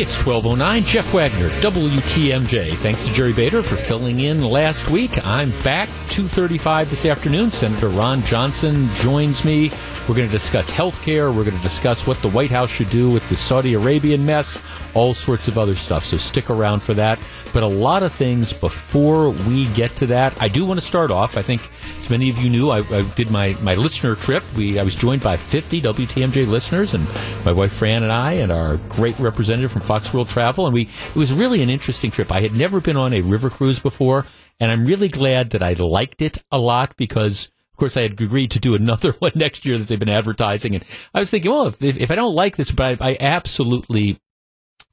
[0.00, 0.84] It's 1209.
[0.84, 2.74] Jeff Wagner, WTMJ.
[2.74, 5.22] Thanks to Jerry Bader for filling in last week.
[5.26, 7.50] I'm back 2.35 this afternoon.
[7.50, 9.70] Senator Ron Johnson joins me.
[10.08, 11.30] We're going to discuss health care.
[11.30, 14.58] We're going to discuss what the White House should do with the Saudi Arabian mess,
[14.94, 16.04] all sorts of other stuff.
[16.04, 17.18] So stick around for that.
[17.52, 20.40] But a lot of things before we get to that.
[20.40, 21.36] I do want to start off.
[21.36, 21.60] I think,
[21.98, 24.42] as many of you knew, I, I did my, my listener trip.
[24.56, 27.06] We I was joined by 50 WTMJ listeners, and
[27.44, 30.66] my wife Fran and I, and our great representative from Fox World Travel.
[30.66, 32.30] And we it was really an interesting trip.
[32.30, 34.24] I had never been on a river cruise before,
[34.60, 38.12] and I'm really glad that I liked it a lot because of course, I had
[38.12, 40.76] agreed to do another one next year that they've been advertising.
[40.76, 44.20] And I was thinking, well, if, if I don't like this, but I, I absolutely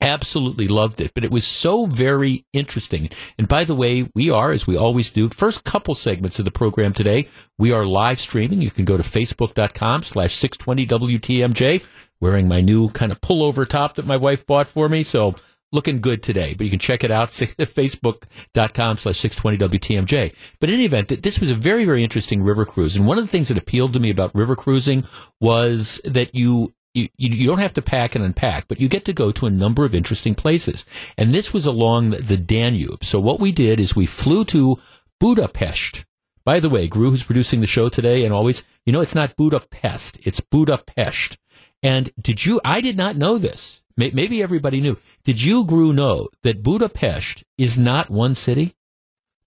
[0.01, 3.09] absolutely loved it, but it was so very interesting.
[3.37, 6.51] And by the way, we are, as we always do, first couple segments of the
[6.51, 8.61] program today, we are live streaming.
[8.61, 11.83] You can go to facebook.com slash 620WTMJ,
[12.19, 15.03] wearing my new kind of pullover top that my wife bought for me.
[15.03, 15.35] So
[15.71, 20.33] looking good today, but you can check it out, facebook.com slash 620WTMJ.
[20.59, 22.95] But in any event, this was a very, very interesting river cruise.
[22.95, 25.03] And one of the things that appealed to me about river cruising
[25.39, 29.13] was that you you, you don't have to pack and unpack, but you get to
[29.13, 30.83] go to a number of interesting places.
[31.15, 33.03] And this was along the Danube.
[33.03, 34.79] So what we did is we flew to
[35.19, 36.05] Budapest.
[36.43, 39.35] By the way, Gru, who's producing the show today and always, you know, it's not
[39.35, 41.37] Budapest, it's Budapest.
[41.83, 43.83] And did you, I did not know this.
[43.95, 44.97] Maybe everybody knew.
[45.23, 48.75] Did you, Gru, know that Budapest is not one city?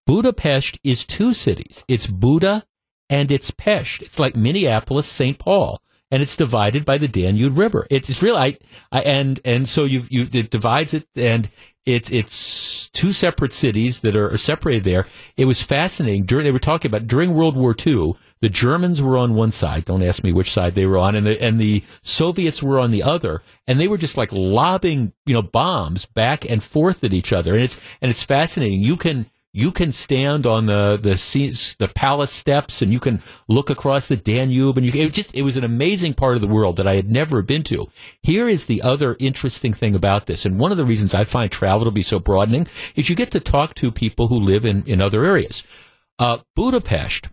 [0.07, 1.85] Budapest is two cities.
[1.87, 2.65] It's Buda
[3.09, 4.03] and it's Pest.
[4.03, 5.39] It's like Minneapolis, St.
[5.39, 7.87] Paul and it's divided by the Danube River.
[7.91, 8.59] It's, it's really, I,
[8.91, 11.49] I, and, and so you, you, it divides it and
[11.87, 15.07] it's, it's two separate cities that are, separated there.
[15.39, 16.25] It was fascinating.
[16.25, 19.87] During, they were talking about during World War II, the Germans were on one side.
[19.87, 22.91] Don't ask me which side they were on, and the and the Soviets were on
[22.91, 27.15] the other, and they were just like lobbing, you know, bombs back and forth at
[27.15, 27.55] each other.
[27.55, 28.83] And it's and it's fascinating.
[28.83, 31.15] You can you can stand on the the
[31.79, 35.43] the palace steps and you can look across the Danube and you it just it
[35.43, 37.89] was an amazing part of the world that I had never been to.
[38.23, 41.51] Here is the other interesting thing about this, and one of the reasons I find
[41.51, 44.85] travel to be so broadening is you get to talk to people who live in
[44.85, 45.65] in other areas.
[46.19, 47.29] Uh, Budapest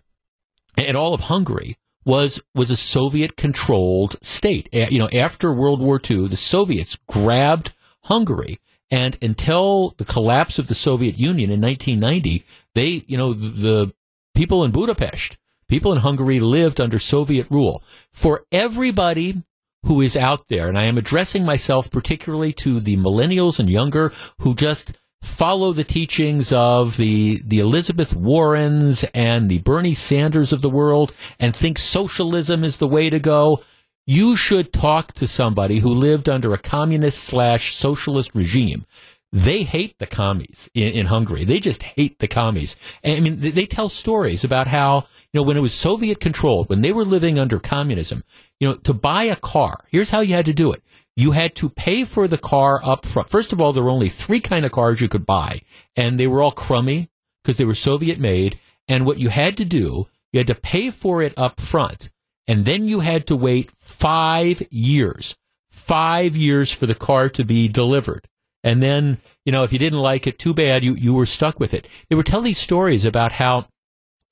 [0.76, 4.68] and all of Hungary was was a Soviet controlled state.
[4.72, 7.74] You know, after World War II, the Soviets grabbed
[8.04, 8.58] Hungary
[8.90, 12.44] and until the collapse of the Soviet Union in 1990,
[12.74, 13.94] they, you know, the, the
[14.34, 15.36] people in Budapest,
[15.68, 17.82] people in Hungary lived under Soviet rule.
[18.12, 19.42] For everybody
[19.84, 24.12] who is out there, and I am addressing myself particularly to the millennials and younger
[24.40, 30.62] who just follow the teachings of the the Elizabeth Warrens and the Bernie Sanders of
[30.62, 33.62] the world and think socialism is the way to go
[34.10, 38.86] you should talk to somebody who lived under a communist slash socialist regime.
[39.32, 41.44] They hate the commies in, in, Hungary.
[41.44, 42.76] They just hate the commies.
[43.04, 46.20] And, I mean, they, they tell stories about how, you know, when it was Soviet
[46.20, 48.24] controlled, when they were living under communism,
[48.58, 50.82] you know, to buy a car, here's how you had to do it.
[51.14, 53.28] You had to pay for the car up front.
[53.28, 55.60] First of all, there were only three kind of cars you could buy,
[55.96, 57.10] and they were all crummy
[57.42, 58.58] because they were Soviet made.
[58.88, 62.08] And what you had to do, you had to pay for it up front
[62.48, 65.36] and then you had to wait five years,
[65.68, 68.26] five years for the car to be delivered.
[68.64, 71.60] And then, you know, if you didn't like it, too bad, you, you were stuck
[71.60, 71.86] with it.
[72.08, 73.68] They were telling these stories about how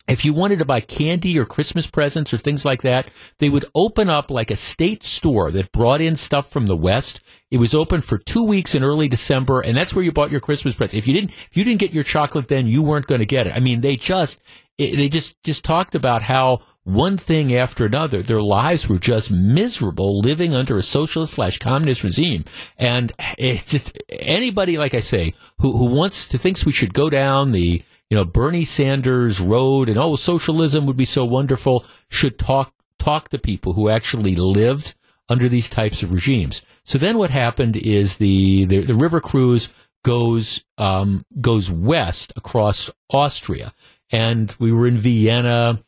[0.08, 3.08] if you wanted to buy candy or Christmas presents or things like that,
[3.38, 7.20] they would open up like a state store that brought in stuff from the West.
[7.50, 10.40] It was open for two weeks in early December, and that's where you bought your
[10.40, 10.98] Christmas presents.
[10.98, 13.46] If you didn't, if you didn't get your chocolate then, you weren't going to get
[13.46, 13.56] it.
[13.56, 14.40] I mean, they just,
[14.78, 18.22] they just, just talked about how one thing after another.
[18.22, 22.44] Their lives were just miserable living under a socialist slash communist regime.
[22.78, 27.10] And it's just anybody, like I say, who, who wants to thinks we should go
[27.10, 32.38] down the, you know, Bernie Sanders road and oh, socialism would be so wonderful should
[32.38, 34.94] talk, talk to people who actually lived
[35.28, 36.62] under these types of regimes.
[36.84, 39.74] So then what happened is the, the, the river cruise
[40.04, 43.72] goes, um, goes west across Austria.
[44.10, 45.82] And we were in Vienna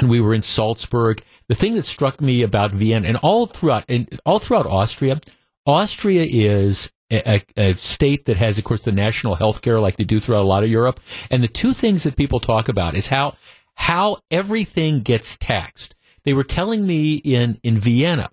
[0.00, 1.22] and we were in Salzburg.
[1.48, 5.20] The thing that struck me about Vienna and all throughout and all throughout Austria,
[5.64, 10.04] Austria is a, a, state that has, of course, the national health care like they
[10.04, 11.00] do throughout a lot of Europe.
[11.30, 13.36] And the two things that people talk about is how
[13.74, 15.94] how everything gets taxed.
[16.24, 18.30] They were telling me in in Vienna,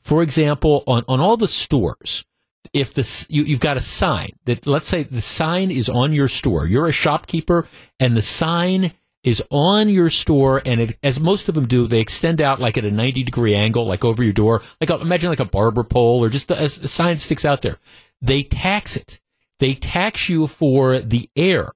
[0.00, 2.24] for example, on on all the stores,
[2.72, 6.28] if the you, you've got a sign that let's say the sign is on your
[6.28, 7.66] store, you're a shopkeeper,
[7.98, 8.92] and the sign
[9.24, 12.76] is on your store, and it, as most of them do, they extend out like
[12.76, 14.62] at a 90 degree angle, like over your door.
[14.80, 17.78] Like imagine like a barber pole or just a, a sign sticks out there.
[18.22, 19.20] They tax it.
[19.58, 21.70] They tax you for the air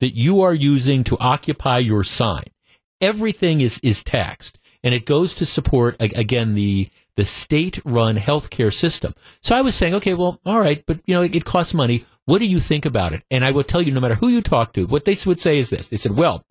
[0.00, 2.44] that you are using to occupy your sign.
[3.00, 8.72] Everything is, is taxed and it goes to support again the the state run healthcare
[8.72, 9.12] system.
[9.42, 12.04] So I was saying, okay, well, all right, but you know, it, it costs money.
[12.26, 13.24] What do you think about it?
[13.28, 15.58] And I will tell you, no matter who you talk to, what they would say
[15.58, 16.44] is this: they said, well,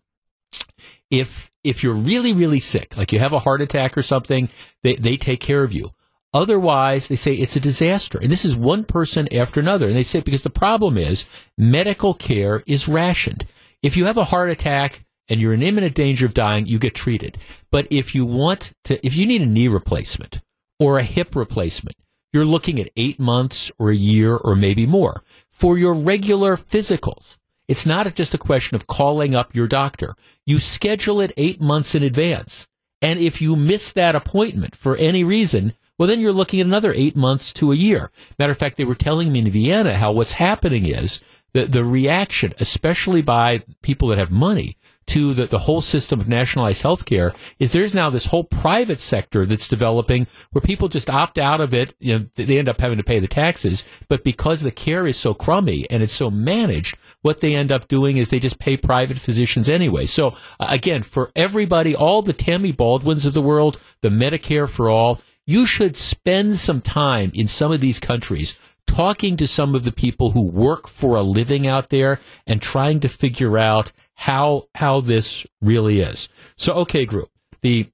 [1.09, 4.49] if if you're really really sick, like you have a heart attack or something,
[4.83, 5.91] they they take care of you.
[6.37, 8.19] Otherwise, they say it's a disaster.
[8.21, 9.87] And this is one person after another.
[9.87, 13.47] And they say because the problem is medical care is rationed.
[13.81, 16.93] If you have a heart attack and you're in imminent danger of dying, you get
[16.93, 17.39] treated.
[17.71, 20.43] But if you want to, if you need a knee replacement
[20.79, 21.97] or a hip replacement,
[22.31, 25.23] you're looking at eight months or a year or maybe more.
[25.49, 27.37] For your regular physicals,
[27.67, 30.13] it's not just a question of calling up your doctor.
[30.45, 32.67] You schedule it eight months in advance.
[33.01, 36.93] And if you miss that appointment for any reason, well, then you're looking at another
[36.95, 38.11] eight months to a year.
[38.37, 41.21] Matter of fact, they were telling me in Vienna how what's happening is
[41.53, 44.77] that the reaction, especially by people that have money,
[45.07, 48.99] to the, the whole system of nationalized health care is there's now this whole private
[48.99, 51.95] sector that's developing where people just opt out of it.
[51.99, 55.17] You know, they end up having to pay the taxes, but because the care is
[55.17, 58.75] so crummy and it's so managed, what they end up doing is they just pay
[58.75, 60.05] private physicians anyway.
[60.05, 64.89] So uh, again, for everybody, all the Tammy Baldwins of the world, the Medicare for
[64.89, 69.83] all, you should spend some time in some of these countries talking to some of
[69.83, 74.67] the people who work for a living out there and trying to figure out how
[74.75, 76.29] how this really is.
[76.57, 77.27] So, okay, Gru,
[77.61, 77.87] the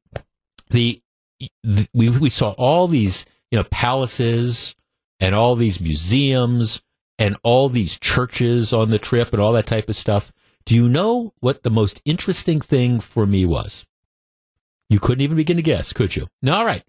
[0.70, 1.02] the,
[1.64, 4.76] the we we saw all these you know palaces
[5.20, 6.82] and all these museums
[7.20, 10.32] and all these churches on the trip and all that type of stuff.
[10.66, 13.86] Do you know what the most interesting thing for me was?
[14.90, 16.28] You couldn't even begin to guess, could you?
[16.42, 16.84] No, all right.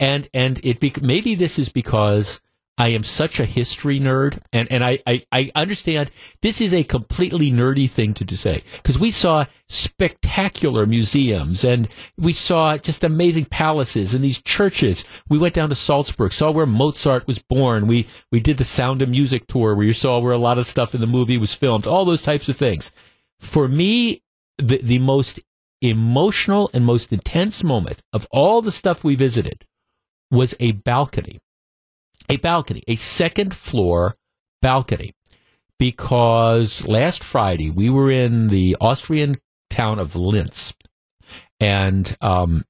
[0.00, 2.40] And and it be, maybe this is because
[2.80, 6.10] I am such a history nerd, and, and I, I, I understand
[6.40, 11.88] this is a completely nerdy thing to, to say because we saw spectacular museums and
[12.16, 15.04] we saw just amazing palaces and these churches.
[15.28, 17.86] We went down to Salzburg, saw where Mozart was born.
[17.86, 20.66] We we did the Sound of Music tour where you saw where a lot of
[20.66, 21.86] stuff in the movie was filmed.
[21.86, 22.92] All those types of things.
[23.40, 24.22] For me,
[24.56, 25.38] the the most
[25.82, 29.66] emotional and most intense moment of all the stuff we visited
[30.30, 31.40] was a balcony
[32.30, 34.14] a balcony, a second floor
[34.62, 35.12] balcony,
[35.78, 39.36] because last Friday we were in the Austrian
[39.68, 40.72] town of Linz,
[41.58, 42.64] and um,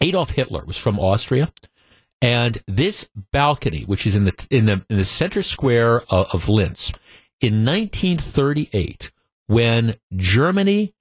[0.00, 1.52] Adolf Hitler was from Austria,
[2.22, 6.48] and this balcony, which is in the in the in the center square of, of
[6.48, 6.92] Linz,
[7.40, 9.10] in 1938,
[9.48, 10.94] when Germany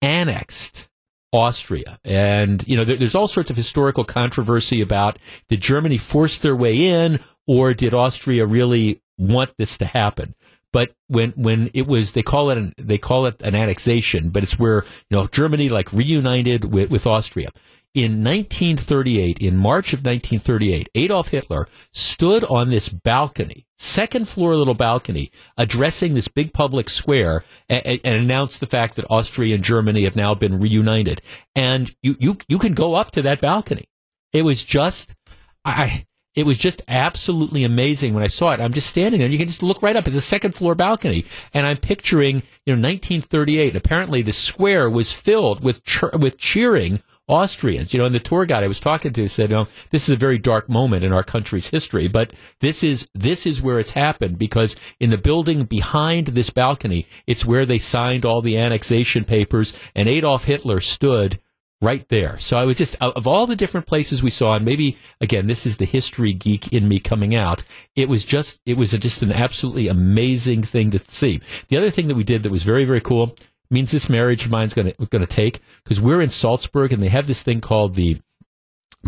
[0.00, 0.88] annexed
[1.32, 1.98] Austria.
[2.04, 5.18] And, you know, there, there's all sorts of historical controversy about
[5.48, 10.34] did Germany force their way in or did Austria really want this to happen?
[10.72, 14.42] But when, when it was, they call it an, they call it an annexation, but
[14.42, 17.50] it's where, you know, Germany like reunited with, with Austria
[17.94, 24.74] in 1938, in March of 1938, Adolf Hitler stood on this balcony, second floor little
[24.74, 30.04] balcony, addressing this big public square and, and, announced the fact that Austria and Germany
[30.04, 31.20] have now been reunited.
[31.54, 33.84] And you, you, you can go up to that balcony.
[34.32, 35.14] It was just,
[35.62, 38.60] I, it was just absolutely amazing when I saw it.
[38.60, 39.28] I'm just standing there.
[39.28, 40.06] You can just look right up.
[40.06, 43.76] It's a second floor balcony, and I'm picturing, you know, 1938.
[43.76, 45.82] Apparently, the square was filled with
[46.18, 47.92] with cheering Austrians.
[47.92, 50.10] You know, and the tour guide I was talking to said, you know, this is
[50.10, 53.92] a very dark moment in our country's history, but this is this is where it's
[53.92, 59.24] happened because in the building behind this balcony, it's where they signed all the annexation
[59.24, 61.38] papers, and Adolf Hitler stood
[61.82, 62.38] right there.
[62.38, 65.66] So I was just of all the different places we saw, and maybe again, this
[65.66, 67.64] is the history geek in me coming out.
[67.96, 71.40] It was just it was just an absolutely amazing thing to see.
[71.68, 73.34] The other thing that we did that was very very cool
[73.72, 77.08] means this marriage of going to going to take because we're in Salzburg and they
[77.08, 78.20] have this thing called the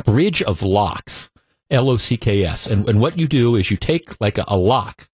[0.05, 1.31] Bridge of Locks,
[1.71, 4.45] L O C K S, and and what you do is you take like a,
[4.49, 5.09] a lock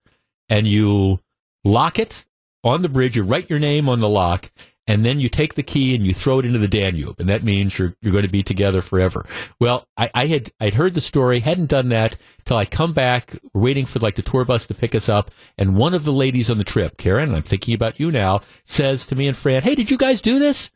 [0.48, 1.20] and you
[1.64, 2.24] lock it
[2.64, 3.16] on the bridge.
[3.16, 4.50] You write your name on the lock,
[4.90, 7.44] and then you take the key and you throw it into the Danube, and that
[7.44, 9.24] means you're you're going to be together forever.
[9.60, 13.38] Well, I, I had I'd heard the story, hadn't done that till I come back,
[13.54, 16.50] waiting for like the tour bus to pick us up, and one of the ladies
[16.50, 19.76] on the trip, Karen, I'm thinking about you now, says to me and Fran, "Hey,
[19.76, 20.72] did you guys do this?"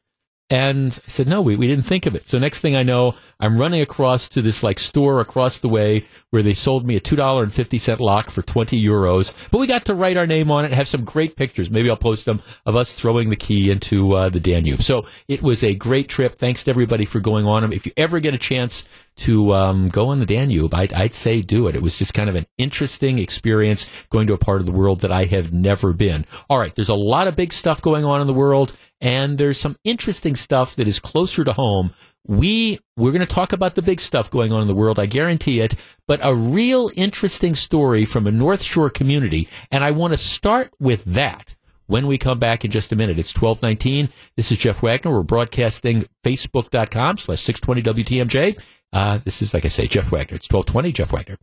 [0.51, 2.27] And I said, no, we, we didn't think of it.
[2.27, 6.05] So next thing I know, I'm running across to this like store across the way
[6.31, 9.33] where they sold me a $2.50 lock for 20 euros.
[9.51, 11.71] But we got to write our name on it have some great pictures.
[11.71, 14.83] Maybe I'll post them of us throwing the key into uh, the Danube.
[14.83, 16.37] So it was a great trip.
[16.37, 17.73] Thanks to everybody for going on them.
[17.73, 18.87] If you ever get a chance
[19.17, 21.77] to um, go on the Danube, I'd, I'd say do it.
[21.77, 25.01] It was just kind of an interesting experience going to a part of the world
[25.01, 26.27] that I have never been.
[26.51, 29.59] All right, there's a lot of big stuff going on in the world and there's
[29.59, 31.91] some interesting stuff that is closer to home.
[32.27, 35.05] We we're going to talk about the big stuff going on in the world, I
[35.07, 35.75] guarantee it,
[36.09, 40.73] but a real interesting story from a North Shore community, and I want to start
[40.81, 41.55] with that
[41.87, 43.19] when we come back in just a minute.
[43.19, 44.09] It's 1219.
[44.37, 45.11] This is Jeff Wagner.
[45.11, 48.59] We're broadcasting facebook.com slash 620 WTMJ.
[48.95, 50.37] Uh, this is, like I say, Jeff Wagner.
[50.37, 51.37] It's 1220, Jeff Wagner.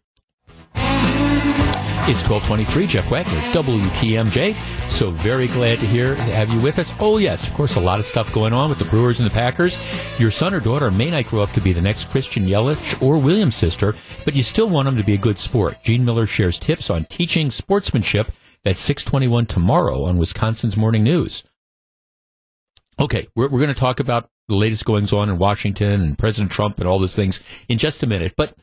[2.04, 4.90] It's 1223, Jeff Wagner, WTMJ.
[4.90, 6.94] So very glad to hear, have you with us.
[7.00, 9.34] Oh, yes, of course, a lot of stuff going on with the Brewers and the
[9.34, 9.78] Packers.
[10.18, 13.20] Your son or daughter may not grow up to be the next Christian Yelich or
[13.20, 15.78] Williams sister, but you still want them to be a good sport.
[15.84, 18.32] Gene Miller shares tips on teaching sportsmanship.
[18.64, 21.44] That's 621 tomorrow on Wisconsin's Morning News.
[23.00, 26.52] Okay, we're, we're going to talk about the latest goings on in Washington and President
[26.52, 28.34] Trump and all those things in just a minute.
[28.36, 28.56] But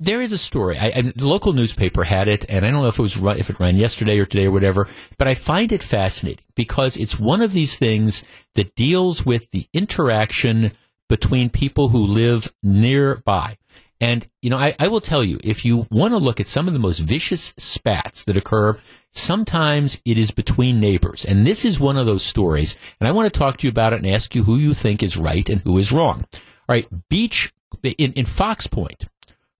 [0.00, 0.76] there is a story.
[0.78, 3.50] I, I, the local newspaper had it, and I don't know if it was if
[3.50, 4.88] it ran yesterday or today or whatever.
[5.16, 8.24] But I find it fascinating because it's one of these things
[8.54, 10.72] that deals with the interaction
[11.08, 13.56] between people who live nearby.
[14.00, 16.66] And you know, I, I will tell you, if you want to look at some
[16.66, 18.78] of the most vicious spats that occur,
[19.16, 21.24] sometimes it is between neighbors.
[21.24, 22.76] And this is one of those stories.
[23.00, 25.02] And I want to talk to you about it and ask you who you think
[25.02, 26.24] is right and who is wrong.
[26.34, 29.06] All right, Beach in, in Fox Point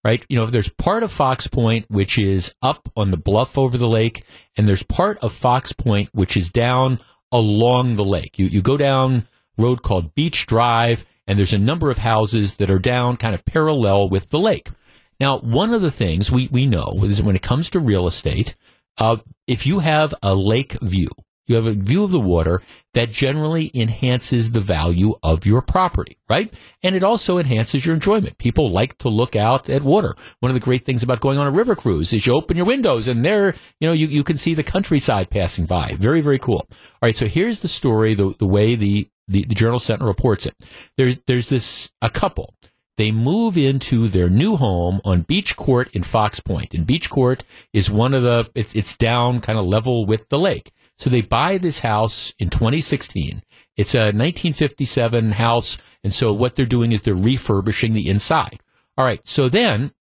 [0.06, 0.24] right?
[0.28, 3.88] You know, there's part of Fox Point which is up on the bluff over the
[3.88, 4.22] lake,
[4.56, 7.00] and there's part of Fox Point which is down
[7.32, 8.38] along the lake.
[8.38, 9.26] You you go down
[9.58, 13.44] road called Beach Drive, and there's a number of houses that are down kind of
[13.44, 14.70] parallel with the lake.
[15.18, 18.54] Now, one of the things we, we know is when it comes to real estate,
[18.98, 21.08] uh, if you have a lake view,
[21.46, 22.60] you have a view of the water
[22.94, 26.52] that generally enhances the value of your property, right?
[26.82, 28.38] And it also enhances your enjoyment.
[28.38, 30.14] People like to look out at water.
[30.40, 32.66] One of the great things about going on a river cruise is you open your
[32.66, 35.94] windows and there, you know, you, you can see the countryside passing by.
[35.98, 36.66] Very, very cool.
[36.70, 37.16] All right.
[37.16, 40.54] So here's the story, the, the way the, the, the Journal Sentinel reports it.
[40.96, 42.54] There's, there's this, a couple.
[42.96, 46.74] They move into their new home on Beach Court in Fox Point.
[46.74, 50.38] And Beach Court is one of the, it's, it's down kind of level with the
[50.38, 50.72] lake.
[50.96, 53.42] So they buy this house in 2016.
[53.76, 55.76] It's a 1957 house.
[56.02, 58.60] And so what they're doing is they're refurbishing the inside.
[58.96, 59.20] All right.
[59.26, 59.92] So then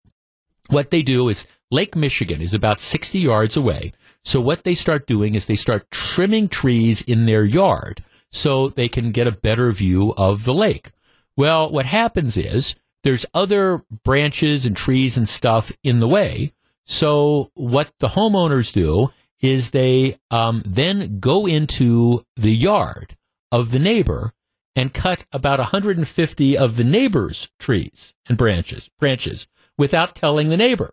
[0.68, 3.92] what they do is Lake Michigan is about 60 yards away.
[4.22, 8.88] So what they start doing is they start trimming trees in their yard so they
[8.88, 10.90] can get a better view of the lake.
[11.36, 16.52] Well, what happens is there's other branches and trees and stuff in the way.
[16.84, 23.16] So what the homeowners do is they um, then go into the yard
[23.52, 24.32] of the neighbor
[24.74, 29.46] and cut about 150 of the neighbor's trees and branches branches
[29.78, 30.92] without telling the neighbor.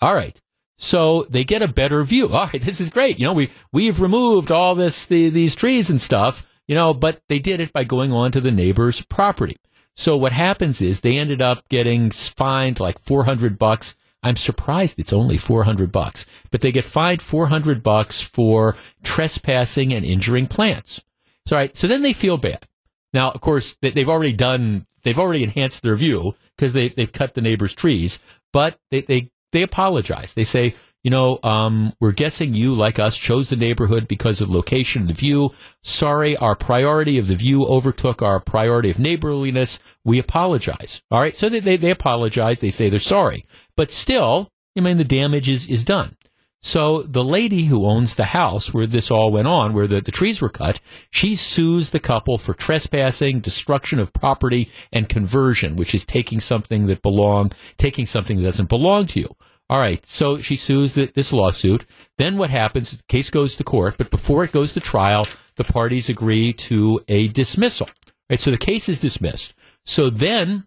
[0.00, 0.40] All right.
[0.76, 2.28] So they get a better view.
[2.28, 3.18] All right, this is great.
[3.18, 7.22] You know, we we've removed all this the, these trees and stuff, you know, but
[7.28, 9.56] they did it by going onto the neighbor's property.
[10.00, 15.12] So what happens is they ended up getting fined like 400 bucks I'm surprised it's
[15.12, 21.02] only 400 bucks, but they get fined 400 bucks for trespassing and injuring plants.
[21.46, 22.66] So, right, so then they feel bad.
[23.14, 27.32] Now, of course, they've already done, they've already enhanced their view because they, they've cut
[27.34, 28.20] the neighbor's trees,
[28.52, 30.34] but they, they, they apologize.
[30.34, 34.50] They say, you know, um, we're guessing you, like us, chose the neighborhood because of
[34.50, 35.52] location and the view.
[35.82, 39.78] Sorry, our priority of the view overtook our priority of neighborliness.
[40.04, 41.02] We apologize.
[41.10, 41.34] All right.
[41.34, 42.60] So they, they, they apologize.
[42.60, 43.46] They say they're sorry.
[43.76, 46.16] But still, I mean, the damage is, is done.
[46.62, 50.10] So the lady who owns the house where this all went on, where the, the
[50.10, 50.78] trees were cut,
[51.10, 56.86] she sues the couple for trespassing, destruction of property, and conversion, which is taking something
[56.88, 59.34] that belong, taking something that doesn't belong to you.
[59.70, 61.86] All right, so she sues the, this lawsuit.
[62.18, 62.90] Then what happens?
[62.90, 67.00] The case goes to court, but before it goes to trial, the parties agree to
[67.06, 67.86] a dismissal.
[68.28, 69.54] Right, so the case is dismissed.
[69.86, 70.66] So then,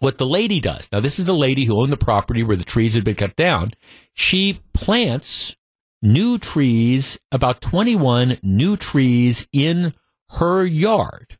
[0.00, 2.64] what the lady does now, this is the lady who owned the property where the
[2.64, 3.70] trees had been cut down.
[4.12, 5.56] She plants
[6.02, 9.94] new trees, about 21 new trees in
[10.30, 11.38] her yard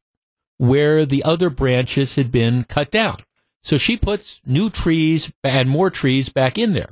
[0.58, 3.16] where the other branches had been cut down.
[3.66, 6.90] So she puts new trees and more trees back in there.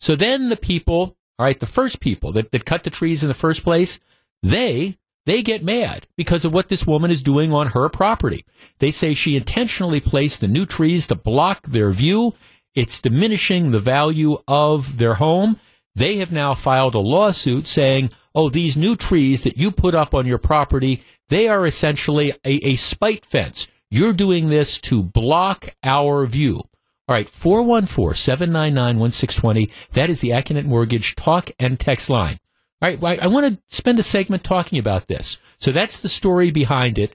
[0.00, 3.28] So then the people, all right, the first people that, that cut the trees in
[3.28, 4.00] the first place,
[4.42, 4.96] they
[5.26, 8.46] they get mad because of what this woman is doing on her property.
[8.78, 12.32] They say she intentionally placed the new trees to block their view.
[12.74, 15.60] It's diminishing the value of their home.
[15.94, 20.14] They have now filed a lawsuit saying, oh, these new trees that you put up
[20.14, 23.68] on your property, they are essentially a, a spite fence.
[23.90, 26.62] You're doing this to block our view.
[27.08, 29.70] All right, 414 799 1620.
[29.92, 32.40] That is the Accunet Mortgage talk and text line.
[32.82, 35.38] All right, I want to spend a segment talking about this.
[35.58, 37.14] So that's the story behind it.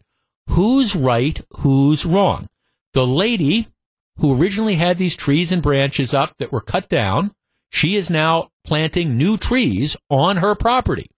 [0.49, 1.39] Who's right?
[1.57, 2.47] Who's wrong?
[2.93, 3.67] The lady
[4.17, 7.33] who originally had these trees and branches up that were cut down,
[7.69, 11.09] she is now planting new trees on her property.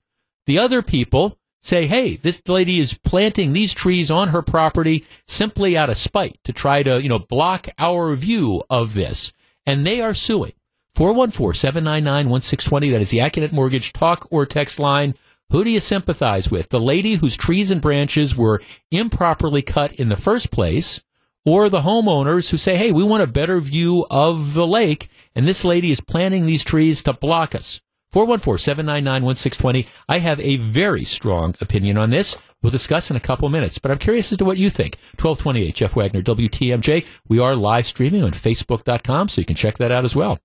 [0.46, 5.76] The other people say, hey, this lady is planting these trees on her property simply
[5.78, 9.34] out of spite to try to, you know, block our view of this.
[9.66, 10.52] And they are suing.
[10.98, 12.92] 414-799-1620.
[12.92, 15.16] That is the Accunet Mortgage talk or text line.
[15.50, 16.70] Who do you sympathize with?
[16.70, 21.02] The lady whose trees and branches were improperly cut in the first place,
[21.46, 25.48] or the homeowners who say, hey, we want a better view of the lake, and
[25.48, 27.82] this lady is planting these trees to block us.
[28.14, 29.88] 414-799-1620.
[30.08, 32.38] I have a very strong opinion on this.
[32.62, 34.98] We'll discuss in a couple minutes, but I'm curious as to what you think.
[35.20, 37.06] 1228 Jeff Wagner, WTMJ.
[37.28, 40.40] We are live streaming on Facebook.com, so you can check that out as well.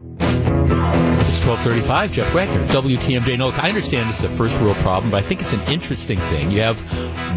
[0.00, 3.36] It's 1235, Jeff Wagner, WTMJ.
[3.36, 6.18] No, I understand this is a first world problem, but I think it's an interesting
[6.18, 6.52] thing.
[6.52, 6.80] You have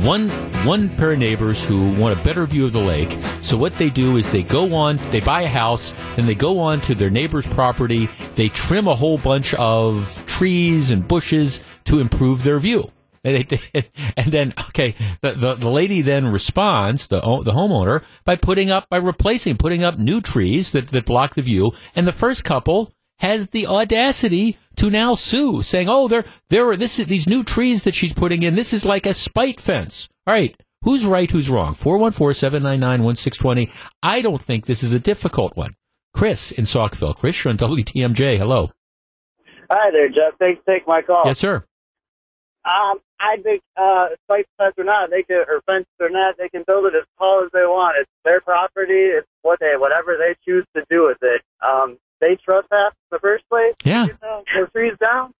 [0.06, 0.30] one,
[0.64, 3.12] one pair of neighbors who want a better view of the lake.
[3.42, 6.60] So what they do is they go on, they buy a house, then they go
[6.60, 12.00] on to their neighbor's property, they trim a whole bunch of trees and bushes to
[12.00, 12.92] improve their view.
[13.24, 18.90] And, then, okay, the, the, the, lady then responds, the, the homeowner, by putting up,
[18.90, 21.74] by replacing, putting up new trees that, that block the view.
[21.96, 26.78] And the first couple has the audacity to now sue, saying, oh, there, there are
[26.78, 28.56] this, these new trees that she's putting in.
[28.56, 30.10] This is like a spite fence.
[30.26, 30.56] All right.
[30.84, 31.30] Who's right?
[31.30, 31.76] Who's wrong?
[31.76, 33.70] 414-799-1620.
[34.02, 35.76] I don't think this is a difficult one.
[36.16, 37.16] Chris in Saukville.
[37.16, 38.38] Chris, you're on WTMJ.
[38.38, 38.72] Hello.
[39.70, 40.40] Hi there, Jeff.
[40.40, 41.22] Thanks for taking my call.
[41.26, 41.64] Yes, sir.
[42.64, 46.50] Um, I think uh, spite fence or not, they can or fence or not, they
[46.50, 47.98] can build it as tall as they want.
[48.00, 49.10] It's their property.
[49.18, 51.42] It's what they whatever they choose to do with it.
[51.62, 53.74] Um, they trespass in the first place.
[53.84, 55.34] Yeah, you know, their trees down.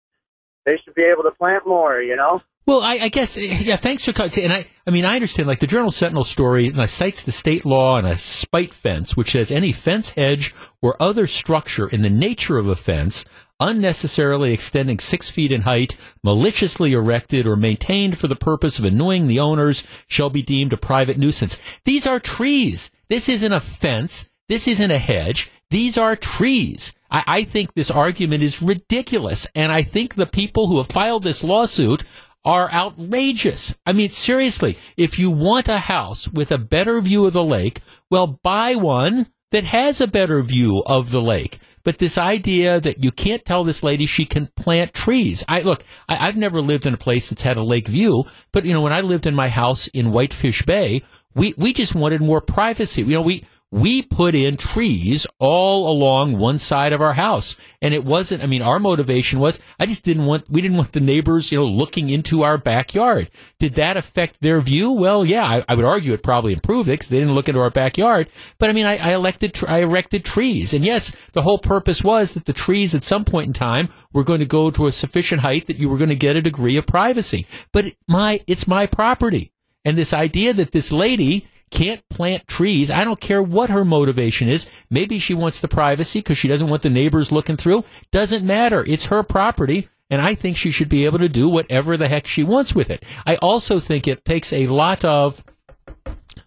[0.66, 2.02] They should be able to plant more.
[2.02, 2.42] You know.
[2.68, 4.44] Well, I, I, guess, yeah, thanks for cutting.
[4.44, 7.66] And I, I mean, I understand, like the Journal Sentinel story and cites the state
[7.66, 12.10] law on a spite fence, which says any fence, hedge, or other structure in the
[12.10, 13.26] nature of a fence
[13.62, 19.28] unnecessarily extending six feet in height, maliciously erected or maintained for the purpose of annoying
[19.28, 21.80] the owners shall be deemed a private nuisance.
[21.86, 22.92] These are trees.
[23.08, 24.30] This isn't a fence.
[24.50, 25.50] This isn't a hedge.
[25.70, 26.94] These are trees.
[27.10, 29.48] I, I think this argument is ridiculous.
[29.56, 32.04] And I think the people who have filed this lawsuit
[32.44, 33.76] are outrageous.
[33.86, 37.82] I mean, seriously, if you want a house with a better view of the lake,
[38.10, 41.60] well, buy one that has a better view of the lake.
[41.84, 45.44] But this idea that you can't tell this lady she can plant trees.
[45.48, 48.66] I look, I, I've never lived in a place that's had a lake view, but
[48.66, 51.02] you know, when I lived in my house in Whitefish Bay,
[51.34, 53.02] we, we just wanted more privacy.
[53.02, 57.58] You know, we, we put in trees all along one side of our house.
[57.82, 60.92] And it wasn't, I mean, our motivation was, I just didn't want, we didn't want
[60.92, 63.32] the neighbors, you know, looking into our backyard.
[63.60, 64.92] Did that affect their view?
[64.92, 67.62] Well, yeah, I, I would argue it probably improved it because they didn't look into
[67.62, 68.28] our backyard.
[68.60, 70.74] But I mean, I, I elected, I erected trees.
[70.74, 74.26] And yes, the whole purpose was that the trees at some point in time were
[74.26, 76.76] going to go to a sufficient height that you were going to get a degree
[76.76, 77.48] of privacy.
[77.72, 79.54] But my, it's my property.
[79.86, 82.92] And this idea that this lady can't plant trees.
[82.92, 84.70] I don't care what her motivation is.
[84.90, 87.86] Maybe she wants the privacy because she doesn't want the neighbors looking through.
[88.12, 88.86] Doesn't matter.
[88.88, 89.88] It's her property.
[90.10, 92.90] And I think she should be able to do whatever the heck she wants with
[92.90, 93.04] it.
[93.26, 95.42] I also think it takes a lot of,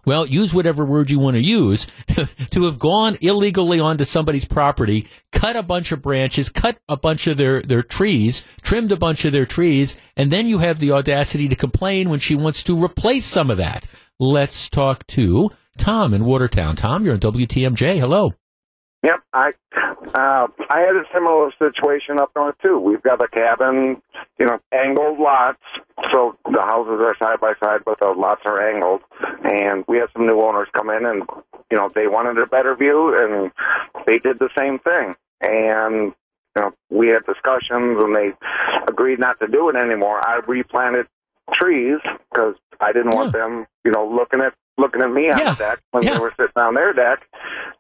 [0.05, 1.87] well, use whatever word you want to use,
[2.51, 7.27] to, have gone illegally onto somebody's property, cut a bunch of branches, cut a bunch
[7.27, 10.93] of their, their trees, trimmed a bunch of their trees, and then you have the
[10.93, 13.87] audacity to complain when she wants to replace some of that.
[14.21, 16.77] Let's talk to Tom in Watertown.
[16.77, 17.99] Tom, you're on WTMJ.
[17.99, 18.33] Hello.
[19.03, 19.51] Yep, I
[20.15, 22.79] uh, I had a similar situation up north too.
[22.79, 24.01] We've got a cabin,
[24.39, 25.59] you know, angled lots,
[26.13, 29.03] so the houses are side by side, but the lots are angled.
[29.43, 31.25] And we had some new owners come in, and
[31.71, 33.51] you know, they wanted a better view, and
[34.07, 35.17] they did the same thing.
[35.43, 36.15] And
[36.57, 38.31] you know, we had discussions, and they
[38.89, 40.21] agreed not to do it anymore.
[40.25, 41.09] I replanted
[41.53, 41.99] trees
[42.31, 45.53] because I didn't want them, you know, looking at looking at me on yeah.
[45.53, 46.15] the deck when yeah.
[46.15, 47.21] they were sitting on their deck.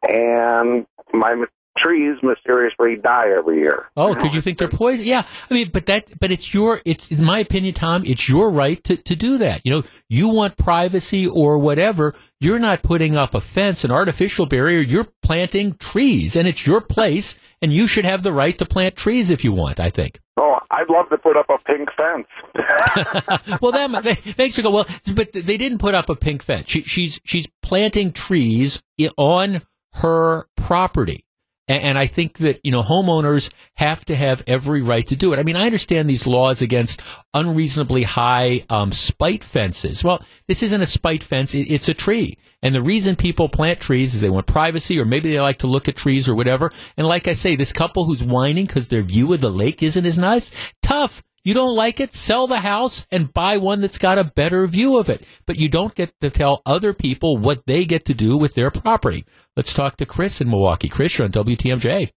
[0.09, 1.45] And my
[1.79, 3.87] trees mysteriously die every year.
[3.97, 5.07] Oh, could you think they're poison?
[5.07, 8.51] Yeah, I mean, but that, but it's your, it's in my opinion, Tom, it's your
[8.51, 9.63] right to to do that.
[9.65, 12.15] You know, you want privacy or whatever.
[12.41, 14.81] You're not putting up a fence, an artificial barrier.
[14.81, 18.97] You're planting trees, and it's your place, and you should have the right to plant
[18.97, 19.81] trees if you want.
[19.81, 20.21] I think.
[20.37, 22.27] Oh, I'd love to put up a pink fence.
[23.61, 23.91] well, that
[24.37, 24.75] thanks for going.
[24.75, 26.69] Well, but they didn't put up a pink fence.
[26.69, 28.83] She, she's she's planting trees
[29.17, 29.63] on
[29.95, 31.24] her property.
[31.67, 35.39] And I think that, you know, homeowners have to have every right to do it.
[35.39, 37.01] I mean, I understand these laws against
[37.33, 40.05] unreasonably high um, spite fences.
[40.05, 42.37] Well, this isn't a spite fence, it's a tree.
[42.63, 45.67] And the reason people plant trees is they want privacy or maybe they like to
[45.67, 46.71] look at trees or whatever.
[46.99, 50.05] And like I say, this couple who's whining because their view of the lake isn't
[50.05, 50.51] as nice,
[50.83, 51.23] tough.
[51.45, 52.15] You don't like it?
[52.15, 55.27] Sell the house and buy one that's got a better view of it.
[55.47, 58.71] But you don't get to tell other people what they get to do with their
[58.71, 59.27] property.
[59.55, 60.89] Let's talk to Chris in Milwaukee.
[60.89, 62.11] Chris, you're on WTMJ.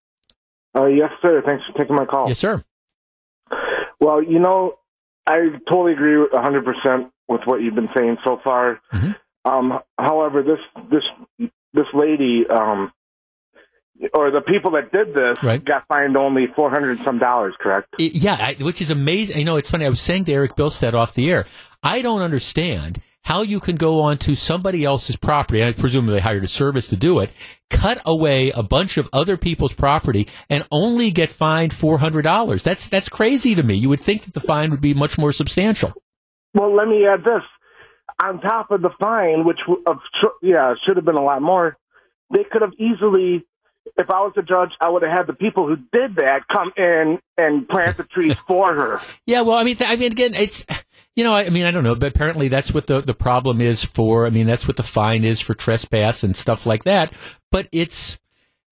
[0.75, 1.41] Uh, yes, sir.
[1.45, 2.29] Thanks for taking my call.
[2.29, 2.63] Yes, sir.
[3.99, 4.75] Well, you know,
[5.27, 8.79] I totally agree with 100% with what you've been saying so far.
[8.93, 9.11] Mm-hmm.
[9.43, 10.59] Um, however, this
[10.91, 12.91] this this lady, um,
[14.13, 15.63] or the people that did this right.
[15.63, 17.95] got fined only four hundred some dollars, correct?
[17.97, 19.37] Yeah, I, which is amazing.
[19.37, 19.85] You know, it's funny.
[19.85, 21.45] I was saying to Eric Bilstead off the air,
[21.83, 26.19] I don't understand how you can go onto somebody else's property, and I presume they
[26.19, 27.29] hired a service to do it,
[27.69, 32.63] cut away a bunch of other people's property, and only get fined four hundred dollars.
[32.63, 33.75] That's that's crazy to me.
[33.75, 35.93] You would think that the fine would be much more substantial.
[36.53, 37.43] Well, let me add this:
[38.23, 39.97] on top of the fine, which of
[40.41, 41.77] yeah should have been a lot more,
[42.33, 43.45] they could have easily
[43.97, 46.71] if I was a judge, I would have had the people who did that come
[46.77, 49.01] in and plant the trees for her.
[49.25, 50.65] Yeah, well, I mean, I mean, again, it's
[51.15, 53.83] you know, I mean, I don't know, but apparently that's what the the problem is
[53.83, 54.25] for.
[54.25, 57.13] I mean, that's what the fine is for trespass and stuff like that.
[57.51, 58.19] But it's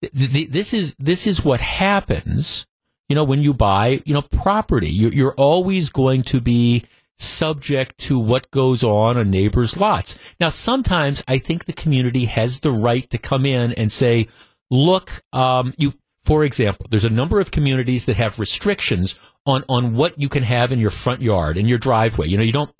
[0.01, 2.67] the, this is this is what happens.
[3.09, 6.85] You know, when you buy, you know, property, you're, you're always going to be
[7.17, 10.17] subject to what goes on on neighbors' lots.
[10.39, 14.27] Now, sometimes I think the community has the right to come in and say,
[14.69, 19.93] look, um, you, for example, there's a number of communities that have restrictions on, on
[19.93, 22.27] what you can have in your front yard and your driveway.
[22.27, 22.71] You know, you don't,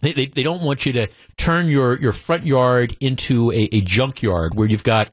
[0.00, 3.80] they, they, they, don't want you to turn your, your front yard into a, a
[3.80, 5.08] junkyard where you've got,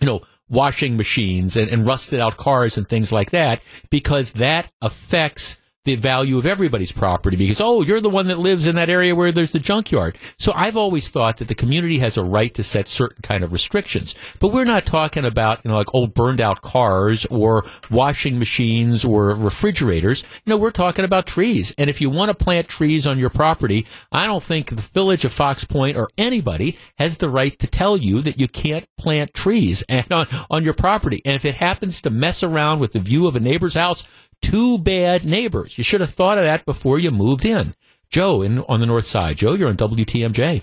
[0.00, 4.70] you know, washing machines and, and rusted out cars and things like that because that
[4.80, 8.90] affects the value of everybody's property because, oh, you're the one that lives in that
[8.90, 10.18] area where there's the junkyard.
[10.36, 13.52] So I've always thought that the community has a right to set certain kind of
[13.52, 14.16] restrictions.
[14.40, 19.04] But we're not talking about, you know, like old burned out cars or washing machines
[19.04, 20.24] or refrigerators.
[20.44, 21.72] You know, we're talking about trees.
[21.78, 25.24] And if you want to plant trees on your property, I don't think the village
[25.24, 29.32] of Fox Point or anybody has the right to tell you that you can't plant
[29.34, 31.22] trees and on, on your property.
[31.24, 34.08] And if it happens to mess around with the view of a neighbor's house,
[34.46, 35.76] too bad neighbors.
[35.76, 37.74] You should have thought of that before you moved in.
[38.08, 39.36] Joe in on the north side.
[39.36, 40.62] Joe, you're on WTMJ.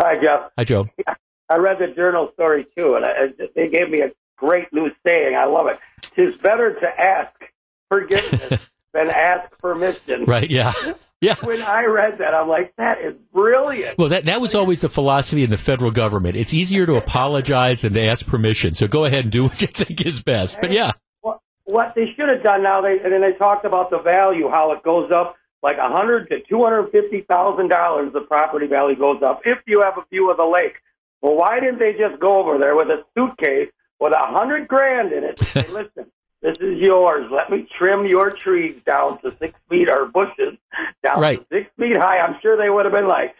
[0.00, 0.50] Hi, Jeff.
[0.56, 0.88] Hi, Joe.
[1.50, 5.36] I read the journal story too, and I, they gave me a great new saying.
[5.36, 5.78] I love it.
[6.16, 7.32] Tis better to ask
[7.90, 10.24] forgiveness than ask permission.
[10.24, 10.50] Right?
[10.50, 10.72] Yeah.
[11.20, 11.36] Yeah.
[11.36, 13.96] When I read that, I'm like, that is brilliant.
[13.96, 16.36] Well, that, that was always the philosophy in the federal government.
[16.36, 18.74] It's easier to apologize than to ask permission.
[18.74, 20.60] So go ahead and do what you think is best.
[20.60, 20.90] But yeah
[21.64, 24.72] what they should have done now, they and then they talked about the value, how
[24.72, 28.12] it goes up like a hundred to two hundred fifty thousand dollars.
[28.12, 30.74] The property value goes up if you have a view of the lake.
[31.22, 35.12] Well, why didn't they just go over there with a suitcase with a hundred grand
[35.12, 35.38] in it?
[35.38, 36.10] Say, Listen,
[36.42, 37.30] this is yours.
[37.32, 40.58] Let me trim your trees down to six feet or bushes
[41.02, 41.38] down right.
[41.38, 42.18] to six feet high.
[42.18, 43.34] I'm sure they would have been like,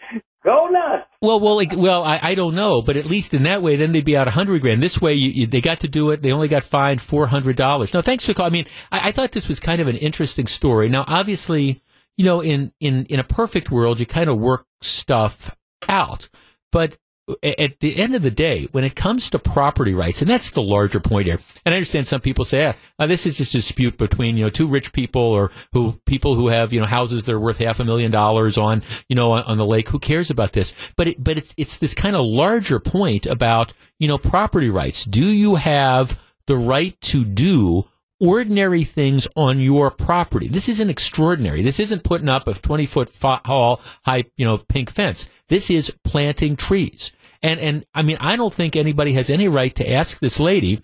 [0.45, 1.09] Go nuts.
[1.23, 3.93] Well, well, like, well, I, I don't know, but at least in that way, then
[3.93, 4.83] they'd be out a hundred grand.
[4.83, 6.21] This way, you, you, they got to do it.
[6.21, 7.95] They only got fined four hundred dollars.
[7.95, 8.53] No, thanks for calling.
[8.53, 10.91] I mean, I, I thought this was kind of an interesting story.
[10.91, 11.83] Now, obviously,
[12.19, 15.57] you know, in in in a perfect world, you kind of work stuff
[15.89, 16.29] out,
[16.71, 16.99] but
[17.43, 20.63] at the end of the day, when it comes to property rights, and that's the
[20.63, 23.59] larger point here, and I understand some people say, ah, uh, this is just a
[23.59, 27.25] dispute between, you know, two rich people or who, people who have, you know, houses
[27.25, 29.89] that are worth half a million dollars on, you know, on, on the lake.
[29.89, 30.75] Who cares about this?
[30.97, 35.05] But it, but it's, it's this kind of larger point about, you know, property rights.
[35.05, 37.89] Do you have the right to do
[38.25, 40.49] ordinary things on your property.
[40.49, 41.63] This isn't extraordinary.
[41.63, 45.29] This isn't putting up a 20 foot tall, high, you know, pink fence.
[45.49, 47.13] This is planting trees.
[47.43, 50.83] And, and I mean, I don't think anybody has any right to ask this lady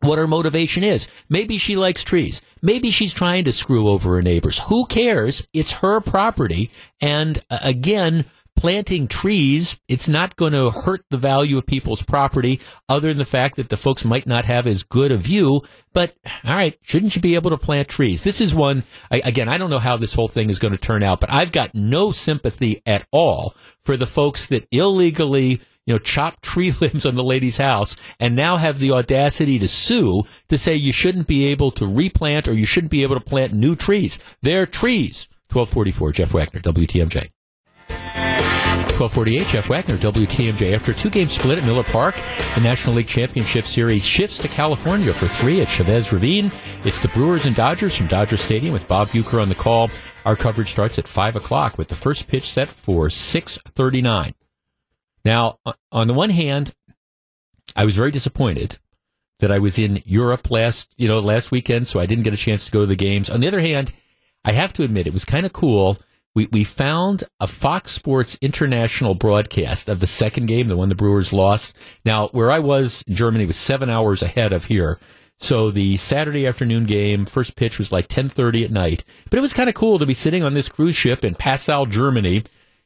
[0.00, 1.08] what her motivation is.
[1.28, 2.40] Maybe she likes trees.
[2.62, 4.60] Maybe she's trying to screw over her neighbors.
[4.60, 5.48] Who cares?
[5.52, 6.70] It's her property.
[7.00, 8.24] And uh, again,
[8.58, 13.24] planting trees, it's not going to hurt the value of people's property other than the
[13.24, 15.62] fact that the folks might not have as good a view.
[15.92, 18.24] But all right, shouldn't you be able to plant trees?
[18.24, 20.78] This is one, I, again, I don't know how this whole thing is going to
[20.78, 25.94] turn out, but I've got no sympathy at all for the folks that illegally you
[25.94, 30.24] know, chop tree limbs on the lady's house and now have the audacity to sue
[30.48, 33.52] to say you shouldn't be able to replant or you shouldn't be able to plant
[33.52, 34.18] new trees.
[34.42, 35.28] They're trees.
[35.52, 37.30] 1244, Jeff Wagner, WTMJ.
[38.98, 40.74] 1248, Jeff Wagner, WTMJ.
[40.74, 42.20] After a two-game split at Miller Park,
[42.56, 46.50] the National League Championship Series shifts to California for three at Chavez Ravine.
[46.84, 49.88] It's the Brewers and Dodgers from Dodger Stadium with Bob Uecker on the call.
[50.24, 54.34] Our coverage starts at 5 o'clock with the first pitch set for 639.
[55.24, 55.60] Now,
[55.92, 56.74] on the one hand,
[57.76, 58.80] I was very disappointed
[59.38, 62.36] that I was in Europe last, you know, last weekend, so I didn't get a
[62.36, 63.30] chance to go to the games.
[63.30, 63.92] On the other hand,
[64.44, 65.98] I have to admit it was kind of cool
[66.34, 70.94] we, we found a Fox Sports international broadcast of the second game, the one the
[70.94, 71.76] Brewers lost.
[72.04, 74.98] Now, where I was in Germany was seven hours ahead of here.
[75.40, 79.04] So the Saturday afternoon game, first pitch was like 10:30 at night.
[79.30, 81.86] But it was kind of cool to be sitting on this cruise ship in Passau,
[81.86, 82.42] Germany,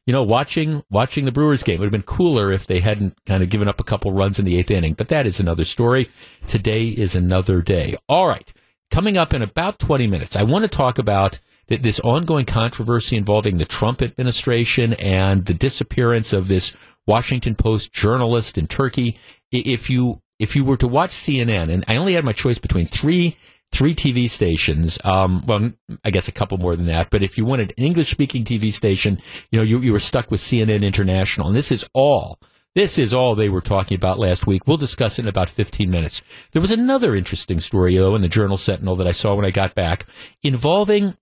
[0.07, 1.76] you know, watching watching the Brewers game.
[1.76, 4.38] It would have been cooler if they hadn't kind of given up a couple runs
[4.38, 4.94] in the eighth inning.
[4.94, 6.11] But that is another story.
[6.46, 7.96] Today is another day.
[8.09, 8.50] All right,
[8.90, 13.59] coming up in about 20 minutes, I want to talk about this ongoing controversy involving
[13.59, 19.16] the Trump administration and the disappearance of this Washington Post journalist in Turkey.
[19.51, 22.87] If you if you were to watch CNN, and I only had my choice between
[22.87, 23.37] three
[23.70, 25.72] three TV stations, um, well,
[26.05, 28.72] I guess a couple more than that, but if you wanted an English speaking TV
[28.72, 29.18] station,
[29.51, 32.38] you know, you, you were stuck with CNN International, and this is all.
[32.75, 34.62] This is all they were talking about last week.
[34.66, 36.22] We'll discuss it in about 15 minutes.
[36.53, 39.51] There was another interesting story, though, in the Journal Sentinel that I saw when I
[39.51, 40.07] got back
[40.42, 41.16] involving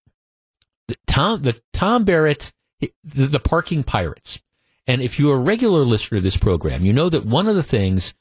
[0.91, 4.41] the Tom, the Tom Barrett, the, the parking pirates.
[4.87, 7.63] And if you're a regular listener to this program, you know that one of the
[7.63, 8.15] things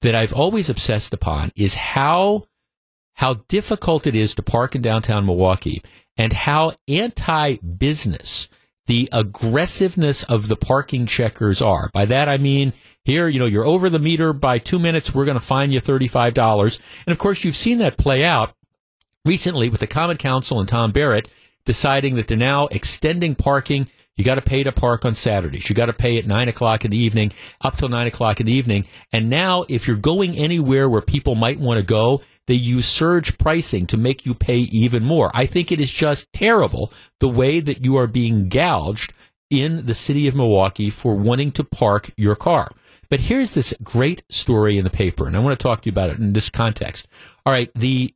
[0.00, 2.46] that I've always obsessed upon is how
[3.14, 5.82] how difficult it is to park in downtown Milwaukee
[6.16, 8.50] and how anti-business
[8.86, 11.90] the aggressiveness of the parking checkers are.
[11.92, 12.72] By that I mean
[13.04, 15.80] here, you know, you're over the meter by two minutes, we're going to fine you
[15.80, 16.80] $35.
[17.06, 18.54] And of course, you've seen that play out
[19.24, 21.28] recently with the Common Council and Tom Barrett
[21.66, 23.88] deciding that they're now extending parking.
[24.16, 25.68] You got to pay to park on Saturdays.
[25.68, 28.46] You got to pay at nine o'clock in the evening, up till nine o'clock in
[28.46, 28.86] the evening.
[29.12, 33.38] And now, if you're going anywhere where people might want to go, they use surge
[33.38, 35.30] pricing to make you pay even more.
[35.34, 39.12] I think it is just terrible the way that you are being gouged
[39.50, 42.70] in the city of Milwaukee for wanting to park your car.
[43.10, 45.92] But here's this great story in the paper, and I want to talk to you
[45.92, 47.08] about it in this context.
[47.44, 48.14] All right, the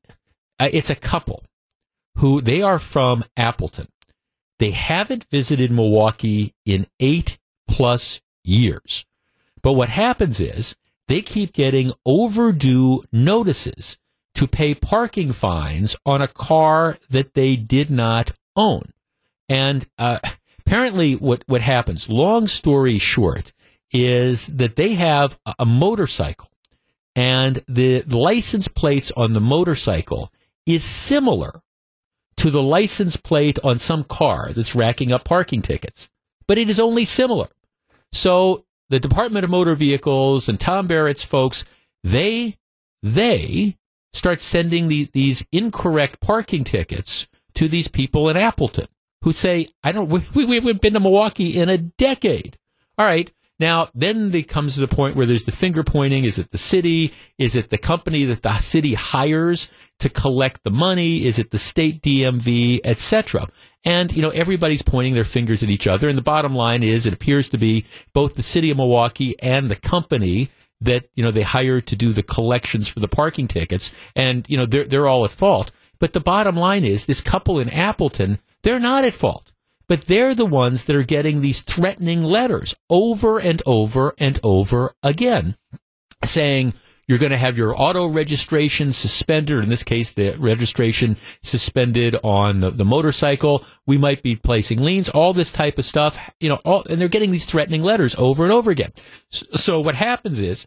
[0.59, 1.45] uh, it's a couple
[2.19, 3.89] who they are from Appleton.
[4.59, 9.07] They haven't visited Milwaukee in eight plus years.
[9.63, 10.77] But what happens is
[11.07, 13.99] they keep getting overdue notices
[14.35, 18.83] to pay parking fines on a car that they did not own.
[19.49, 20.19] And uh,
[20.61, 23.53] apparently, what, what happens, long story short,
[23.93, 26.51] is that they have a, a motorcycle,
[27.17, 30.31] and the, the license plates on the motorcycle
[30.67, 31.63] is similar
[32.39, 36.09] to the license plate on some car that's racking up parking tickets,
[36.47, 37.49] but it is only similar.
[38.13, 41.65] So the Department of Motor Vehicles and Tom Barrett's folks,
[42.03, 42.57] they
[43.03, 43.77] they
[44.13, 48.87] start sending the, these incorrect parking tickets to these people in Appleton
[49.23, 50.09] who say, "I don't.
[50.09, 52.57] We, we, we haven't been to Milwaukee in a decade.
[52.97, 56.25] All right, now, then it comes to the point where there's the finger pointing.
[56.25, 57.13] Is it the city?
[57.39, 61.27] Is it the company that the city hires to collect the money?
[61.27, 63.49] Is it the state DMV, etc.?
[63.85, 66.09] And, you know, everybody's pointing their fingers at each other.
[66.09, 69.69] And the bottom line is it appears to be both the city of Milwaukee and
[69.69, 73.93] the company that, you know, they hired to do the collections for the parking tickets.
[74.15, 75.73] And, you know, they're, they're all at fault.
[75.99, 79.53] But the bottom line is this couple in Appleton, they're not at fault
[79.89, 84.95] but they're the ones that are getting these threatening letters over and over and over
[85.03, 85.57] again
[86.25, 86.75] saying,
[87.09, 92.61] you're going to have your auto registration suspended, in this case, the registration suspended on
[92.61, 93.65] the, the, motorcycle.
[93.87, 97.09] We might be placing liens, all this type of stuff, you know, all, and they're
[97.09, 98.93] getting these threatening letters over and over again.
[99.31, 100.67] So, so what happens is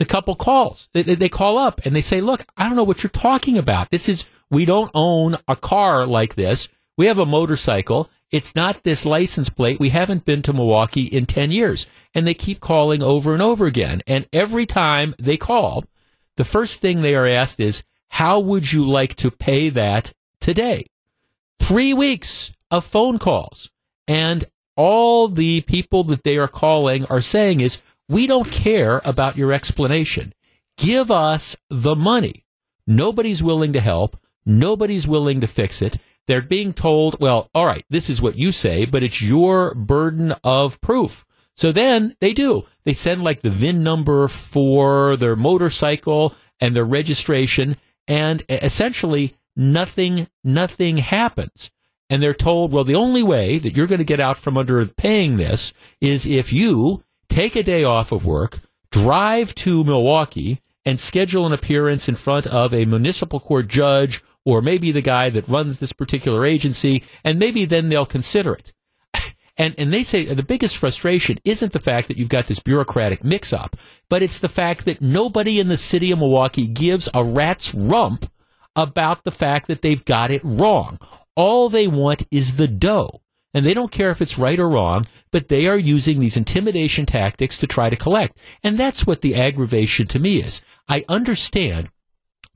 [0.00, 3.04] the couple calls, they, they call up and they say, look, I don't know what
[3.04, 3.90] you're talking about.
[3.90, 6.68] This is, we don't own a car like this.
[6.96, 8.10] We have a motorcycle.
[8.30, 9.78] It's not this license plate.
[9.78, 11.86] We haven't been to Milwaukee in 10 years.
[12.14, 14.02] And they keep calling over and over again.
[14.06, 15.84] And every time they call,
[16.36, 20.86] the first thing they are asked is, how would you like to pay that today?
[21.60, 23.70] Three weeks of phone calls.
[24.08, 24.44] And
[24.76, 29.52] all the people that they are calling are saying is, we don't care about your
[29.52, 30.32] explanation.
[30.76, 32.44] Give us the money.
[32.86, 34.16] Nobody's willing to help.
[34.44, 35.98] Nobody's willing to fix it.
[36.26, 40.34] They're being told, well, all right, this is what you say, but it's your burden
[40.42, 41.24] of proof.
[41.54, 42.66] So then they do.
[42.84, 50.28] They send like the VIN number for their motorcycle and their registration, and essentially nothing,
[50.44, 51.70] nothing happens.
[52.08, 54.84] And they're told, well, the only way that you're going to get out from under
[54.86, 58.60] paying this is if you take a day off of work,
[58.90, 64.62] drive to Milwaukee, and schedule an appearance in front of a municipal court judge or
[64.62, 68.72] maybe the guy that runs this particular agency, and maybe then they'll consider it.
[69.58, 73.24] And, and they say the biggest frustration isn't the fact that you've got this bureaucratic
[73.24, 73.74] mix up,
[74.10, 78.30] but it's the fact that nobody in the city of Milwaukee gives a rat's rump
[78.76, 80.98] about the fact that they've got it wrong.
[81.36, 83.22] All they want is the dough.
[83.54, 87.06] And they don't care if it's right or wrong, but they are using these intimidation
[87.06, 88.36] tactics to try to collect.
[88.62, 90.60] And that's what the aggravation to me is.
[90.86, 91.88] I understand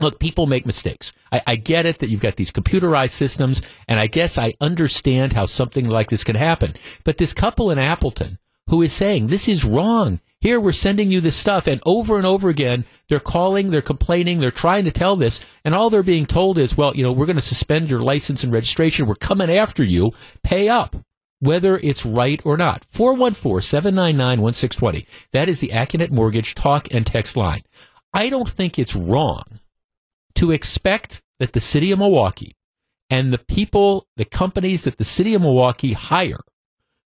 [0.01, 1.13] Look, people make mistakes.
[1.31, 5.33] I, I, get it that you've got these computerized systems, and I guess I understand
[5.33, 6.75] how something like this can happen.
[7.05, 10.21] But this couple in Appleton who is saying this is wrong.
[10.41, 14.41] Here we're sending you this stuff, and over and over again they're calling, they're complaining,
[14.41, 17.27] they're trying to tell this, and all they're being told is, well, you know, we're
[17.27, 19.07] going to suspend your license and registration.
[19.07, 20.13] We're coming after you.
[20.43, 20.97] Pay up
[21.41, 22.87] whether it's right or not.
[22.93, 25.07] 414-799-1620.
[25.33, 27.63] That is the Accunet Mortgage talk and text line.
[28.15, 29.43] I don't think it's wrong
[30.41, 32.57] to expect that the city of Milwaukee
[33.11, 36.41] and the people, the companies that the city of Milwaukee hire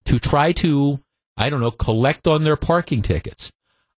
[0.04, 1.00] to try to,
[1.36, 3.50] I don't know, collect on their parking tickets.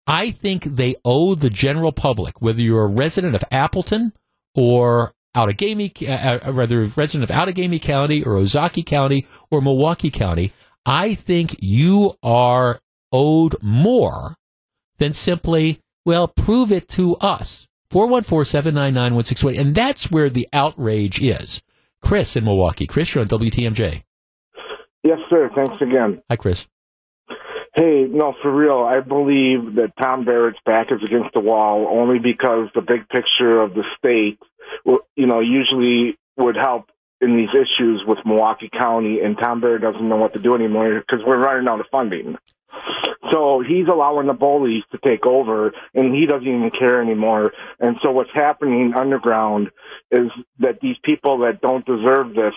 [0.07, 4.13] I think they owe the general public, whether you're a resident of Appleton
[4.55, 10.53] or Outagamie, uh, uh rather resident of Outagamie County or Ozaukee County or Milwaukee County,
[10.87, 12.79] I think you are
[13.11, 14.37] owed more
[14.99, 17.67] than simply, well, prove it to us.
[17.95, 19.59] 414-799-1620.
[19.61, 21.63] And that's where the outrage is.
[22.03, 22.87] Chris in Milwaukee.
[22.87, 24.03] Chris, you're on WTMJ.
[25.05, 25.49] Yes, sir.
[25.55, 26.21] Thanks again.
[26.29, 26.67] Hi, Chris.
[27.75, 28.79] Hey, no, for real.
[28.85, 33.59] I believe that Tom Barrett's back is against the wall only because the big picture
[33.59, 34.39] of the state,
[35.17, 40.09] you know, usually would help in these issues with Milwaukee County, and Tom Barrett doesn't
[40.09, 42.37] know what to do anymore because we're running out of funding.
[43.33, 47.53] So he's allowing the bullies to take over, and he doesn't even care anymore.
[47.81, 49.71] And so what's happening underground
[50.11, 52.55] is that these people that don't deserve this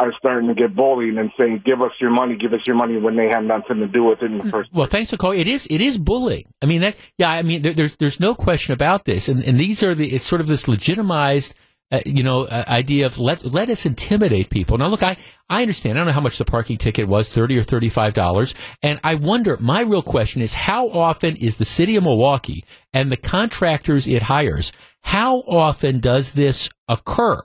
[0.00, 2.96] are starting to get bullied and saying, "Give us your money, give us your money,"
[2.96, 4.50] when they have nothing to do with it in the hmm.
[4.50, 4.70] first.
[4.72, 5.40] Well, thanks calling.
[5.40, 6.46] It is it is bullying.
[6.62, 6.96] I mean that.
[7.18, 10.10] Yeah, I mean there, there's there's no question about this, and and these are the
[10.12, 11.54] it's sort of this legitimized
[11.92, 14.78] uh, you know, uh, idea of let let us intimidate people.
[14.78, 15.16] Now, look, I
[15.48, 15.96] I understand.
[15.96, 19.00] I don't know how much the parking ticket was, thirty or thirty five dollars, and
[19.02, 19.56] I wonder.
[19.58, 24.22] My real question is, how often is the city of Milwaukee and the contractors it
[24.22, 24.72] hires?
[25.02, 27.42] How often does this occur?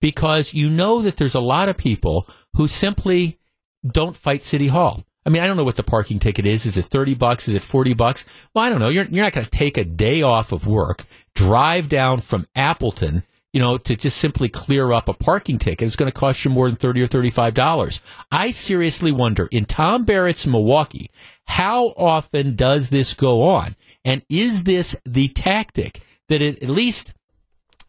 [0.00, 3.38] Because you know that there's a lot of people who simply
[3.86, 5.04] don't fight city hall.
[5.26, 6.64] I mean, I don't know what the parking ticket is.
[6.64, 7.46] Is it 30 bucks?
[7.48, 8.24] Is it 40 bucks?
[8.54, 8.88] Well, I don't know.
[8.88, 13.24] You're, you're not going to take a day off of work, drive down from Appleton
[13.52, 15.86] you know, to just simply clear up a parking ticket.
[15.86, 18.00] It's going to cost you more than thirty or thirty-five dollars.
[18.30, 21.10] I seriously wonder in Tom Barrett's Milwaukee,
[21.46, 27.12] how often does this go on, and is this the tactic that at least,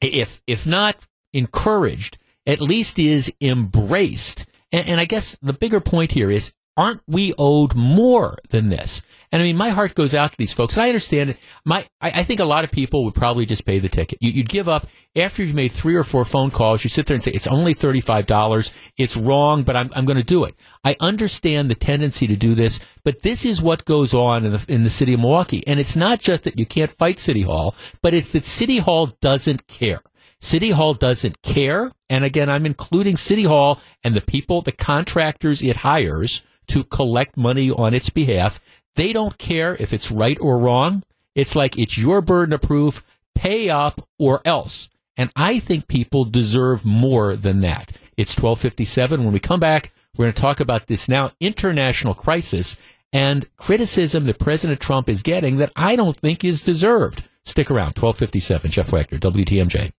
[0.01, 0.97] if if not
[1.33, 4.47] encouraged, at least is embraced?
[4.71, 9.01] And, and I guess the bigger point here is aren't we owed more than this?
[9.31, 10.75] And I mean, my heart goes out to these folks.
[10.75, 11.37] And I understand it.
[11.63, 14.19] My, I, I think a lot of people would probably just pay the ticket.
[14.21, 16.83] You, would give up after you've made three or four phone calls.
[16.83, 18.73] You sit there and say, it's only $35.
[18.97, 20.55] It's wrong, but I'm, I'm going to do it.
[20.83, 24.65] I understand the tendency to do this, but this is what goes on in the,
[24.67, 25.65] in the city of Milwaukee.
[25.65, 29.07] And it's not just that you can't fight City Hall, but it's that City Hall
[29.21, 30.01] doesn't care.
[30.41, 31.91] City Hall doesn't care.
[32.09, 37.37] And again, I'm including City Hall and the people, the contractors it hires to collect
[37.37, 38.59] money on its behalf.
[38.95, 41.03] They don't care if it's right or wrong.
[41.35, 43.05] It's like it's your burden of proof.
[43.35, 44.89] Pay up or else.
[45.17, 47.91] And I think people deserve more than that.
[48.17, 49.23] It's 1257.
[49.23, 52.77] When we come back, we're going to talk about this now international crisis
[53.13, 57.23] and criticism that President Trump is getting that I don't think is deserved.
[57.43, 57.97] Stick around.
[57.97, 58.71] 1257.
[58.71, 59.91] Jeff Wagner, WTMJ.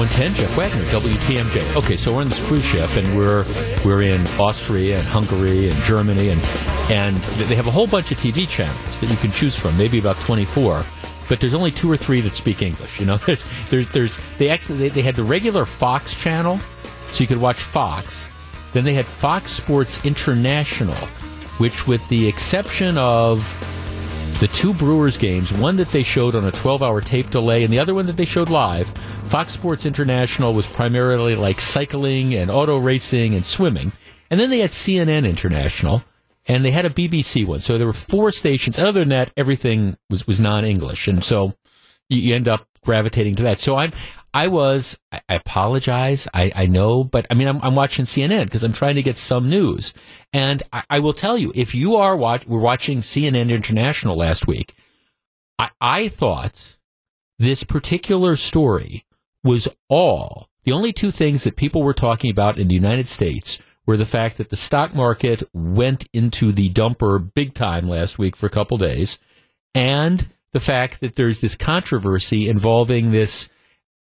[0.00, 1.76] 110, Jeff Wagner, WTMJ.
[1.76, 3.44] Okay, so we're on this cruise ship, and we're
[3.84, 6.40] we're in Austria and Hungary and Germany, and
[6.90, 9.98] and they have a whole bunch of TV channels that you can choose from, maybe
[9.98, 10.86] about 24.
[11.28, 12.98] but there's only two or three that speak English.
[12.98, 16.58] You know, there's there's, there's they actually they, they had the regular Fox channel,
[17.10, 18.26] so you could watch Fox.
[18.72, 20.96] Then they had Fox Sports International,
[21.58, 23.44] which, with the exception of
[24.38, 27.72] the two Brewers games, one that they showed on a 12 hour tape delay and
[27.72, 28.88] the other one that they showed live,
[29.24, 33.92] Fox Sports International was primarily like cycling and auto racing and swimming.
[34.30, 36.04] And then they had CNN International
[36.46, 37.60] and they had a BBC one.
[37.60, 38.78] So there were four stations.
[38.78, 41.08] Other than that, everything was, was non English.
[41.08, 41.54] And so
[42.08, 43.60] you, you end up gravitating to that.
[43.60, 43.92] So I'm,
[44.32, 46.28] I was, I, apologize.
[46.32, 49.16] I, I know, but I mean, I'm, I'm watching CNN because I'm trying to get
[49.16, 49.92] some news.
[50.32, 54.46] And I, I will tell you, if you are watch, we're watching CNN International last
[54.46, 54.74] week.
[55.58, 56.78] I, I thought
[57.38, 59.04] this particular story
[59.42, 63.62] was all the only two things that people were talking about in the United States
[63.86, 68.36] were the fact that the stock market went into the dumper big time last week
[68.36, 69.18] for a couple days
[69.74, 73.48] and the fact that there's this controversy involving this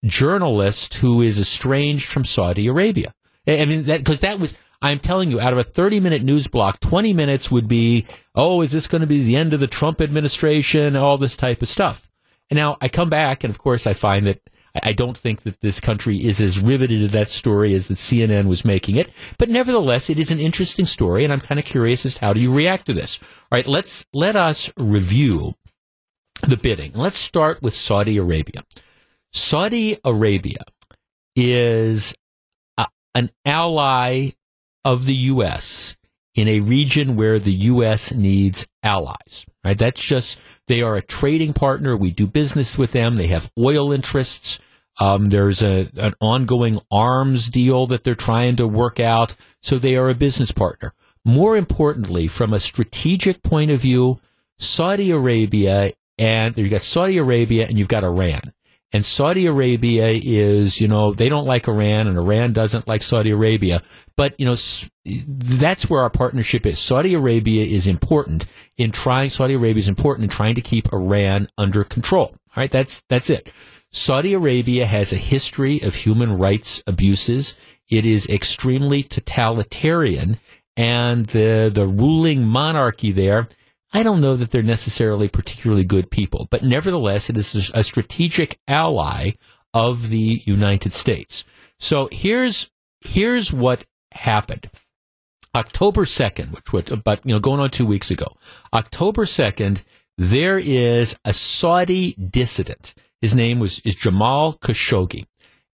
[0.05, 3.13] journalist who is estranged from Saudi Arabia.
[3.47, 6.47] I mean, that, cause that was, I'm telling you, out of a 30 minute news
[6.47, 9.67] block, 20 minutes would be, oh, is this going to be the end of the
[9.67, 10.97] Trump administration?
[10.97, 12.09] All this type of stuff.
[12.51, 14.41] And now I come back, and of course, I find that
[14.83, 18.47] I don't think that this country is as riveted to that story as that CNN
[18.47, 19.11] was making it.
[19.39, 22.33] But nevertheless, it is an interesting story, and I'm kind of curious as to how
[22.33, 23.21] do you react to this.
[23.23, 25.55] All right, let's let us review
[26.47, 26.93] the bidding.
[26.95, 28.65] Let's start with Saudi Arabia.
[29.33, 30.65] Saudi Arabia
[31.35, 32.15] is
[32.77, 34.31] a, an ally
[34.85, 35.97] of the U.S.
[36.35, 38.13] in a region where the U.S.
[38.13, 39.47] needs allies.
[39.65, 39.79] Right?
[39.79, 41.97] That's just they are a trading partner.
[41.97, 43.17] We do business with them.
[43.17, 44.61] They have oil interests.
[45.01, 49.35] Um, there's a an ongoing arms deal that they're trying to work out.
[49.63, 50.93] So they are a business partner.
[51.25, 54.21] More importantly, from a strategic point of view,
[54.59, 58.53] Saudi Arabia and you've got Saudi Arabia and you've got Iran.
[58.93, 63.31] And Saudi Arabia is, you know, they don't like Iran and Iran doesn't like Saudi
[63.31, 63.81] Arabia.
[64.17, 64.57] But, you know,
[65.05, 66.79] that's where our partnership is.
[66.79, 68.45] Saudi Arabia is important
[68.77, 72.27] in trying, Saudi Arabia is important in trying to keep Iran under control.
[72.27, 72.71] All right.
[72.71, 73.51] That's, that's it.
[73.91, 77.57] Saudi Arabia has a history of human rights abuses.
[77.89, 80.39] It is extremely totalitarian
[80.77, 83.49] and the, the ruling monarchy there
[83.93, 88.59] I don't know that they're necessarily particularly good people, but nevertheless, it is a strategic
[88.67, 89.33] ally
[89.75, 91.45] of the United States.
[91.79, 92.71] So here's
[93.03, 94.71] here's what happened.
[95.55, 98.37] October 2nd, which was about, you know, going on two weeks ago.
[98.73, 99.83] October 2nd,
[100.17, 102.95] there is a Saudi dissident.
[103.21, 105.27] His name was, is Jamal Khashoggi.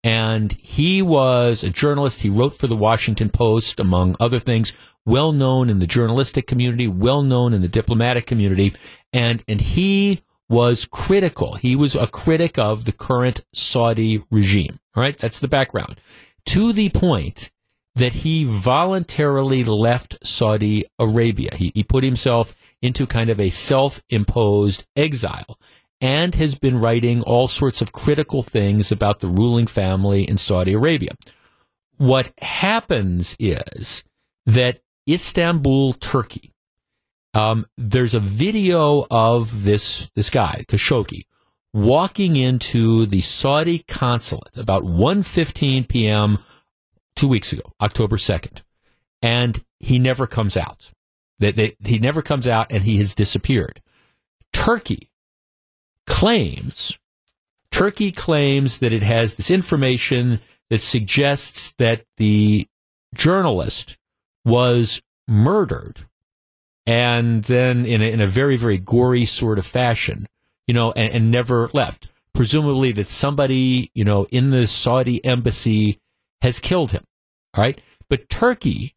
[0.06, 2.22] And he was a journalist.
[2.22, 4.72] He wrote for the Washington Post, among other things,
[5.04, 8.74] well known in the journalistic community, well known in the diplomatic community,
[9.12, 11.56] and and he was critical.
[11.56, 14.80] He was a critic of the current Saudi regime.
[14.96, 16.00] All right, that's the background.
[16.48, 17.50] To the point
[17.96, 21.50] that he voluntarily left Saudi Arabia.
[21.56, 25.58] He, he put himself into kind of a self-imposed exile
[26.02, 30.74] and has been writing all sorts of critical things about the ruling family in Saudi
[30.74, 31.12] Arabia.
[31.98, 34.04] What happens is
[34.46, 34.80] that
[35.10, 36.52] Istanbul, Turkey.
[37.34, 41.24] Um, there's a video of this this guy Khashoggi
[41.74, 46.40] walking into the Saudi consulate about 1:15 p.m.
[47.16, 48.64] two weeks ago, October 2nd,
[49.22, 50.92] and he never comes out.
[51.40, 53.82] That he never comes out, and he has disappeared.
[54.54, 55.10] Turkey
[56.08, 56.98] claims
[57.76, 60.40] Turkey claims that it has this information
[60.70, 62.66] that suggests that the
[63.14, 63.98] journalist
[64.46, 66.06] was murdered
[66.86, 70.26] and then in a, in a very, very gory sort of fashion,
[70.68, 72.08] you know, and, and never left.
[72.34, 76.00] Presumably that somebody, you know, in the Saudi embassy
[76.42, 77.04] has killed him.
[77.56, 77.82] All right.
[78.10, 78.96] But Turkey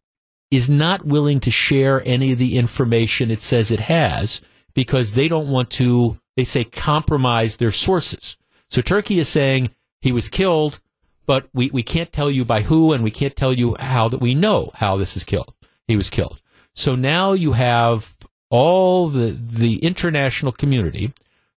[0.53, 4.41] is not willing to share any of the information it says it has
[4.73, 8.39] because they don't want to, they say, compromise their sources.
[8.71, 9.71] So Turkey is saying
[10.01, 10.79] he was killed,
[11.27, 14.21] but we, we can't tell you by who and we can't tell you how that
[14.21, 15.53] we know how this is killed
[15.89, 16.41] he was killed.
[16.75, 18.17] So now you have
[18.51, 21.13] all the the international community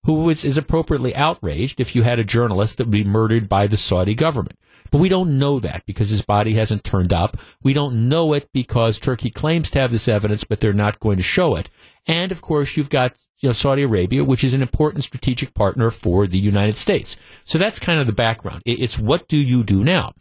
[0.05, 3.67] who is, is appropriately outraged if you had a journalist that would be murdered by
[3.67, 4.57] the Saudi government.
[4.89, 7.37] But we don't know that because his body hasn't turned up.
[7.61, 11.17] We don't know it because Turkey claims to have this evidence, but they're not going
[11.17, 11.69] to show it.
[12.07, 15.89] And of course, you've got you know, Saudi Arabia, which is an important strategic partner
[15.91, 17.17] for the United States.
[17.43, 18.61] So that's kind of the background.
[18.65, 20.13] It's what do you do now?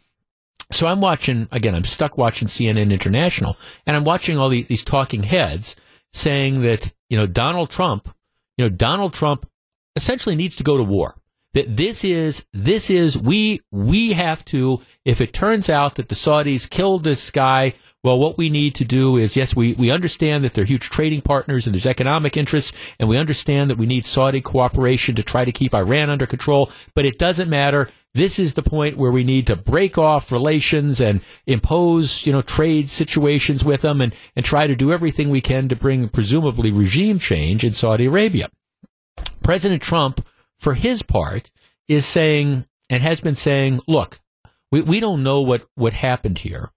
[0.71, 5.23] So I'm watching, again, I'm stuck watching CNN International, and I'm watching all these, talking
[5.23, 5.75] heads
[6.13, 8.13] saying that, you know, Donald Trump,
[8.57, 9.47] you know, Donald Trump
[9.95, 11.15] essentially needs to go to war.
[11.53, 16.15] That this is this is we we have to if it turns out that the
[16.15, 20.43] Saudis killed this guy well, what we need to do is, yes, we, we understand
[20.43, 24.05] that they're huge trading partners and there's economic interests, and we understand that we need
[24.05, 27.89] Saudi cooperation to try to keep Iran under control, but it doesn't matter.
[28.15, 32.41] This is the point where we need to break off relations and impose, you know,
[32.41, 36.71] trade situations with them and, and try to do everything we can to bring presumably
[36.71, 38.49] regime change in Saudi Arabia.
[39.43, 40.25] President Trump,
[40.57, 41.51] for his part,
[41.87, 44.19] is saying and has been saying, look,
[44.71, 46.71] we, we don't know what, what happened here.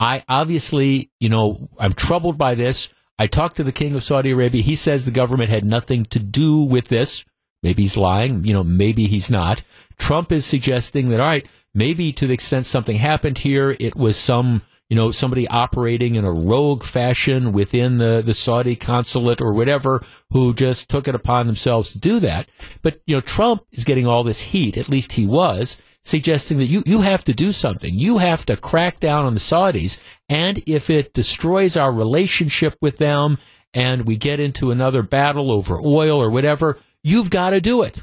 [0.00, 2.92] I obviously, you know, I'm troubled by this.
[3.18, 4.62] I talked to the king of Saudi Arabia.
[4.62, 7.26] He says the government had nothing to do with this.
[7.62, 8.46] Maybe he's lying.
[8.46, 9.62] You know, maybe he's not.
[9.98, 14.16] Trump is suggesting that, all right, maybe to the extent something happened here, it was
[14.16, 19.52] some, you know, somebody operating in a rogue fashion within the, the Saudi consulate or
[19.52, 22.48] whatever who just took it upon themselves to do that.
[22.80, 24.78] But, you know, Trump is getting all this heat.
[24.78, 27.92] At least he was suggesting that you, you have to do something.
[27.94, 30.00] You have to crack down on the Saudis.
[30.28, 33.38] And if it destroys our relationship with them
[33.74, 37.98] and we get into another battle over oil or whatever, you've got to do it.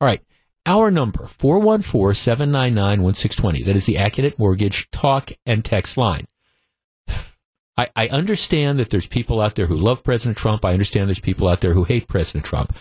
[0.00, 0.20] All right.
[0.64, 3.64] Our number, 414-799-1620.
[3.64, 6.26] That is the Accunet Mortgage talk and text line.
[7.76, 10.64] I, I understand that there's people out there who love President Trump.
[10.64, 12.76] I understand there's people out there who hate President Trump.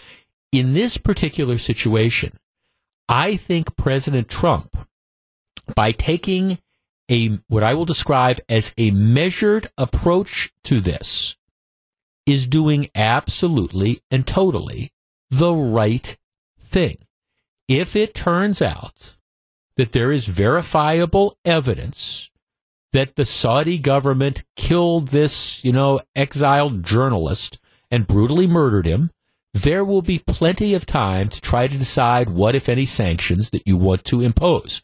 [0.52, 2.34] In this particular situation,
[3.12, 4.88] I think President Trump,
[5.76, 6.60] by taking
[7.12, 11.36] a what I will describe as a measured approach to this,
[12.26, 14.94] is doing absolutely and totally
[15.30, 16.18] the right
[16.58, 17.00] thing.
[17.68, 19.18] If it turns out
[19.76, 22.32] that there is verifiable evidence
[22.94, 27.60] that the Saudi government killed this, you know, exiled journalist
[27.90, 29.12] and brutally murdered him,
[29.54, 33.68] there will be plenty of time to try to decide what, if any, sanctions that
[33.68, 34.82] you want to impose.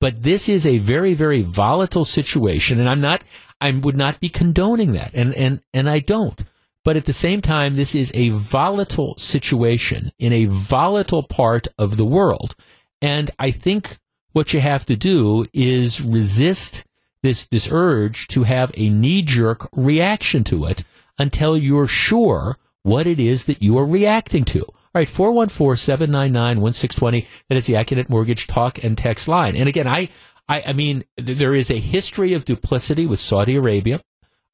[0.00, 3.24] But this is a very, very volatile situation, and I'm not,
[3.60, 6.44] I would not be condoning that, and, and, and I don't.
[6.84, 11.96] But at the same time, this is a volatile situation in a volatile part of
[11.96, 12.54] the world.
[13.02, 13.98] And I think
[14.32, 16.86] what you have to do is resist
[17.22, 20.84] this, this urge to have a knee jerk reaction to it
[21.18, 22.56] until you're sure
[22.88, 24.62] what it is that you are reacting to.
[24.62, 27.26] All right, 414-799-1620.
[27.48, 29.54] That is the Accunet Mortgage talk and text line.
[29.54, 30.08] And again, I,
[30.48, 34.00] I, I mean, there is a history of duplicity with Saudi Arabia.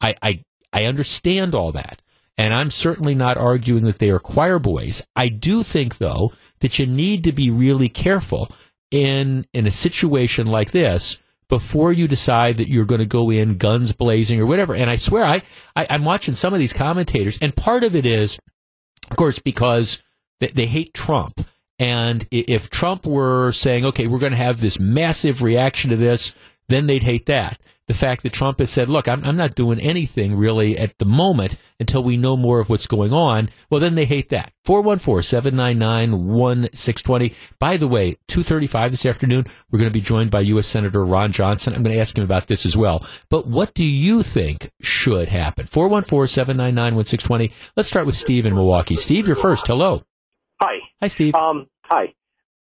[0.01, 2.03] I, I, I understand all that.
[2.37, 5.07] And I'm certainly not arguing that they are choir boys.
[5.15, 8.51] I do think, though, that you need to be really careful
[8.91, 13.57] in, in a situation like this before you decide that you're going to go in
[13.57, 14.75] guns blazing or whatever.
[14.75, 15.43] And I swear, I,
[15.77, 18.39] I am watching some of these commentators, and part of it is,
[19.11, 20.03] of course, because
[20.41, 21.47] they, they hate Trump.
[21.79, 26.35] And if Trump were saying, okay, we're going to have this massive reaction to this,
[26.69, 29.79] then they'd hate that the fact that Trump has said, look, I'm, I'm not doing
[29.79, 33.95] anything really at the moment until we know more of what's going on, well, then
[33.95, 34.53] they hate that.
[34.67, 37.35] 414-799-1620.
[37.59, 40.67] By the way, 2.35 this afternoon, we're going to be joined by U.S.
[40.67, 41.75] Senator Ron Johnson.
[41.75, 43.07] I'm going to ask him about this as well.
[43.29, 45.67] But what do you think should happen?
[45.67, 47.53] 414-799-1620.
[47.77, 48.97] Let's start with Steve in Milwaukee.
[48.97, 49.67] Steve, you're first.
[49.67, 50.03] Hello.
[50.63, 50.79] Hi.
[51.03, 51.35] Hi, Steve.
[51.35, 52.15] Um, hi.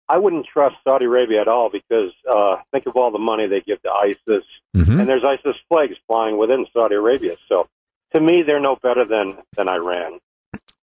[0.09, 3.61] I wouldn't trust Saudi Arabia at all because uh, think of all the money they
[3.61, 4.44] give to ISIS,
[4.76, 5.00] mm-hmm.
[5.00, 7.36] and there's ISIS flags flying within Saudi Arabia.
[7.48, 7.68] So
[8.14, 10.18] to me, they're no better than than Iran,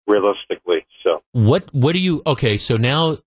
[0.07, 0.87] realistically.
[1.05, 2.23] So what what do you?
[2.27, 3.19] Okay, so now.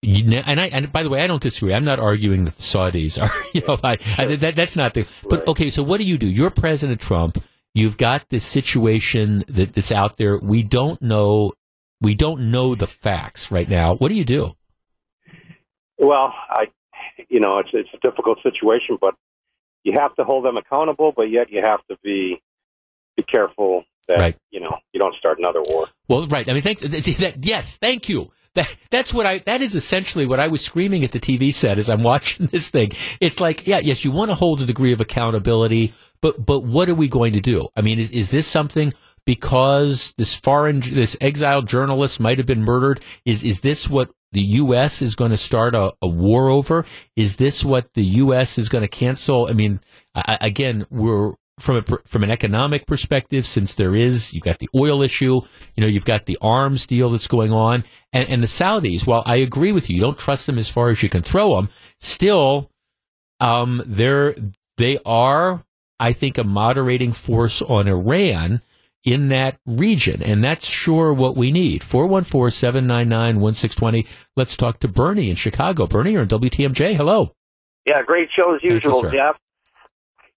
[0.00, 1.74] You, and I and by the way, I don't disagree.
[1.74, 5.08] I'm not arguing that the Saudis are, you know, I, I, that, that's not the.
[5.28, 6.28] But okay, so what do you do?
[6.28, 7.42] You're President Trump.
[7.74, 10.38] You've got this situation that, that's out there.
[10.38, 11.52] We don't know.
[12.00, 13.96] We don't know the facts right now.
[13.96, 14.54] What do you do?
[15.98, 16.66] Well, I,
[17.28, 19.14] you know, it's it's a difficult situation, but
[19.84, 22.42] you have to hold them accountable, but yet you have to be
[23.16, 24.36] be careful that right.
[24.50, 25.86] you know you don't start another war.
[26.08, 26.48] Well, right.
[26.48, 27.36] I mean, thank that.
[27.42, 28.30] Yes, thank you.
[28.54, 29.38] That, that's what I.
[29.38, 32.68] That is essentially what I was screaming at the TV set as I'm watching this
[32.68, 32.90] thing.
[33.20, 36.88] It's like, yeah, yes, you want to hold a degree of accountability, but but what
[36.88, 37.68] are we going to do?
[37.76, 38.92] I mean, is, is this something?
[39.24, 43.00] Because this foreign, this exiled journalist might have been murdered.
[43.26, 45.02] Is is this what the U.S.
[45.02, 46.84] is going to start a, a, war over?
[47.16, 48.58] Is this what the U.S.
[48.58, 49.48] is going to cancel?
[49.48, 49.80] I mean,
[50.14, 54.68] I, again, we're from a, from an economic perspective, since there is, you've got the
[54.74, 55.40] oil issue,
[55.74, 59.06] you know, you've got the arms deal that's going on, and, and the Saudis.
[59.06, 61.56] While I agree with you, you don't trust them as far as you can throw
[61.56, 61.68] them.
[61.98, 62.70] Still,
[63.40, 64.34] um, they're
[64.76, 65.64] they are,
[65.98, 68.62] I think, a moderating force on Iran
[69.12, 70.22] in that region.
[70.22, 71.82] And that's sure what we need.
[71.82, 74.06] 414 799 1620.
[74.36, 75.86] Let's talk to Bernie in Chicago.
[75.86, 76.94] Bernie, you're on WTMJ.
[76.94, 77.32] Hello.
[77.86, 79.36] Yeah, great show as usual, you, Jeff.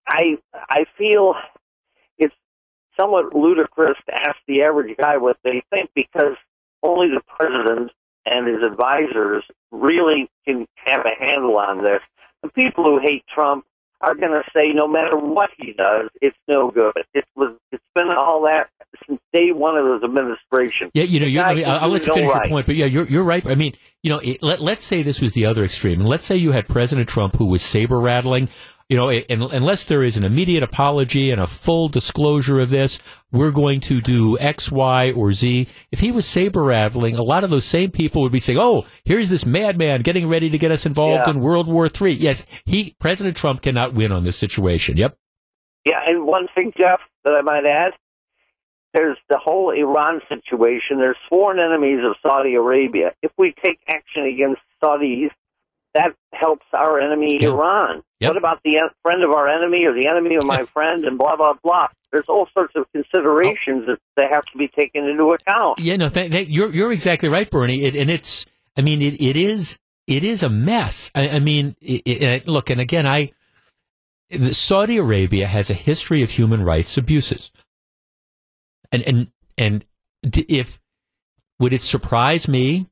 [0.08, 0.38] I
[0.70, 1.36] I feel
[2.18, 2.34] it's
[3.00, 6.38] somewhat ludicrous to ask the average guy what they think because
[6.84, 7.92] only the president
[8.26, 12.00] and his advisors really can have a handle on this.
[12.44, 13.66] The people who hate Trump
[14.02, 16.94] are going to say no matter what he does, it's no good.
[17.14, 18.70] It was it's been all that
[19.08, 20.92] since day one of his administration.
[20.94, 22.46] Yeah, you know, you, I mean, I'll, let you finish right.
[22.46, 23.46] your point, but yeah, you're you're right.
[23.46, 23.74] I mean,
[24.04, 26.52] you know, it, let let's say this was the other extreme, and let's say you
[26.52, 28.50] had President Trump who was saber rattling
[28.92, 33.00] you know, unless there is an immediate apology and a full disclosure of this,
[33.32, 35.70] we're going to do X, Y, or Z.
[35.94, 38.84] If he was saber rattling, a lot of those same people would be saying, "Oh,
[39.06, 41.30] here's this madman getting ready to get us involved yeah.
[41.30, 44.98] in World War III." Yes, he, President Trump, cannot win on this situation.
[44.98, 45.16] Yep.
[45.86, 47.94] Yeah, and one thing, Jeff, that I might add,
[48.94, 50.98] there's the whole Iran situation.
[50.98, 53.14] There's sworn enemies of Saudi Arabia.
[53.24, 55.30] If we take action against Saudis,
[55.94, 57.50] that helps our enemy yeah.
[57.50, 58.04] Iran.
[58.20, 58.30] Yep.
[58.30, 61.36] What about the friend of our enemy or the enemy of my friend and blah,
[61.36, 61.88] blah, blah?
[62.12, 63.92] There's all sorts of considerations oh.
[63.92, 65.80] that, that have to be taken into account.
[65.80, 67.84] Yeah, no, th- th- you're, you're exactly right, Bernie.
[67.84, 68.46] It, and it's,
[68.78, 71.12] I mean, it, it is, it is a mess.
[71.16, 73.32] I, I mean, it, it, uh, look, and again, I,
[74.52, 77.52] Saudi Arabia has a history of human rights abuses.
[78.92, 79.86] And, and, and
[80.24, 80.80] if,
[81.60, 82.88] would it surprise me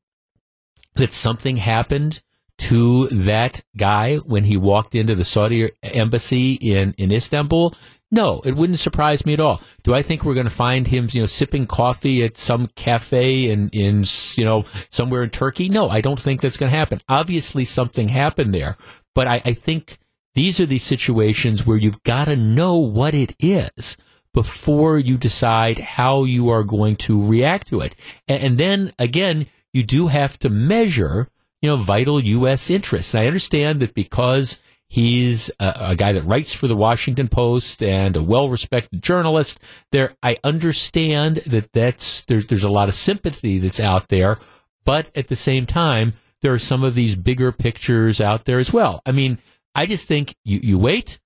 [0.95, 2.21] that something happened
[2.59, 7.73] to that guy when he walked into the Saudi embassy in, in Istanbul?
[8.11, 9.61] No, it wouldn't surprise me at all.
[9.83, 13.49] Do I think we're going to find him, you know, sipping coffee at some cafe
[13.51, 14.03] in, in,
[14.35, 15.69] you know, somewhere in Turkey?
[15.69, 17.01] No, I don't think that's going to happen.
[17.07, 18.77] Obviously, something happened there,
[19.13, 19.99] but I, I think
[20.33, 23.95] these are these situations where you've got to know what it is
[24.33, 27.95] before you decide how you are going to react to it.
[28.27, 31.27] And, and then again, you do have to measure
[31.61, 32.69] you know, vital U.S.
[32.69, 33.13] interests.
[33.13, 37.83] And I understand that because he's a, a, guy that writes for the Washington Post
[37.83, 39.59] and a well-respected journalist,
[39.91, 44.37] there, I understand that that's, there's, there's a lot of sympathy that's out there.
[44.85, 48.73] But at the same time, there are some of these bigger pictures out there as
[48.73, 49.01] well.
[49.05, 49.37] I mean,
[49.75, 51.19] I just think you, you wait,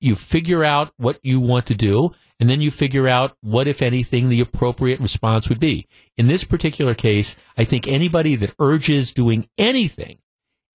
[0.00, 3.82] you figure out what you want to do, and then you figure out what, if
[3.82, 5.86] anything, the appropriate response would be.
[6.16, 10.18] In this particular case, I think anybody that urges doing anything,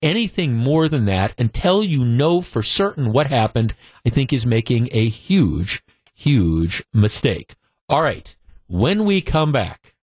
[0.02, 3.74] anything more than that until you know for certain what happened,
[4.06, 7.56] I think is making a huge, huge mistake.
[7.90, 8.36] All right.
[8.68, 9.94] When we come back,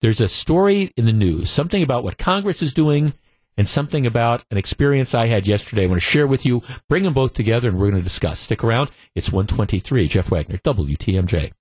[0.00, 3.14] there's a story in the news, something about what Congress is doing
[3.58, 5.82] and something about an experience I had yesterday.
[5.82, 8.38] I want to share with you, bring them both together, and we're going to discuss.
[8.38, 8.90] Stick around.
[9.14, 10.06] It's 123.
[10.06, 11.52] Jeff Wagner, WTMJ.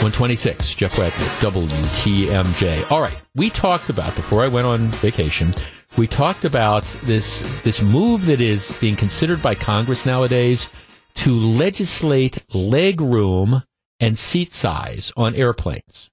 [0.00, 2.90] 126, Jeff Wagner, WTMJ.
[2.90, 5.52] All right, we talked about, before I went on vacation,
[5.96, 10.70] we talked about this, this move that is being considered by Congress nowadays
[11.14, 13.62] to legislate leg room
[13.98, 16.10] and seat size on airplanes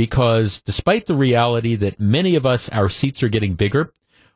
[0.00, 3.92] because despite the reality that many of us, our seats are getting bigger,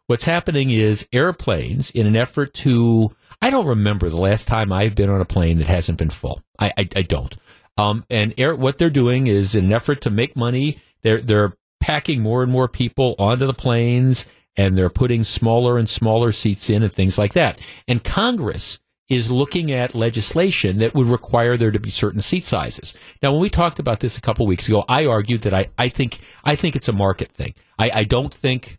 [0.09, 4.95] what's happening is airplanes, in an effort to, I don't remember the last time I've
[4.95, 6.43] been on a plane that hasn't been full.
[6.59, 7.35] I, I, I don't.
[7.79, 11.55] Um, and air, what they're doing is in an effort to make money, they're, they're
[11.81, 14.27] packing more and more people onto the planes
[14.59, 17.59] and they're putting smaller and smaller seats in and things like that.
[17.89, 22.95] And Congress is looking at legislation that would require there to be certain seat sizes.
[23.23, 25.89] Now, when we talked about this a couple weeks ago, I argued that I, I
[25.89, 27.55] think I think it's a market thing.
[27.79, 28.79] I, I don't think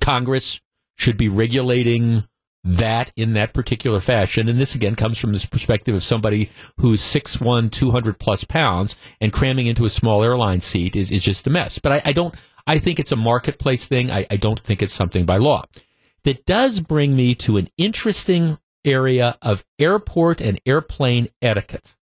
[0.00, 0.60] Congress
[0.96, 2.24] should be regulating
[2.64, 4.48] that in that particular fashion.
[4.48, 9.32] And this again comes from this perspective of somebody who's 6'1", 200 plus pounds and
[9.32, 11.78] cramming into a small airline seat is, is just a mess.
[11.78, 12.34] But I, I don't,
[12.66, 14.10] I think it's a marketplace thing.
[14.10, 15.64] I, I don't think it's something by law.
[16.24, 21.96] That does bring me to an interesting area of airport and airplane etiquette.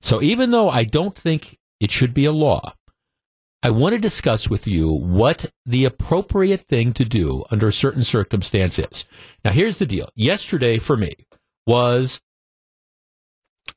[0.00, 2.74] So even though I don't think it should be a law,
[3.62, 8.78] I want to discuss with you what the appropriate thing to do under certain circumstance
[8.78, 9.06] is.
[9.42, 10.10] Now, here's the deal.
[10.14, 11.14] Yesterday for me
[11.66, 12.20] was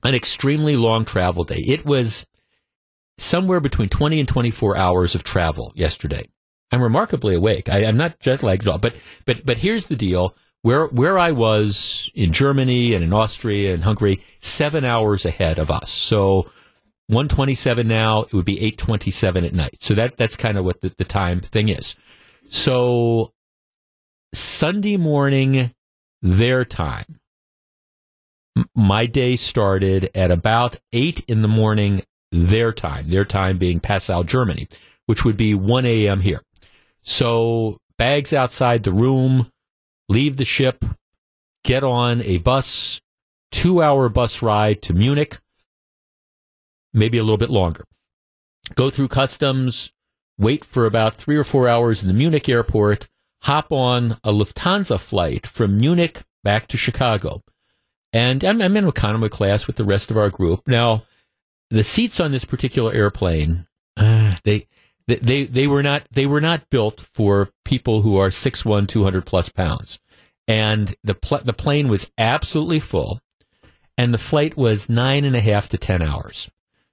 [0.03, 1.63] an extremely long travel day.
[1.65, 2.27] It was
[3.17, 6.27] somewhere between 20 and 24 hours of travel yesterday.
[6.71, 7.69] I'm remarkably awake.
[7.69, 8.95] I, am not jet lagged at all, but,
[9.25, 13.83] but, but here's the deal where where I was in Germany and in Austria and
[13.83, 15.91] Hungary, seven hours ahead of us.
[15.91, 16.49] So
[17.07, 19.81] 127 now, it would be 827 at night.
[19.81, 21.95] So that that's kind of what the, the time thing is.
[22.49, 23.31] So
[24.33, 25.71] Sunday morning,
[26.21, 27.19] their time,
[28.75, 34.23] my day started at about 8 in the morning, their time, their time being Passau,
[34.23, 34.67] Germany,
[35.05, 36.19] which would be 1 a.m.
[36.19, 36.41] here.
[37.01, 39.49] So bags outside the room,
[40.09, 40.83] leave the ship,
[41.63, 43.01] get on a bus,
[43.51, 45.37] two hour bus ride to Munich,
[46.93, 47.83] maybe a little bit longer.
[48.75, 49.93] Go through customs,
[50.37, 53.07] wait for about three or four hours in the Munich airport,
[53.43, 57.43] hop on a Lufthansa flight from Munich back to Chicago.
[58.13, 60.67] And I'm, I'm in economy class with the rest of our group.
[60.67, 61.03] Now,
[61.69, 64.67] the seats on this particular airplane, uh, they,
[65.07, 69.49] they, they were not, they were not built for people who are 6'1", 200 plus
[69.49, 69.99] pounds.
[70.47, 73.19] And the, pl- the plane was absolutely full
[73.97, 76.49] and the flight was nine and a half to 10 hours.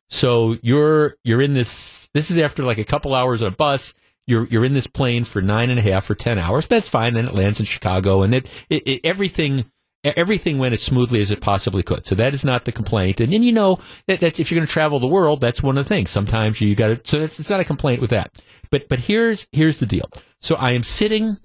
[0.09, 3.95] So you're, you're in this, this is after like a couple hours on a bus
[4.27, 6.67] you're you're in this plane for nine and a half or ten hours.
[6.67, 7.15] That's fine.
[7.15, 9.71] Then it lands in Chicago, and it, it, it, everything
[10.05, 12.07] everything went as smoothly as it possibly could.
[12.07, 13.21] So that is not the complaint.
[13.21, 15.79] And, then you know that that's if you're going to travel the world, that's one
[15.79, 16.11] of the things.
[16.11, 17.01] Sometimes you got to.
[17.05, 18.39] So it's, it's not a complaint with that.
[18.71, 20.09] But but here's here's the deal.
[20.41, 21.39] So I am sitting,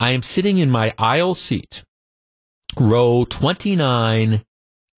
[0.00, 1.84] I am sitting in my aisle seat,
[2.78, 4.44] row twenty nine.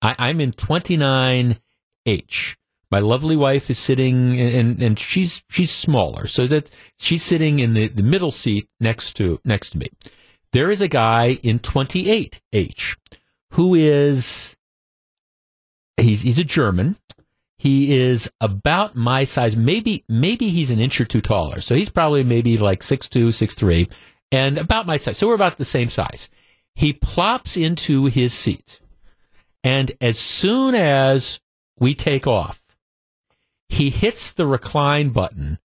[0.03, 1.59] I'm in twenty nine
[2.07, 2.57] H.
[2.91, 7.75] My lovely wife is sitting, and, and she's she's smaller, so that she's sitting in
[7.75, 9.89] the, the middle seat next to next to me.
[10.55, 12.97] There is a guy in 28H
[13.51, 14.57] who is
[15.97, 16.97] he's he's a German.
[17.59, 21.61] He is about my size, maybe maybe he's an inch or two taller.
[21.61, 23.89] So he's probably maybe like six two, six three,
[24.31, 25.19] and about my size.
[25.19, 26.31] So we're about the same size.
[26.77, 28.81] He plops into his seat,
[29.65, 31.41] and as soon as
[31.81, 32.63] we take off,
[33.69, 35.59] he hits the recline button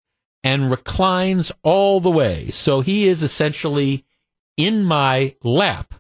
[0.44, 2.48] and reclines all the way.
[2.50, 4.04] So he is essentially
[4.60, 5.96] in my lap.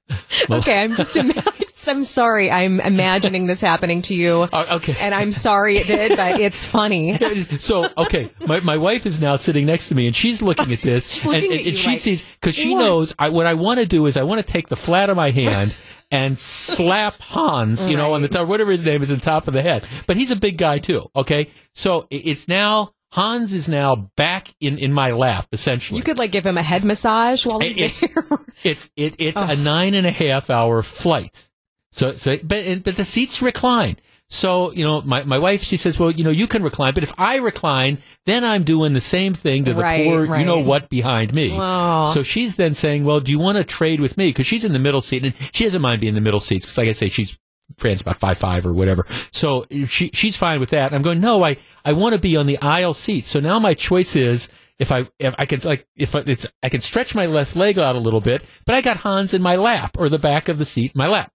[0.50, 1.16] okay, I'm just
[1.88, 2.48] I'm sorry.
[2.50, 4.48] I'm imagining this happening to you.
[4.52, 4.94] Uh, okay.
[5.00, 7.18] And I'm sorry it did, but it's funny.
[7.58, 10.78] so, okay, my, my wife is now sitting next to me and she's looking at
[10.78, 12.80] this and, and, and she like, sees, cause she what?
[12.80, 15.16] knows I, what I want to do is I want to take the flat of
[15.16, 15.76] my hand
[16.12, 18.02] and slap Hans, you right.
[18.02, 19.84] know, on the top, whatever his name is, on top of the head.
[20.06, 21.10] But he's a big guy too.
[21.16, 21.50] Okay.
[21.74, 25.98] So it's now, Hans is now back in, in my lap, essentially.
[25.98, 28.38] You could like give him a head massage while he's it's, there.
[28.64, 29.50] it's, it, it's oh.
[29.50, 31.50] a nine and a half hour flight.
[31.90, 33.96] So, so, but, but the seats recline.
[34.30, 37.02] So, you know, my, my wife, she says, well, you know, you can recline, but
[37.02, 40.40] if I recline, then I'm doing the same thing to the right, poor, right.
[40.40, 41.50] you know what, behind me.
[41.52, 42.10] Oh.
[42.14, 44.30] So she's then saying, well, do you want to trade with me?
[44.30, 46.64] Because she's in the middle seat, and she doesn't mind being in the middle seats,
[46.64, 47.38] because like I say, she's
[47.78, 49.06] Fran's about five five or whatever.
[49.30, 50.92] So she she's fine with that.
[50.92, 53.24] I'm going, no, I, I want to be on the aisle seat.
[53.24, 54.48] So now my choice is
[54.78, 57.96] if I if I can like if it's I can stretch my left leg out
[57.96, 60.64] a little bit, but I got Hans in my lap or the back of the
[60.64, 61.32] seat in my lap.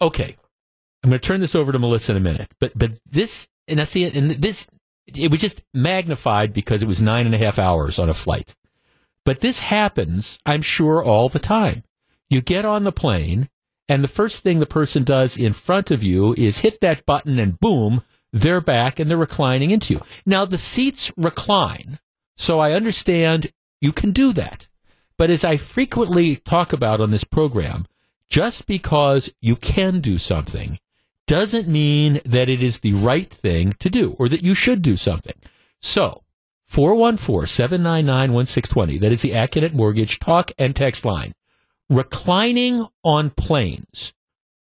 [0.00, 0.36] Okay,
[1.02, 3.80] I'm going to turn this over to Melissa in a minute, but but this and
[3.80, 4.68] I see it, and this
[5.06, 8.54] it was just magnified because it was nine and a half hours on a flight.
[9.24, 11.82] But this happens, I'm sure, all the time.
[12.28, 13.48] You get on the plane,
[13.88, 17.38] and the first thing the person does in front of you is hit that button,
[17.38, 20.00] and boom, they're back and they're reclining into you.
[20.26, 21.98] Now the seats recline,
[22.36, 24.68] so I understand you can do that.
[25.16, 27.86] But as I frequently talk about on this program,
[28.28, 30.78] just because you can do something
[31.26, 34.96] doesn't mean that it is the right thing to do or that you should do
[34.96, 35.36] something.
[35.80, 36.22] So,
[36.70, 38.98] 414-799-1620.
[39.00, 41.34] That is the Accunet Mortgage talk and text line.
[41.90, 44.14] Reclining on planes.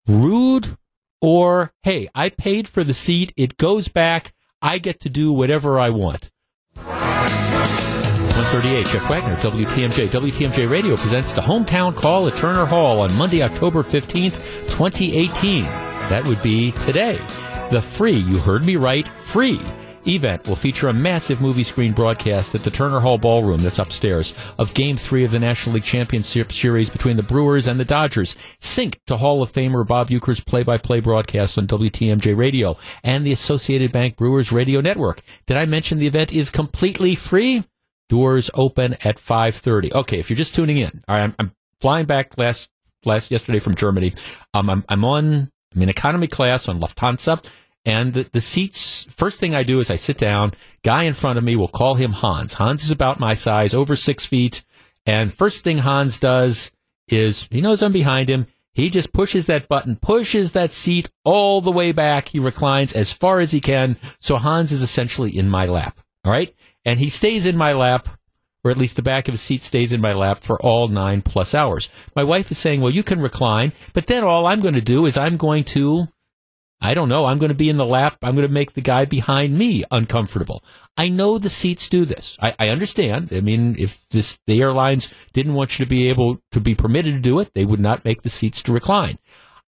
[0.09, 0.77] Rude
[1.21, 3.33] or, hey, I paid for the seat.
[3.37, 4.33] It goes back.
[4.61, 6.31] I get to do whatever I want.
[6.75, 10.09] 138, Jeff Wagner, WTMJ.
[10.09, 14.35] WTMJ Radio presents the Hometown Call at Turner Hall on Monday, October 15th,
[14.69, 15.65] 2018.
[15.65, 17.19] That would be today.
[17.71, 19.61] The free, you heard me right, free
[20.07, 24.35] event will feature a massive movie screen broadcast at the Turner Hall Ballroom that's upstairs
[24.59, 28.37] of Game 3 of the National League Championship Series between the Brewers and the Dodgers.
[28.61, 33.93] Sync to Hall of Famer Bob Uecker's play-by-play broadcast on WTMJ Radio and the Associated
[33.93, 35.21] Bank Brewers Radio Network.
[35.47, 37.65] Did I mention the event is completely free?
[38.09, 39.93] Doors open at 5:30.
[39.93, 42.71] Okay, if you're just tuning in, all right, I'm, I'm flying back last
[43.05, 44.15] last yesterday from Germany.
[44.55, 47.45] Um, I'm I'm on I'm in economy class on Lufthansa,
[47.87, 49.05] and the, the seats.
[49.05, 50.53] First thing I do is I sit down.
[50.83, 52.55] Guy in front of me, will call him Hans.
[52.55, 54.63] Hans is about my size, over six feet.
[55.07, 56.73] And first thing Hans does
[57.09, 58.47] is he knows I'm behind him.
[58.75, 62.29] He just pushes that button, pushes that seat all the way back.
[62.29, 63.97] He reclines as far as he can.
[64.19, 65.99] So Hans is essentially in my lap.
[66.25, 66.53] All right
[66.87, 68.09] and he stays in my lap
[68.65, 71.21] or at least the back of his seat stays in my lap for all nine
[71.23, 71.89] plus hours.
[72.17, 75.07] My wife is saying, well, you can recline, but then all I'm going to do
[75.07, 76.09] is I'm going to
[76.81, 77.25] I don't know.
[77.25, 78.19] I'm going to be in the lap.
[78.23, 80.63] I'm going to make the guy behind me uncomfortable.
[80.97, 82.37] I know the seats do this.
[82.41, 83.31] I, I, understand.
[83.33, 87.15] I mean, if this, the airlines didn't want you to be able to be permitted
[87.15, 89.19] to do it, they would not make the seats to recline.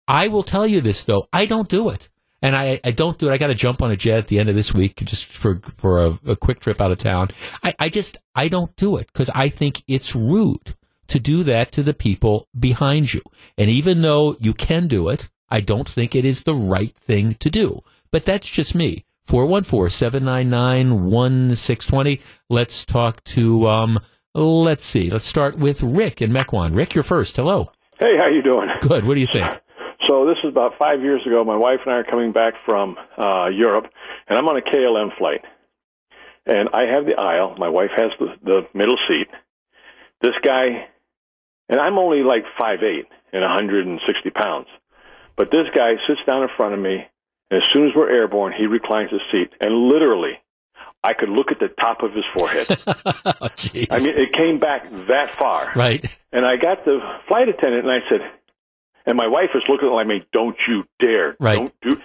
[0.08, 1.28] I will tell you this though.
[1.32, 2.08] I don't do it.
[2.42, 3.32] And I, I don't do it.
[3.32, 5.60] I got to jump on a jet at the end of this week just for,
[5.76, 7.28] for a, a quick trip out of town.
[7.62, 10.74] I, I just, I don't do it because I think it's rude
[11.08, 13.22] to do that to the people behind you.
[13.56, 17.34] And even though you can do it, I don't think it is the right thing
[17.34, 17.82] to do.
[18.10, 19.04] But that's just me.
[19.28, 22.20] 414-799-1620.
[22.48, 23.98] Let's talk to, um,
[24.34, 25.10] let's see.
[25.10, 26.76] Let's start with Rick in Mequon.
[26.76, 27.34] Rick, you're first.
[27.36, 27.72] Hello.
[27.98, 28.68] Hey, how you doing?
[28.80, 29.04] Good.
[29.04, 29.46] What do you think?
[30.06, 31.42] So this is about five years ago.
[31.44, 33.86] My wife and I are coming back from uh, Europe,
[34.28, 35.40] and I'm on a KLM flight.
[36.46, 37.56] And I have the aisle.
[37.58, 39.26] My wife has the, the middle seat.
[40.22, 40.86] This guy,
[41.68, 44.68] and I'm only like five eight and 160 pounds.
[45.36, 47.06] But this guy sits down in front of me,
[47.50, 50.38] and as soon as we're airborne, he reclines his seat, and literally,
[51.04, 52.66] I could look at the top of his forehead.
[52.86, 53.48] oh,
[53.90, 55.72] I mean, it came back that far.
[55.76, 56.04] Right.
[56.32, 58.20] And I got the flight attendant, and I said,
[59.06, 61.36] and my wife was looking at me, "Don't you dare!
[61.38, 61.56] Right.
[61.56, 62.00] Don't do."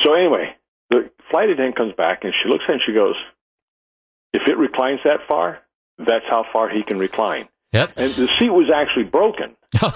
[0.00, 0.56] So anyway,
[0.88, 3.16] the flight attendant comes back, and she looks at it and she goes,
[4.32, 5.58] "If it reclines that far,
[5.98, 7.92] that's how far he can recline." Yep.
[7.96, 9.54] And the seat was actually broken.
[9.82, 9.94] Oh,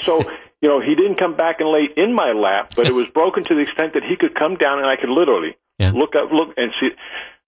[0.00, 0.24] so
[0.64, 3.44] you know, he didn't come back and lay in my lap, but it was broken
[3.44, 5.92] to the extent that he could come down and I could literally yeah.
[5.92, 6.88] look up, look and see.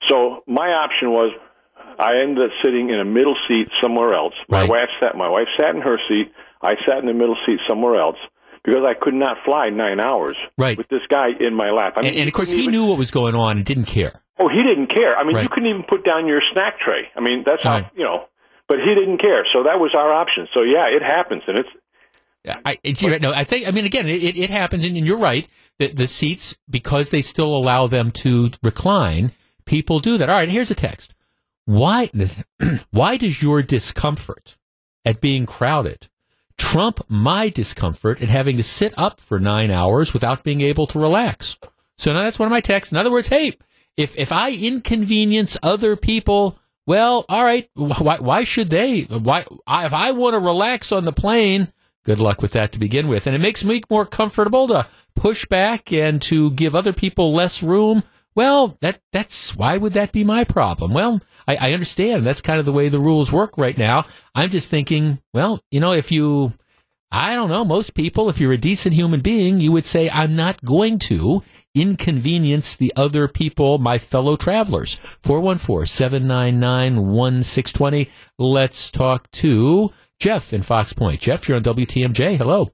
[0.05, 1.33] So my option was,
[1.99, 4.35] I ended up sitting in a middle seat somewhere else.
[4.51, 4.69] My right.
[4.69, 5.17] wife sat.
[5.17, 6.29] My wife sat in her seat.
[6.61, 8.21] I sat in the middle seat somewhere else
[8.63, 10.77] because I could not fly nine hours right.
[10.77, 11.95] with this guy in my lap.
[11.97, 13.89] I mean, and, and of course, he even, knew what was going on and didn't
[13.89, 14.13] care.
[14.37, 15.17] Oh, he didn't care.
[15.17, 15.45] I mean, right.
[15.45, 17.09] you couldn't even put down your snack tray.
[17.17, 18.29] I mean, that's how you know.
[18.69, 20.49] But he didn't care, so that was our option.
[20.53, 21.71] So yeah, it happens, and it's
[22.65, 22.79] I,
[23.21, 25.49] no, I think, I mean, again, it, it happens, and you're right.
[25.79, 29.33] The, the seats, because they still allow them to recline,
[29.65, 30.31] people do that.
[30.31, 31.15] All right, here's a text.
[31.65, 32.11] Why,
[32.91, 34.57] why does your discomfort
[35.05, 36.09] at being crowded
[36.57, 40.99] trump my discomfort at having to sit up for nine hours without being able to
[40.99, 41.59] relax?
[41.97, 42.93] So now that's one of my texts.
[42.93, 43.59] In other words, hey,
[43.97, 49.03] if, if I inconvenience other people, well, all right, why, why should they?
[49.03, 51.73] Why, if I want to relax on the plane,
[52.07, 53.27] good luck with that to begin with.
[53.27, 57.63] And it makes me more comfortable to push back and to give other people less
[57.63, 58.03] room.
[58.35, 60.95] Well, that that's why would that be my problem?
[60.95, 64.07] Well, I, I understand that's kind of the way the rules work right now.
[64.35, 66.53] I'm just thinking, well, you know, if you
[67.11, 70.37] I don't know, most people, if you're a decent human being, you would say, I'm
[70.37, 71.43] not going to
[71.75, 74.97] inconvenience the other people, my fellow travelers.
[75.23, 78.09] 414-799-1620.
[78.39, 81.21] Let's talk to Jeff in Fox Point.
[81.21, 82.37] Jeff, you're on WTMJ.
[82.37, 82.71] Hello.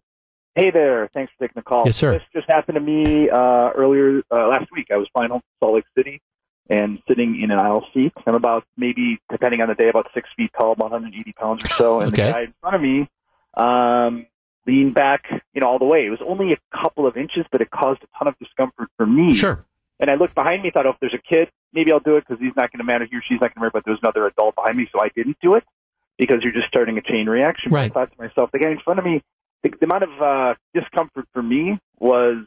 [0.55, 1.09] Hey there.
[1.15, 1.85] Thanks for taking the call.
[1.87, 2.13] Yes, sir.
[2.13, 4.89] This just happened to me uh, earlier uh, last week.
[4.93, 6.21] I was flying home from Salt Lake City
[6.69, 8.13] and sitting in an aisle seat.
[8.27, 11.69] I'm about maybe, depending on the day, about six feet tall, about 180 pounds or
[11.69, 12.01] so.
[12.01, 12.27] And okay.
[12.27, 13.09] the guy in front of me
[13.55, 14.27] um,
[14.67, 15.25] leaned back,
[15.55, 16.07] you know, all the way.
[16.07, 19.07] It was only a couple of inches, but it caused a ton of discomfort for
[19.07, 19.35] me.
[19.35, 19.65] Sure.
[19.99, 22.25] And I looked behind me, thought, oh, if there's a kid, maybe I'll do it
[22.29, 23.07] because he's not going to matter.
[23.11, 23.71] He or she's not going to matter.
[23.73, 25.65] But there was another adult behind me, so I didn't do it
[26.19, 27.73] because you're just starting a chain reaction.
[27.73, 27.91] Right.
[27.91, 29.23] I thought to myself, the guy in front of me,
[29.63, 32.47] the, the amount of uh, discomfort for me was,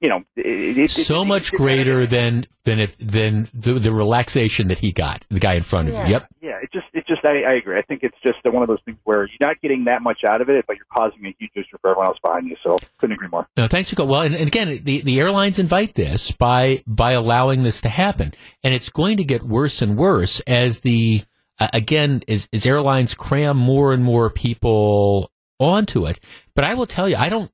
[0.00, 4.68] you know, it, it, so it, much greater than than if than the, the relaxation
[4.68, 5.26] that he got.
[5.28, 6.12] The guy in front yeah, of you.
[6.12, 6.28] Yep.
[6.40, 6.58] Yeah.
[6.62, 7.76] It just it just I, I agree.
[7.76, 10.40] I think it's just one of those things where you're not getting that much out
[10.40, 12.56] of it, but you're causing a huge issue for everyone else behind you.
[12.62, 13.48] So couldn't agree more.
[13.56, 17.64] No, thanks for well, and, and again, the the airlines invite this by by allowing
[17.64, 21.24] this to happen, and it's going to get worse and worse as the
[21.58, 26.20] uh, again, as, as airlines cram more and more people onto it.
[26.54, 27.50] But I will tell you, I don't.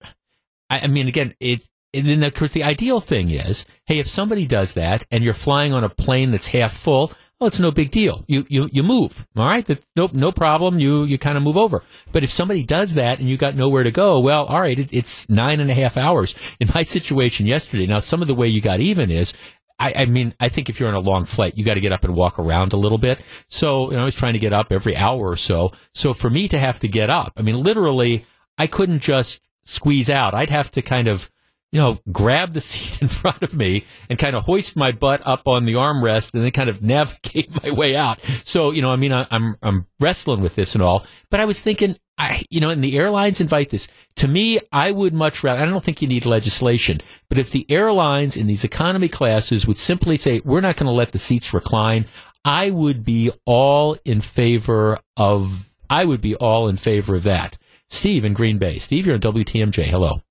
[0.70, 1.66] I, I mean, again, it.
[1.92, 5.32] And then, of course, the ideal thing is, hey, if somebody does that and you're
[5.32, 8.24] flying on a plane that's half full, well, it's no big deal.
[8.26, 9.64] You you you move, all right?
[9.66, 10.78] That, nope, no problem.
[10.78, 11.82] You you kind of move over.
[12.10, 14.92] But if somebody does that and you got nowhere to go, well, all right, it,
[14.92, 16.34] it's nine and a half hours.
[16.58, 19.32] In my situation yesterday, now some of the way you got even is
[19.78, 21.92] I, I, mean, I think if you're on a long flight, you got to get
[21.92, 23.20] up and walk around a little bit.
[23.48, 25.72] So, you know, I was trying to get up every hour or so.
[25.92, 28.24] So for me to have to get up, I mean, literally,
[28.56, 30.34] I couldn't just squeeze out.
[30.34, 31.30] I'd have to kind of,
[31.72, 35.22] you know, grab the seat in front of me and kind of hoist my butt
[35.26, 38.20] up on the armrest and then kind of navigate my way out.
[38.44, 41.46] So, you know, I mean, I, I'm, I'm wrestling with this and all, but I
[41.46, 43.88] was thinking, I, you know, and the airlines invite this.
[44.16, 47.66] To me, I would much rather, I don't think you need legislation, but if the
[47.68, 51.52] airlines in these economy classes would simply say, we're not going to let the seats
[51.52, 52.04] recline,
[52.44, 55.70] I would be all in favor of.
[55.90, 57.58] I would be all in favor of that.
[57.90, 58.76] Steve in Green Bay.
[58.76, 59.84] Steve, you're on WTMJ.
[59.84, 60.22] Hello.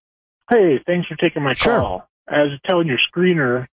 [0.50, 1.80] Hey, thanks for taking my Sure.
[1.80, 2.10] call.
[2.28, 3.68] As telling your screener,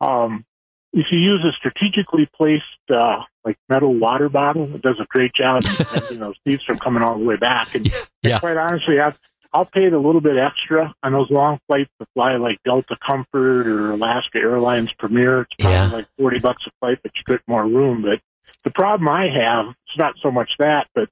[0.00, 0.44] um,
[0.92, 5.34] if you use a strategically placed uh, like metal water bottle, it does a great
[5.34, 7.74] job of preventing those thieves from coming all the way back.
[7.74, 7.90] And
[8.22, 8.38] Yeah.
[8.40, 9.12] quite honestly, I,
[9.52, 13.66] I'll pay the little bit extra on those long flights to fly like Delta Comfort
[13.66, 15.42] or Alaska Airlines Premier.
[15.42, 15.88] It's probably Yeah.
[15.88, 18.02] like forty bucks a flight, but you get more room.
[18.02, 18.20] But
[18.64, 21.08] the problem I have, it's not so much that, but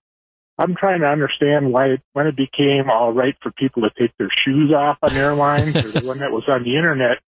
[0.58, 4.12] I'm trying to understand why it, when it became all right for people to take
[4.18, 7.18] their shoes off on airlines, or the one that was on the internet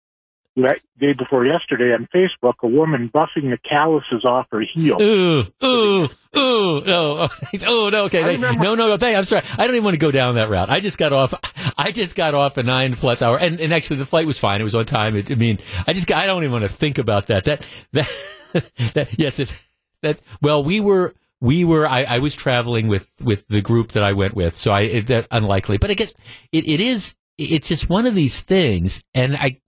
[0.98, 5.00] day before yesterday on Facebook, a woman buffing the calluses off her heel.
[5.00, 7.28] Ooh, ooh, ooh, no,
[7.66, 10.10] oh no, okay, no, no, no, thank, I'm sorry, I don't even want to go
[10.10, 10.70] down that route.
[10.70, 11.34] I just got off,
[11.78, 14.60] I just got off a nine plus hour, and, and actually the flight was fine.
[14.60, 15.16] It was on time.
[15.16, 17.44] It, I mean, I just, I don't even want to think about that.
[17.44, 19.54] That, that, that yes, it,
[20.02, 24.02] that, well, we were, we were, I, I was traveling with, with the group that
[24.02, 26.12] I went with, so I, it, that unlikely, but I guess
[26.52, 29.60] it, it is, it's just one of these things, and I,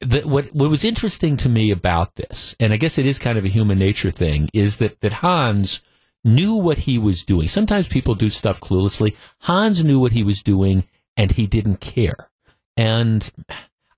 [0.00, 3.38] the, what what was interesting to me about this, and I guess it is kind
[3.38, 5.82] of a human nature thing, is that that Hans
[6.24, 7.48] knew what he was doing.
[7.48, 9.14] Sometimes people do stuff cluelessly.
[9.40, 10.84] Hans knew what he was doing,
[11.16, 12.30] and he didn't care.
[12.76, 13.30] And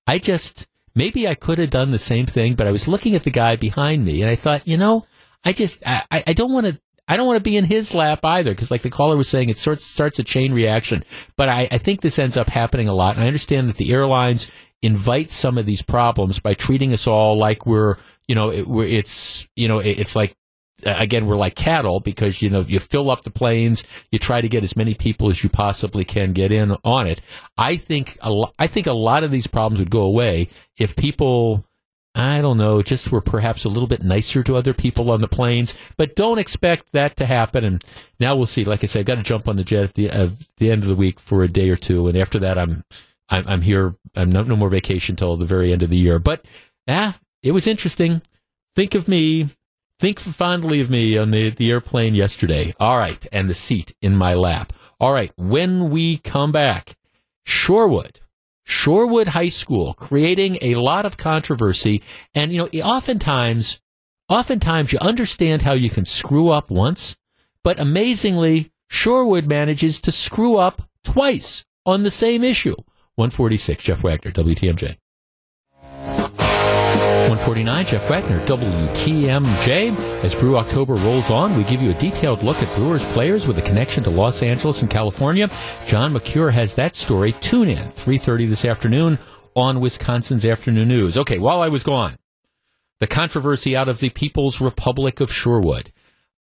[0.05, 3.23] I just maybe I could have done the same thing, but I was looking at
[3.23, 5.05] the guy behind me, and I thought, you know,
[5.43, 6.79] I just I, I don't want to.
[7.05, 9.49] I don't want to be in his lap either, because like the caller was saying,
[9.49, 11.03] it starts starts a chain reaction.
[11.35, 13.15] But I, I think this ends up happening a lot.
[13.15, 14.49] And I understand that the airlines
[14.83, 17.95] invite some of these problems by treating us all like we're,
[18.27, 20.35] you know, it, we're, it's, you know, it, it's like,
[20.85, 24.49] again, we're like cattle because, you know, you fill up the planes, you try to
[24.49, 27.21] get as many people as you possibly can get in on it.
[27.57, 30.97] I think a lo- I think a lot of these problems would go away if
[30.97, 31.65] people,
[32.13, 35.29] I don't know, just were perhaps a little bit nicer to other people on the
[35.29, 37.63] planes, but don't expect that to happen.
[37.63, 37.83] And
[38.19, 38.65] now we'll see.
[38.65, 40.83] Like I said, I've got to jump on the jet at the, uh, the end
[40.83, 42.09] of the week for a day or two.
[42.09, 42.83] And after that, I'm,
[43.33, 43.95] I'm, I'm here.
[44.15, 46.19] I'm no, no more vacation till the very end of the year.
[46.19, 46.45] But
[46.87, 48.21] ah, it was interesting.
[48.75, 49.49] Think of me.
[49.99, 52.73] Think fondly of me on the, the airplane yesterday.
[52.79, 53.25] All right.
[53.31, 54.73] And the seat in my lap.
[54.99, 55.31] All right.
[55.35, 56.95] When we come back,
[57.47, 58.17] Shorewood,
[58.67, 62.01] Shorewood High School creating a lot of controversy.
[62.33, 63.81] And, you know, oftentimes,
[64.29, 67.17] oftentimes you understand how you can screw up once,
[67.63, 72.75] but amazingly, Shorewood manages to screw up twice on the same issue.
[73.15, 74.97] 146, Jeff Wagner, WTMJ.
[77.23, 80.23] 149, Jeff Wagner, WTMJ.
[80.23, 83.57] As Brew October rolls on, we give you a detailed look at Brewers players with
[83.59, 85.49] a connection to Los Angeles and California.
[85.85, 87.33] John McCure has that story.
[87.33, 89.19] Tune in, 3.30 this afternoon
[89.55, 91.17] on Wisconsin's Afternoon News.
[91.17, 92.17] Okay, while I was gone,
[92.99, 95.91] the controversy out of the People's Republic of Shorewood.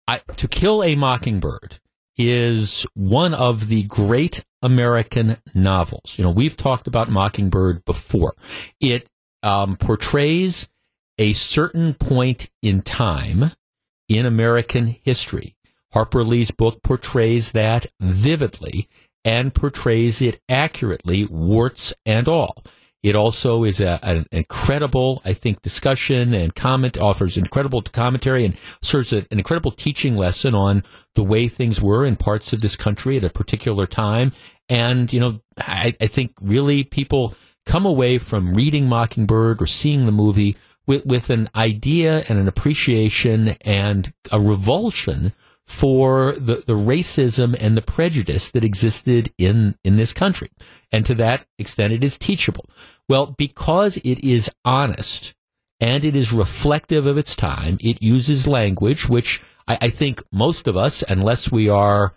[0.08, 1.80] I, to Kill a Mockingbird
[2.16, 6.16] is one of the great American novels.
[6.18, 8.34] You know, we've talked about Mockingbird before.
[8.80, 9.08] It
[9.42, 10.68] um, portrays
[11.18, 13.52] a certain point in time
[14.08, 15.56] in American history.
[15.92, 18.88] Harper Lee's book portrays that vividly
[19.24, 22.56] and portrays it accurately, warts and all.
[23.02, 28.56] It also is a, an incredible, I think, discussion and comment, offers incredible commentary and
[28.80, 30.84] serves an incredible teaching lesson on
[31.14, 34.32] the way things were in parts of this country at a particular time.
[34.68, 37.34] And, you know, I, I think really people
[37.66, 42.46] come away from reading Mockingbird or seeing the movie with, with an idea and an
[42.48, 45.32] appreciation and a revulsion
[45.66, 50.50] for the, the racism and the prejudice that existed in, in this country.
[50.90, 52.66] And to that extent, it is teachable.
[53.08, 55.34] Well, because it is honest
[55.80, 60.68] and it is reflective of its time, it uses language which I, I think most
[60.68, 62.14] of us, unless we are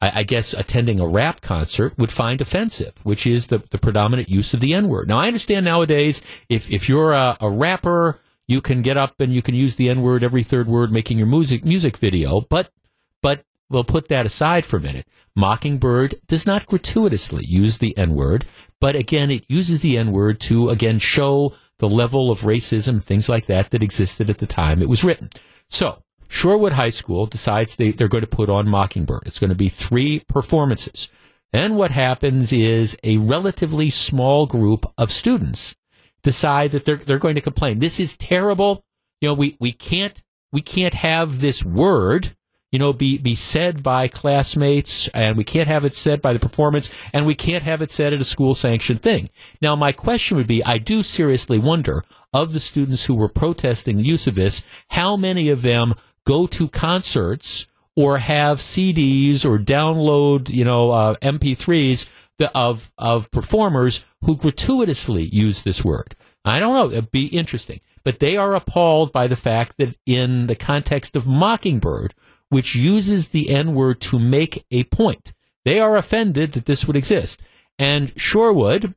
[0.00, 4.28] I, I guess attending a rap concert would find offensive, which is the, the predominant
[4.28, 5.08] use of the N word.
[5.08, 9.32] Now, I understand nowadays if, if you're a, a rapper, you can get up and
[9.32, 12.70] you can use the N word every third word making your music music video, but
[13.24, 15.08] but we'll put that aside for a minute.
[15.34, 18.44] Mockingbird does not gratuitously use the N word,
[18.82, 23.30] but again, it uses the N word to again show the level of racism, things
[23.30, 25.30] like that, that existed at the time it was written.
[25.70, 29.22] So, Shorewood High School decides they, they're going to put on Mockingbird.
[29.24, 31.10] It's going to be three performances.
[31.50, 35.74] And what happens is a relatively small group of students
[36.22, 37.78] decide that they're, they're going to complain.
[37.78, 38.84] This is terrible.
[39.22, 40.20] You know, we, we can't,
[40.52, 42.34] we can't have this word.
[42.74, 46.40] You know, be, be said by classmates and we can't have it said by the
[46.40, 49.30] performance and we can't have it said at a school sanctioned thing.
[49.62, 52.02] Now, my question would be, I do seriously wonder
[52.32, 55.94] of the students who were protesting the use of this, how many of them
[56.24, 62.10] go to concerts or have CDs or download, you know, uh, MP3s
[62.56, 66.16] of, of performers who gratuitously use this word.
[66.44, 66.90] I don't know.
[66.90, 67.78] It'd be interesting.
[68.02, 72.14] But they are appalled by the fact that in the context of Mockingbird,
[72.50, 75.32] which uses the N word to make a point,
[75.64, 77.42] they are offended that this would exist.
[77.78, 78.94] And Shorewood,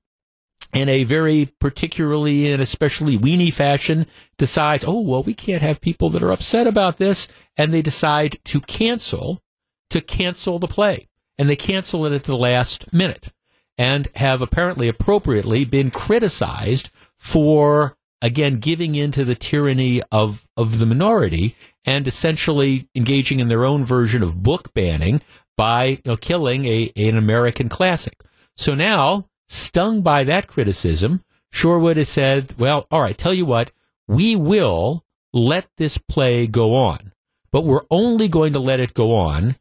[0.74, 4.06] in a very particularly and especially weenie fashion,
[4.38, 7.28] decides, oh, well, we can't have people that are upset about this.
[7.56, 9.41] And they decide to cancel,
[9.89, 11.08] to cancel the play.
[11.38, 13.32] And they cancel it at the last minute
[13.78, 20.80] and have apparently appropriately been criticized for again giving in to the tyranny of of
[20.80, 21.55] the minority
[21.86, 25.22] and essentially engaging in their own version of book banning
[25.55, 28.24] by you know, killing a an American classic.
[28.55, 33.72] So now, stung by that criticism, Shorewood has said, "Well, all right, tell you what,
[34.07, 35.03] we will
[35.34, 37.13] let this play go on,
[37.51, 39.57] but we're only going to let it go on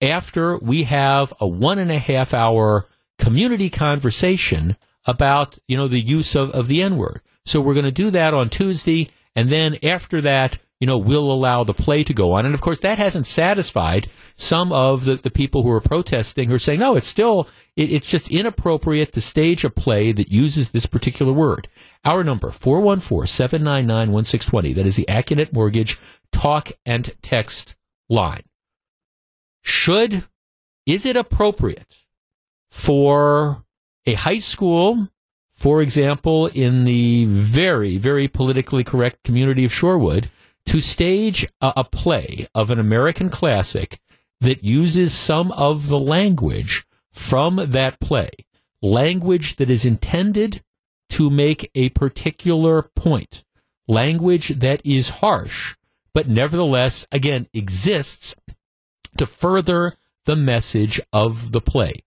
[0.00, 2.88] after we have a one and a half hour
[3.18, 4.76] community conversation
[5.06, 7.20] about, you know, the use of, of the N word.
[7.44, 9.10] So we're going to do that on Tuesday.
[9.34, 12.44] And then after that, you know, we'll allow the play to go on.
[12.44, 16.56] And of course, that hasn't satisfied some of the, the people who are protesting who
[16.56, 20.70] are saying, no, it's still, it, it's just inappropriate to stage a play that uses
[20.70, 21.68] this particular word.
[22.04, 24.74] Our number, 414-799-1620.
[24.74, 26.00] That is the Accunet Mortgage
[26.32, 27.76] talk and text
[28.08, 28.42] line.
[29.62, 30.24] Should,
[30.84, 31.94] is it appropriate
[32.70, 33.62] for
[34.04, 35.10] a high school,
[35.62, 40.28] for example, in the very, very politically correct community of Shorewood,
[40.66, 44.00] to stage a, a play of an American classic
[44.40, 48.30] that uses some of the language from that play,
[48.82, 50.64] language that is intended
[51.10, 53.44] to make a particular point,
[53.86, 55.76] language that is harsh,
[56.12, 58.34] but nevertheless, again, exists
[59.16, 59.94] to further
[60.24, 62.00] the message of the play.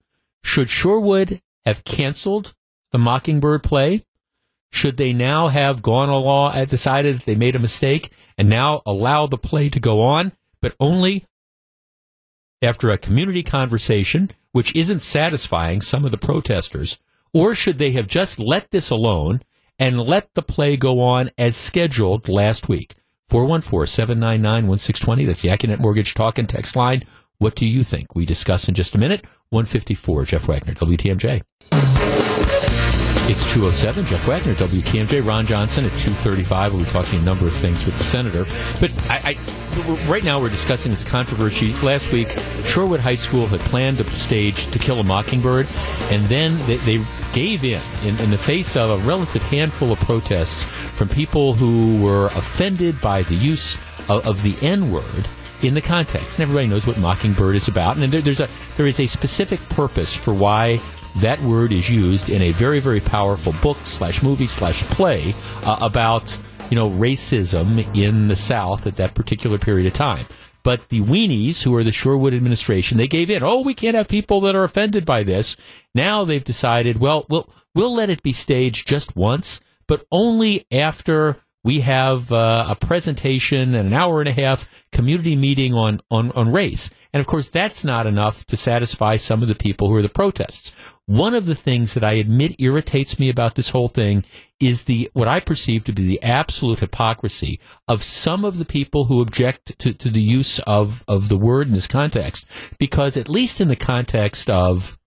[0.44, 2.54] Should Shorewood have canceled
[2.96, 4.06] the Mockingbird play?
[4.72, 8.84] Should they now have gone along and decided that they made a mistake and now
[8.86, 10.32] allow the play to go on,
[10.62, 11.26] but only
[12.62, 16.98] after a community conversation, which isn't satisfying some of the protesters?
[17.34, 19.42] Or should they have just let this alone
[19.78, 22.96] and let the play go on as scheduled last week?
[23.28, 25.26] 414 799 1620.
[25.26, 27.04] That's the Accunet Mortgage Talk and Text line.
[27.40, 28.16] What do you think?
[28.16, 29.26] We discuss in just a minute.
[29.50, 31.42] 154, Jeff Wagner, WTMJ.
[33.28, 36.76] It's 207, Jeff Wagner, WTMJ, Ron Johnson at 235.
[36.76, 38.46] We'll be talking a number of things with the senator.
[38.80, 41.74] But I, I, right now we're discussing this controversy.
[41.82, 45.68] Last week, Shorewood High School had planned to stage To Kill a Mockingbird,
[46.12, 47.04] and then they, they
[47.34, 52.00] gave in, in, in the face of a relative handful of protests from people who
[52.04, 53.76] were offended by the use
[54.08, 55.28] of, of the N word
[55.64, 56.38] in the context.
[56.38, 57.98] And everybody knows what Mockingbird is about.
[57.98, 58.48] And there, there's a
[58.78, 60.80] there is a specific purpose for why
[61.18, 65.78] that word is used in a very very powerful book slash movie slash play uh,
[65.82, 66.38] about
[66.70, 70.26] you know racism in the South at that particular period of time.
[70.64, 73.44] But the weenies, who are the Shorewood administration, they gave in.
[73.44, 75.56] Oh, we can't have people that are offended by this.
[75.94, 81.38] Now they've decided, well, we'll we'll let it be staged just once, but only after
[81.66, 86.32] we have uh, a presentation and an hour and a half community meeting on, on,
[86.34, 86.92] on race.
[87.12, 90.08] And of course, that's not enough to satisfy some of the people who are the
[90.08, 90.72] protests.
[91.08, 94.26] One of the things that I admit irritates me about this whole thing
[94.60, 99.06] is the, what I perceive to be the absolute hypocrisy of some of the people
[99.06, 102.46] who object to, to the use of, of the word in this context.
[102.78, 105.00] Because at least in the context of,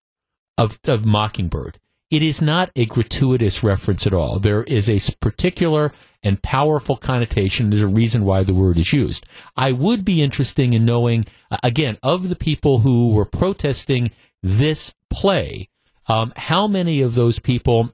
[0.58, 1.78] of, of Mockingbird,
[2.10, 4.38] it is not a gratuitous reference at all.
[4.38, 5.92] There is a particular
[6.22, 7.70] and powerful connotation.
[7.70, 9.26] There's a reason why the word is used.
[9.56, 14.10] I would be interested in knowing, uh, again, of the people who were protesting
[14.42, 15.68] this play,
[16.08, 17.92] um, how many of those people,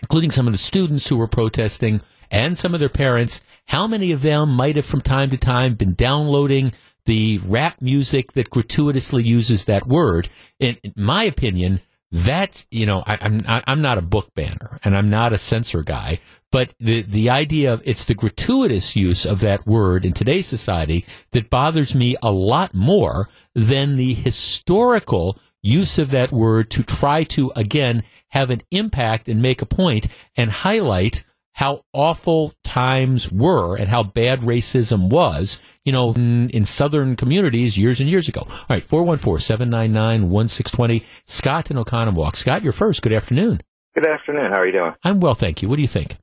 [0.00, 2.00] including some of the students who were protesting
[2.30, 5.74] and some of their parents, how many of them might have from time to time
[5.74, 6.72] been downloading
[7.06, 10.28] the rap music that gratuitously uses that word?
[10.60, 11.80] In, in my opinion,
[12.12, 15.38] that you know I, am I'm, I'm not a book banner and I'm not a
[15.38, 16.20] censor guy,
[16.50, 21.04] but the the idea of it's the gratuitous use of that word in today's society
[21.32, 27.22] that bothers me a lot more than the historical use of that word to try
[27.24, 30.06] to again have an impact and make a point
[30.36, 31.24] and highlight
[31.54, 37.78] how awful times were and how bad racism was, you know, in, in southern communities
[37.78, 38.46] years and years ago.
[38.48, 41.04] All right, 414-799-1620.
[41.26, 42.36] Scott in Oconomowoc.
[42.36, 43.02] Scott, you're first.
[43.02, 43.60] Good afternoon.
[43.94, 44.52] Good afternoon.
[44.52, 44.94] How are you doing?
[45.02, 45.68] I'm well, thank you.
[45.68, 46.16] What do you think?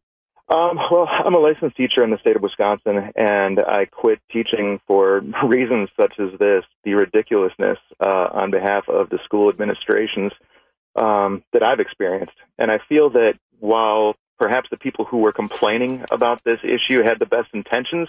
[0.50, 4.80] Um, well, I'm a licensed teacher in the state of Wisconsin, and I quit teaching
[4.88, 10.32] for reasons such as this the ridiculousness uh, on behalf of the school administrations
[10.96, 12.38] um, that I've experienced.
[12.58, 17.20] And I feel that while perhaps the people who were complaining about this issue had
[17.20, 18.08] the best intentions,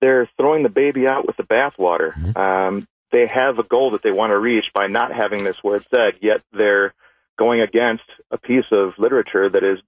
[0.00, 2.12] they're throwing the baby out with the bathwater.
[2.12, 2.38] Mm-hmm.
[2.38, 5.84] Um, they have a goal that they want to reach by not having this word
[5.92, 6.94] said, yet they're
[7.38, 9.78] going against a piece of literature that is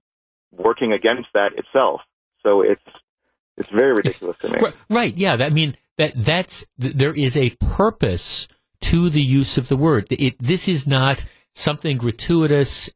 [0.51, 2.01] working against that itself.
[2.45, 2.81] So it's
[3.57, 4.59] it's very ridiculous to me.
[4.89, 5.15] Right?
[5.15, 5.35] Yeah.
[5.37, 8.47] That, I mean that that's there is a purpose
[8.81, 10.07] to the use of the word.
[10.09, 12.89] It, this is not something gratuitous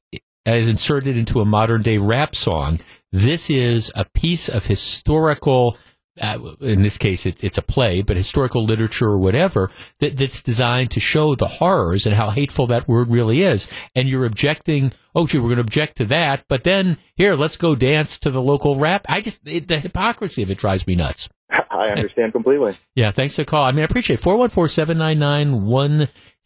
[0.47, 2.79] as inserted into a modern day rap song.
[3.11, 5.77] This is a piece of historical
[6.19, 9.69] uh, in this case, it, it's a play, but historical literature or whatever
[9.99, 13.67] that, that's designed to show the horrors and how hateful that word really is.
[13.95, 17.55] And you're objecting, oh, gee, we're going to object to that, but then here, let's
[17.55, 19.05] go dance to the local rap.
[19.07, 21.29] I just, it, the hypocrisy of it drives me nuts.
[21.51, 22.75] I understand completely.
[22.95, 23.65] Yeah, thanks for the call.
[23.65, 25.67] I mean, I appreciate 414 799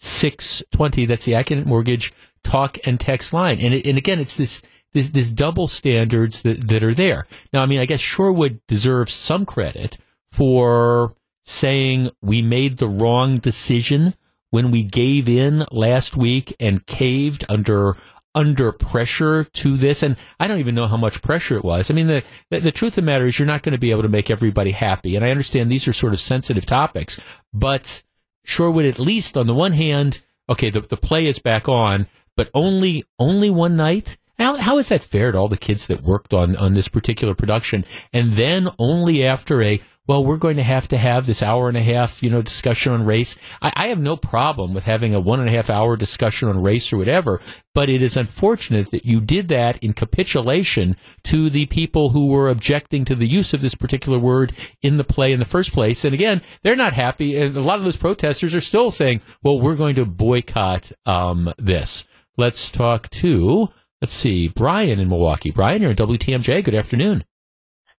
[0.02, 1.06] 1620.
[1.06, 2.12] That's the Accunet Mortgage
[2.44, 3.60] talk and text line.
[3.60, 4.62] And, it, and again, it's this
[4.94, 7.28] this, this double standards that, that are there.
[7.54, 9.98] Now, I mean, I guess Shorewood deserves some credit
[10.30, 11.14] for
[11.44, 14.16] saying we made the wrong decision
[14.50, 17.96] when we gave in last week and caved under
[18.34, 21.92] under pressure to this and I don't even know how much pressure it was.
[21.92, 23.92] I mean the the, the truth of the matter is you're not going to be
[23.92, 27.20] able to make everybody happy and I understand these are sort of sensitive topics,
[27.54, 28.04] but
[28.46, 32.50] Shorewood at least on the one hand, okay, the the play is back on, but
[32.54, 36.34] only only one night how, how is that fair to all the kids that worked
[36.34, 37.86] on, on this particular production?
[38.12, 39.80] And then only after a,
[40.12, 42.92] well, we're going to have to have this hour and a half, you know, discussion
[42.92, 43.38] on race.
[43.62, 46.62] I, I have no problem with having a one and a half hour discussion on
[46.62, 47.40] race or whatever,
[47.74, 52.50] but it is unfortunate that you did that in capitulation to the people who were
[52.50, 54.52] objecting to the use of this particular word
[54.82, 56.04] in the play in the first place.
[56.04, 57.38] And again, they're not happy.
[57.38, 61.54] And a lot of those protesters are still saying, well, we're going to boycott um,
[61.58, 62.06] this.
[62.36, 63.70] Let's talk to
[64.02, 64.48] Let's see.
[64.48, 65.52] Brian in Milwaukee.
[65.52, 66.64] Brian, you're in WTMJ.
[66.64, 67.24] Good afternoon.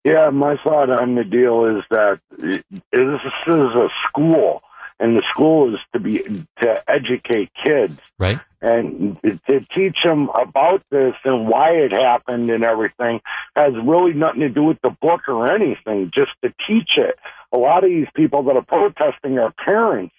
[0.05, 2.63] Yeah, my thought on the deal is that this
[2.93, 4.63] is a school,
[4.99, 6.19] and the school is to be
[6.61, 8.41] to educate kids, right?
[8.61, 9.17] And
[9.47, 13.21] to teach them about this and why it happened and everything
[13.57, 16.11] has really nothing to do with the book or anything.
[16.15, 17.17] Just to teach it.
[17.53, 20.15] A lot of these people that are protesting are parents.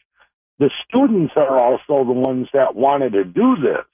[0.60, 3.86] The students are also the ones that wanted to do this.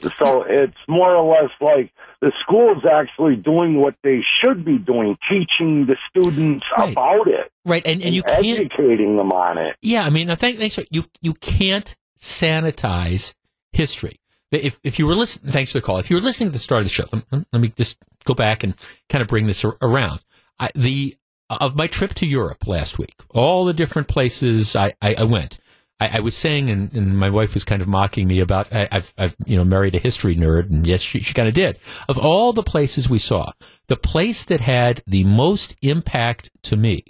[0.00, 5.16] So it's more or less like the school's actually doing what they should be doing,
[5.28, 6.92] teaching the students right.
[6.92, 7.50] about it.
[7.64, 9.76] Right, and, and, and you can't educating them on it.
[9.82, 10.78] Yeah, I mean, I think thanks.
[10.90, 13.34] You you can't sanitize
[13.72, 14.20] history.
[14.50, 15.98] If if you were listening, thanks for the call.
[15.98, 18.34] If you were listening to the start of the show, let, let me just go
[18.34, 18.74] back and
[19.08, 20.20] kind of bring this around.
[20.60, 21.16] I, the
[21.50, 25.58] of my trip to Europe last week, all the different places I, I, I went.
[26.00, 28.88] I, I was saying, and, and, my wife was kind of mocking me about I,
[28.90, 31.78] have I've you know married a history nerd, and yes, she, she kind of did.
[32.08, 33.52] Of all the places we saw,
[33.88, 37.04] the place that had the most impact to me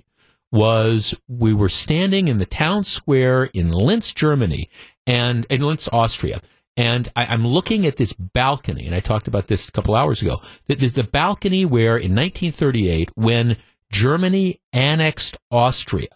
[0.51, 4.71] was we were standing in the town square in Linz, Germany,
[5.07, 6.41] and in Linz, Austria.
[6.77, 10.23] And I, am looking at this balcony, and I talked about this a couple hours
[10.23, 10.41] ago.
[10.69, 13.57] That is the balcony where in 1938, when
[13.91, 16.09] Germany annexed Austria,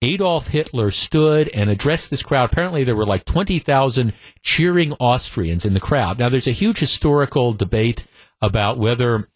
[0.00, 2.52] Adolf Hitler stood and addressed this crowd.
[2.52, 4.12] Apparently, there were like 20,000
[4.42, 6.18] cheering Austrians in the crowd.
[6.18, 8.06] Now, there's a huge historical debate
[8.40, 9.28] about whether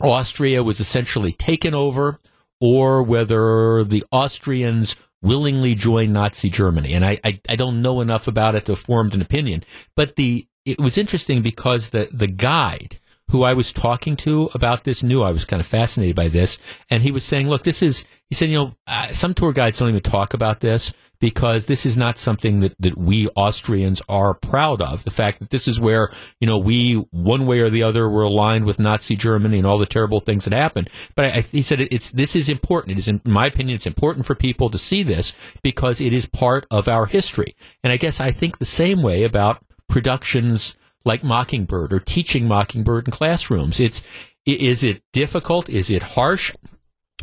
[0.00, 2.20] Austria was essentially taken over
[2.60, 6.94] or whether the Austrians willingly joined Nazi Germany.
[6.94, 9.64] And I, I, I don't know enough about it to have formed an opinion.
[9.96, 13.00] But the it was interesting because the, the guide
[13.32, 16.58] who I was talking to about this knew I was kind of fascinated by this.
[16.90, 19.78] And he was saying, look, this is, he said, you know, uh, some tour guides
[19.78, 24.34] don't even talk about this because this is not something that, that we Austrians are
[24.34, 25.04] proud of.
[25.04, 26.10] The fact that this is where,
[26.40, 29.78] you know, we, one way or the other, were aligned with Nazi Germany and all
[29.78, 30.90] the terrible things that happened.
[31.14, 32.92] But I, he said it's, this is important.
[32.92, 36.26] It is, in my opinion, it's important for people to see this because it is
[36.26, 37.56] part of our history.
[37.82, 43.08] And I guess I think the same way about productions like Mockingbird or teaching Mockingbird
[43.08, 43.80] in classrooms.
[43.80, 44.02] It's
[44.44, 45.68] is it difficult?
[45.68, 46.54] Is it harsh?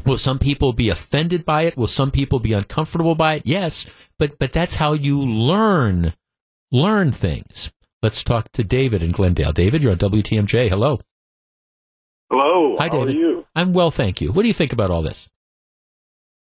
[0.06, 1.76] Will some people be offended by it?
[1.76, 3.44] Will some people be uncomfortable by it?
[3.46, 3.86] Yes,
[4.18, 6.14] but but that's how you learn
[6.72, 7.72] learn things.
[8.02, 9.52] Let's talk to David in Glendale.
[9.52, 10.70] David, you're on WTMJ.
[10.70, 11.00] Hello.
[12.32, 12.78] Hello.
[12.78, 13.16] Hi, how David.
[13.16, 13.46] are you?
[13.56, 14.32] I'm well, thank you.
[14.32, 15.28] What do you think about all this?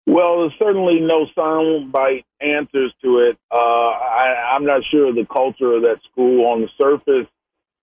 [0.07, 3.37] Well, there's certainly no soundbite answers to it.
[3.51, 6.45] Uh, I, I'm not sure of the culture of that school.
[6.45, 7.27] On the surface,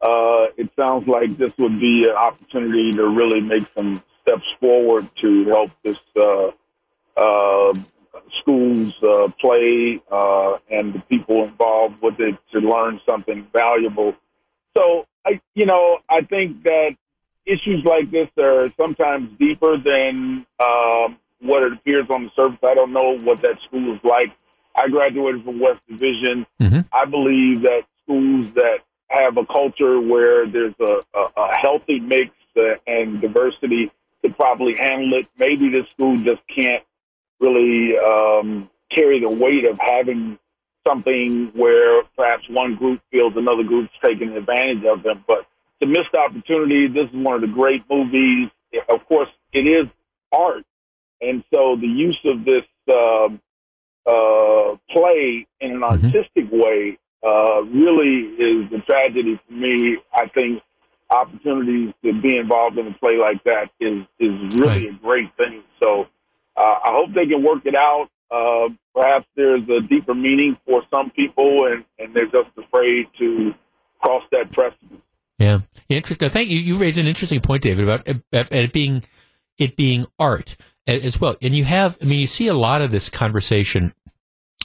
[0.00, 5.06] uh, it sounds like this would be an opportunity to really make some steps forward
[5.20, 6.50] to help this uh,
[7.14, 7.74] uh,
[8.40, 14.14] school's uh, play uh, and the people involved with it to learn something valuable.
[14.74, 16.96] So, I, you know, I think that
[17.44, 22.58] issues like this are sometimes deeper than um, what it appears on the surface.
[22.62, 24.32] I don't know what that school is like.
[24.76, 26.46] I graduated from West Division.
[26.92, 32.30] I believe that schools that have a culture where there's a, a, a healthy mix
[32.56, 33.92] uh, and diversity
[34.22, 35.28] could probably handle it.
[35.38, 36.82] Maybe this school just can't
[37.40, 40.38] really um, carry the weight of having
[40.86, 45.24] something where perhaps one group feels another group's taking advantage of them.
[45.26, 45.46] But
[45.80, 46.88] it's a missed opportunity.
[46.88, 48.50] This is one of the great movies.
[48.88, 49.86] Of course, it is
[50.32, 50.64] art,
[51.28, 53.40] and so the use of this um
[54.06, 59.96] uh, play in an artistic way uh, really is a tragedy for me.
[60.12, 60.62] I think
[61.10, 65.62] opportunities to be involved in a play like that is is really a great thing.
[65.82, 66.06] So
[66.56, 68.08] uh, I hope they can work it out.
[68.30, 73.52] Uh, perhaps there's a deeper meaning for some people, and, and they're just afraid to
[74.00, 74.98] cross that precipice.
[75.38, 76.30] Yeah, interesting.
[76.30, 76.58] Thank you.
[76.58, 79.02] You raised an interesting point, David, about, about it being
[79.58, 80.56] it being art
[80.86, 81.36] as well.
[81.40, 83.94] And you have, I mean, you see a lot of this conversation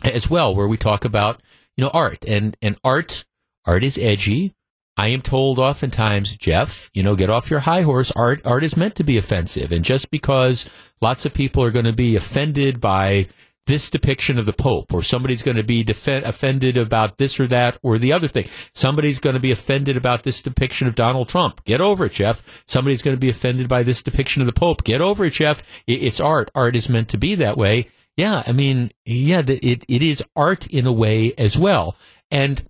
[0.04, 1.42] as well, where we talk about
[1.76, 3.26] you know art and and art.
[3.66, 4.56] Art is edgy.
[4.98, 8.12] I am told oftentimes, Jeff, you know, get off your high horse.
[8.12, 10.70] Art art is meant to be offensive, and just because
[11.02, 13.28] lots of people are going to be offended by
[13.70, 17.46] this depiction of the Pope, or somebody's going to be defe- offended about this or
[17.48, 18.48] that or the other thing.
[18.74, 21.64] Somebody's going to be offended about this depiction of Donald Trump.
[21.66, 22.64] Get over it, Jeff.
[22.68, 24.84] Somebody's going to be offended by this depiction of the Pope.
[24.84, 25.62] Get over it, Jeff.
[25.86, 26.50] It's art.
[26.56, 27.88] Art is meant to be that way.
[28.18, 31.96] Yeah, I mean, yeah, it, it is art in a way as well.
[32.32, 32.68] And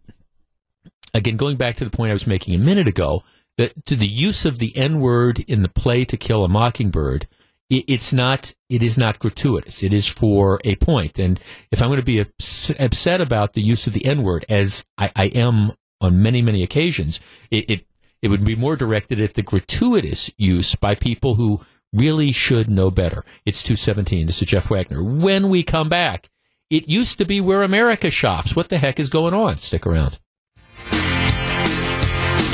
[1.13, 3.23] again, going back to the point I was making a minute ago,
[3.55, 7.25] that to the use of the N word in the play To Kill a Mockingbird,
[7.69, 9.83] it's not, it is not gratuitous.
[9.83, 11.19] It is for a point.
[11.19, 11.39] And
[11.71, 14.83] if I'm going to be ups- upset about the use of the N word, as
[14.97, 17.19] I, I am on many, many occasions,
[17.51, 17.85] it, it,
[18.21, 21.61] it would be more directed at the gratuitous use by people who
[21.93, 23.23] really should know better.
[23.45, 24.25] It's 217.
[24.25, 25.03] This is Jeff Wagner.
[25.03, 26.29] When we come back,
[26.69, 28.55] it used to be where America shops.
[28.55, 29.57] What the heck is going on?
[29.57, 30.19] Stick around.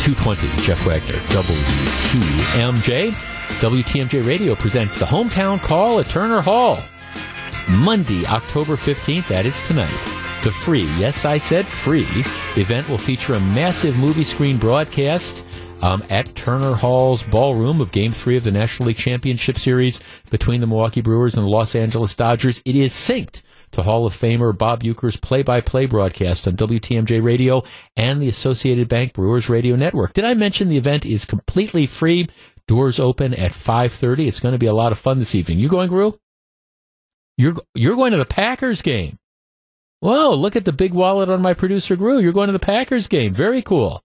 [0.05, 3.34] 220, Jeff Wagner, WTMJ.
[3.59, 6.77] WTMJ Radio presents the Hometown Call at Turner Hall.
[7.69, 9.89] Monday, October 15th, that is tonight.
[10.43, 12.05] The free, yes, I said free,
[12.61, 15.47] event will feature a massive movie screen broadcast
[15.81, 20.59] um, at Turner Hall's ballroom of Game 3 of the National League Championship Series between
[20.59, 22.61] the Milwaukee Brewers and the Los Angeles Dodgers.
[22.65, 23.41] It is synced
[23.71, 27.63] to Hall of Famer Bob Uecker's play-by-play broadcast on WTMJ Radio
[27.95, 30.13] and the Associated Bank Brewers Radio Network.
[30.13, 32.27] Did I mention the event is completely free?
[32.67, 34.27] Doors open at 5.30.
[34.27, 35.59] It's going to be a lot of fun this evening.
[35.59, 36.17] You going, Gru?
[37.37, 39.19] You're, you're going to the Packers game.
[39.99, 42.19] Whoa, look at the big wallet on my producer, Gru.
[42.19, 43.33] You're going to the Packers game.
[43.33, 44.03] Very cool.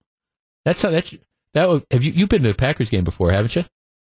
[0.65, 1.15] That's how that's
[1.55, 1.85] that.
[1.91, 3.65] Have you you've been to the Packers game before, haven't you?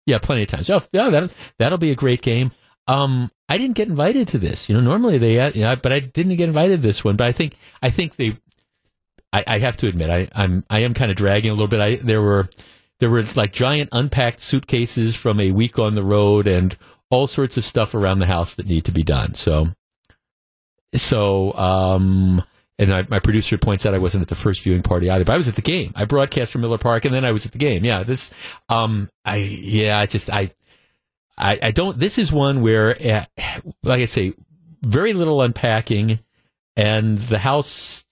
[0.06, 0.70] Yeah, plenty of times.
[0.70, 2.50] Oh, yeah, that that'll be a great game.
[2.88, 4.68] Um, I didn't get invited to this.
[4.68, 7.16] You know, normally they, uh, you know, but I didn't get invited to this one.
[7.16, 8.38] But I think I think they.
[9.32, 11.80] I, I have to admit, I, I'm I am kind of dragging a little bit.
[11.80, 12.48] I there were
[13.02, 16.76] there were like giant unpacked suitcases from a week on the road and
[17.10, 19.34] all sorts of stuff around the house that need to be done.
[19.34, 19.72] So
[20.94, 22.44] so, um,
[22.78, 25.32] and I, my producer points out I wasn't at the first viewing party either, but
[25.32, 25.92] I was at the game.
[25.96, 27.84] I broadcast from Miller Park, and then I was at the game.
[27.84, 28.32] Yeah, this,
[28.68, 30.52] um, I, yeah, I just, I,
[31.36, 31.98] I, I don't.
[31.98, 33.24] This is one where, uh,
[33.82, 34.34] like I say,
[34.82, 36.20] very little unpacking,
[36.76, 38.04] and the house.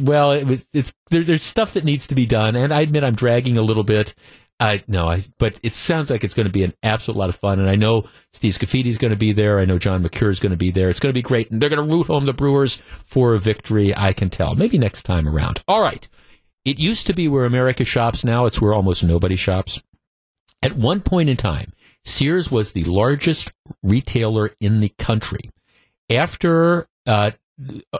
[0.00, 3.14] Well, it it's there, there's stuff that needs to be done, and I admit I'm
[3.14, 4.14] dragging a little bit.
[4.60, 7.36] I no, I but it sounds like it's going to be an absolute lot of
[7.36, 9.60] fun, and I know Steve Scaffidi is going to be there.
[9.60, 10.88] I know John McCure is going to be there.
[10.88, 13.38] It's going to be great, and they're going to root home the Brewers for a
[13.38, 13.96] victory.
[13.96, 14.54] I can tell.
[14.54, 15.62] Maybe next time around.
[15.68, 16.06] All right.
[16.64, 18.24] It used to be where America shops.
[18.24, 19.82] Now it's where almost nobody shops.
[20.62, 21.72] At one point in time,
[22.04, 23.52] Sears was the largest
[23.82, 25.50] retailer in the country.
[26.10, 27.30] After uh,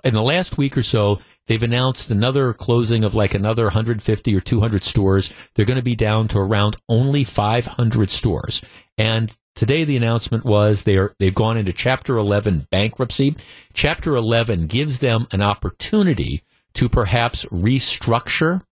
[0.04, 4.40] in the last week or so, they've announced another closing of like another 150 or
[4.40, 5.34] 200 stores.
[5.54, 8.62] They're going to be down to around only 500 stores.
[8.96, 13.36] And today the announcement was they are they've gone into Chapter 11 bankruptcy.
[13.72, 16.42] Chapter 11 gives them an opportunity
[16.74, 18.62] to perhaps restructure,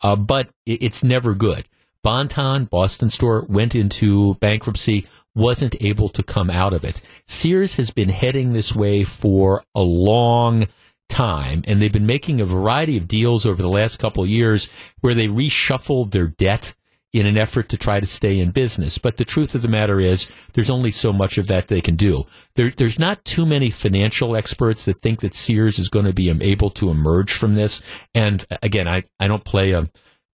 [0.00, 1.66] uh, but it's never good.
[2.02, 7.00] Bon-Ton, Boston store, went into bankruptcy, wasn't able to come out of it.
[7.26, 10.66] Sears has been heading this way for a long
[11.08, 14.70] time, and they've been making a variety of deals over the last couple of years
[15.00, 16.74] where they reshuffled their debt
[17.12, 18.96] in an effort to try to stay in business.
[18.96, 21.94] But the truth of the matter is, there's only so much of that they can
[21.94, 22.24] do.
[22.54, 26.30] There, there's not too many financial experts that think that Sears is going to be
[26.30, 27.82] able to emerge from this.
[28.14, 29.86] And again, I, I don't play a,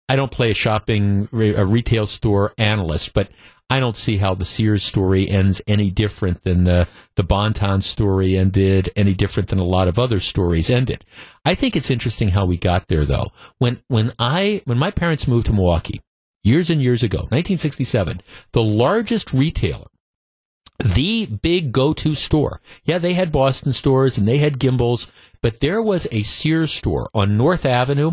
[0.09, 3.30] I don't play a shopping, a retail store analyst, but
[3.70, 8.36] I don't see how the Sears story ends any different than the, the Bon-Ton story
[8.36, 11.05] ended, any different than a lot of other stories ended.
[11.44, 13.26] I think it's interesting how we got there though.
[13.59, 16.01] When, when I, when my parents moved to Milwaukee,
[16.43, 18.22] years and years ago, 1967,
[18.52, 19.89] the largest retailer,
[20.78, 22.60] the big go-to store.
[22.85, 25.10] Yeah, they had Boston stores and they had Gimbels,
[25.43, 28.12] but there was a Sears store on North Avenue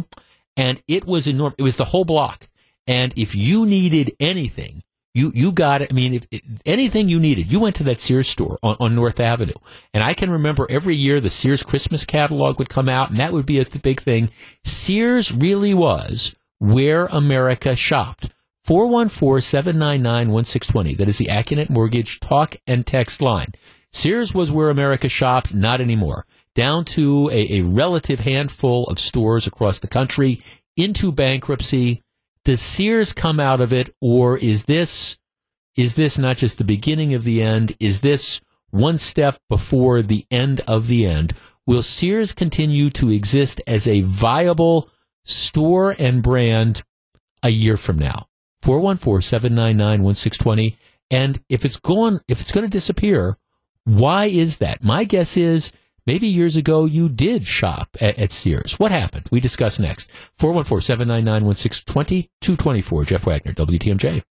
[0.57, 1.55] and it was enormous.
[1.57, 2.47] It was the whole block.
[2.87, 4.83] And if you needed anything,
[5.15, 5.91] you, you got it.
[5.91, 8.93] I mean, if, if, anything you needed, you went to that Sears store on, on,
[8.95, 9.53] North Avenue.
[9.93, 13.31] And I can remember every year the Sears Christmas catalog would come out and that
[13.31, 14.29] would be a big thing.
[14.63, 18.33] Sears really was where America shopped.
[18.67, 20.97] 414-799-1620.
[20.97, 23.53] That is the Accunet Mortgage talk and text line.
[23.91, 26.25] Sears was where America shopped, not anymore.
[26.55, 30.41] Down to a, a relative handful of stores across the country
[30.75, 32.01] into bankruptcy.
[32.43, 35.17] Does Sears come out of it or is this,
[35.75, 37.73] is this not just the beginning of the end?
[37.79, 38.41] Is this
[38.71, 41.33] one step before the end of the end?
[41.67, 44.89] Will Sears continue to exist as a viable
[45.25, 46.83] store and brand
[47.43, 48.27] a year from now.
[48.63, 50.77] 414-799-1620.
[51.11, 53.37] And if it's gone, if it's going to disappear,
[53.83, 54.83] why is that?
[54.83, 55.71] My guess is
[56.05, 58.79] maybe years ago you did shop at, at Sears.
[58.79, 59.27] What happened?
[59.31, 60.09] We discuss next.
[60.39, 63.03] 414-799-1620, 224.
[63.05, 64.23] Jeff Wagner, WTMJ.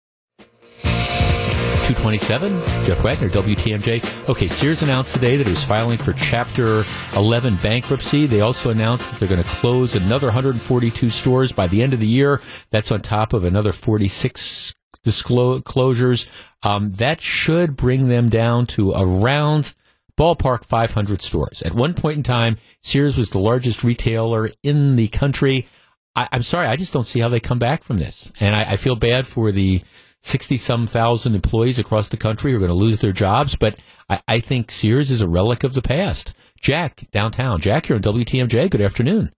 [1.84, 2.54] 227.
[2.86, 4.30] Jeff Wagner, WTMJ.
[4.30, 6.86] Okay, Sears announced today that it was filing for Chapter
[7.18, 8.26] 11 bankruptcy.
[8.26, 12.00] They also announced that they're going to close another 142 stores by the end of
[12.00, 12.40] the year.
[12.70, 14.74] That's on top of another 46
[15.06, 16.30] closures.
[16.64, 19.74] Um, that should bring them down to around
[20.18, 21.62] ballpark 500 stores.
[21.62, 25.68] At one point in time, Sears was the largest retailer in the country.
[26.16, 28.32] I, am sorry, I just don't see how they come back from this.
[28.40, 29.82] And I, I feel bad for the
[30.22, 33.78] 60 some thousand employees across the country who are going to lose their jobs, but
[34.10, 36.34] I, I, think Sears is a relic of the past.
[36.62, 37.60] Jack, downtown.
[37.60, 38.70] Jack, you're on WTMJ.
[38.70, 39.32] Good afternoon.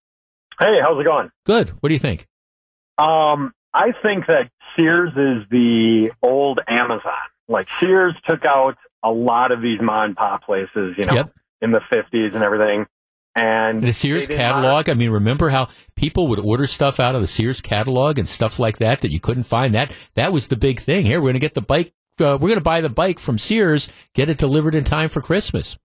[0.60, 1.32] Hey, how's it going?
[1.46, 1.70] Good.
[1.80, 2.28] What do you think?
[2.98, 7.14] Um, I think that Sears is the old Amazon.
[7.48, 11.34] Like Sears took out a lot of these mom and pop places, you know, yep.
[11.62, 12.86] in the 50s and everything.
[13.36, 14.90] And the Sears catalog.
[14.90, 18.60] I mean, remember how people would order stuff out of the Sears catalog and stuff
[18.60, 19.76] like that that you couldn't find.
[19.76, 21.06] That that was the big thing.
[21.06, 21.94] Here, we're going to get the bike.
[22.18, 25.20] Uh, we're going to buy the bike from Sears, get it delivered in time for
[25.20, 25.78] Christmas.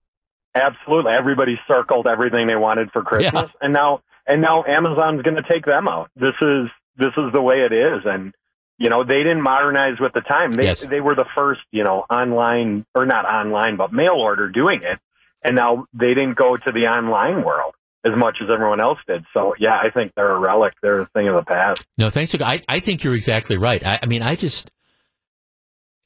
[0.55, 3.61] Absolutely, everybody circled everything they wanted for Christmas, yeah.
[3.61, 6.09] and now and now Amazon's going to take them out.
[6.15, 8.33] This is this is the way it is, and
[8.81, 10.51] you know they didn't modernize with the time.
[10.51, 10.81] They yes.
[10.81, 14.99] they were the first, you know, online or not online, but mail order doing it
[15.43, 17.75] and now they didn't go to the online world
[18.05, 19.25] as much as everyone else did.
[19.35, 20.75] So yeah, I think they're a relic.
[20.83, 21.85] They're a thing of the past.
[21.99, 22.35] No, thanks.
[22.41, 23.85] I, I think you're exactly right.
[23.85, 24.71] I, I mean, I just,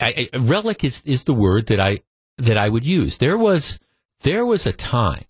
[0.01, 2.01] I, I, relic is, is the word that I,
[2.39, 3.19] that I would use.
[3.19, 3.79] There was,
[4.21, 5.25] there was a time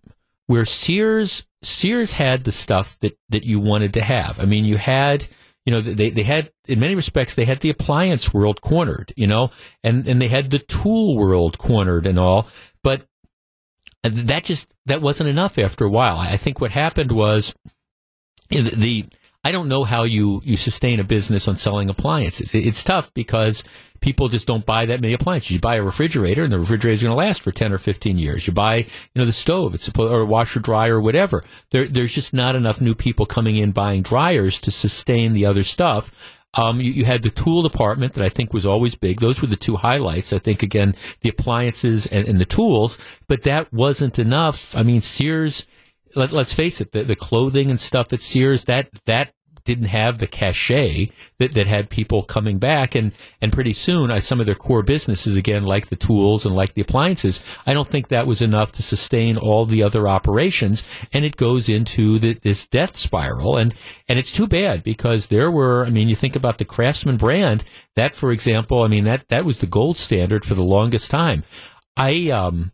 [0.46, 4.40] where Sears, Sears had the stuff that, that you wanted to have.
[4.40, 5.26] I mean, you had,
[5.64, 9.26] you know, they, they had, in many respects, they had the appliance world cornered, you
[9.26, 9.50] know,
[9.82, 12.48] and, and they had the tool world cornered and all.
[12.82, 13.06] But
[14.02, 16.18] that just that wasn't enough after a while.
[16.18, 17.54] I think what happened was
[18.50, 19.06] the
[19.42, 22.54] I don't know how you you sustain a business on selling appliances.
[22.54, 23.64] It's tough because
[24.04, 25.50] people just don't buy that many appliances.
[25.50, 28.18] You buy a refrigerator, and the refrigerator is going to last for ten or fifteen
[28.18, 28.46] years.
[28.46, 31.42] You buy you know the stove, it's supposed or a washer dryer or whatever.
[31.70, 35.62] There, there's just not enough new people coming in buying dryers to sustain the other
[35.62, 36.12] stuff.
[36.52, 39.18] Um, you, you, had the tool department that I think was always big.
[39.18, 40.32] Those were the two highlights.
[40.32, 44.76] I think again the appliances and, and the tools, but that wasn't enough.
[44.76, 45.66] I mean, Sears.
[46.16, 49.33] Let, us face it, the, the clothing and stuff at Sears that that
[49.64, 52.94] didn't have the cachet that, that had people coming back.
[52.94, 56.54] And, and pretty soon, uh, some of their core businesses, again, like the tools and
[56.54, 60.86] like the appliances, I don't think that was enough to sustain all the other operations.
[61.12, 63.56] And it goes into the, this death spiral.
[63.56, 63.74] And,
[64.08, 67.64] and it's too bad because there were, I mean, you think about the Craftsman brand,
[67.96, 71.44] that, for example, I mean, that, that was the gold standard for the longest time.
[71.96, 72.72] I, um,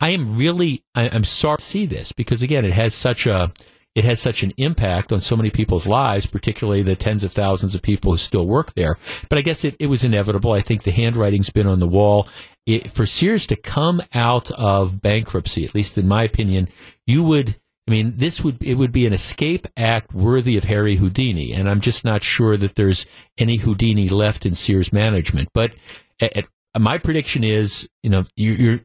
[0.00, 3.52] I am really, I, am sorry to see this because again, it has such a,
[3.94, 7.74] it has such an impact on so many people's lives, particularly the tens of thousands
[7.74, 8.96] of people who still work there.
[9.28, 10.52] But I guess it, it was inevitable.
[10.52, 12.28] I think the handwriting's been on the wall.
[12.66, 16.68] It, for Sears to come out of bankruptcy, at least in my opinion,
[17.06, 17.56] you would
[17.88, 21.68] I mean, this would it would be an escape act worthy of Harry Houdini, and
[21.68, 23.06] I'm just not sure that there's
[23.36, 25.48] any Houdini left in Sears management.
[25.52, 25.74] But
[26.20, 26.48] at, at,
[26.78, 28.80] my prediction is, you know, you're, you're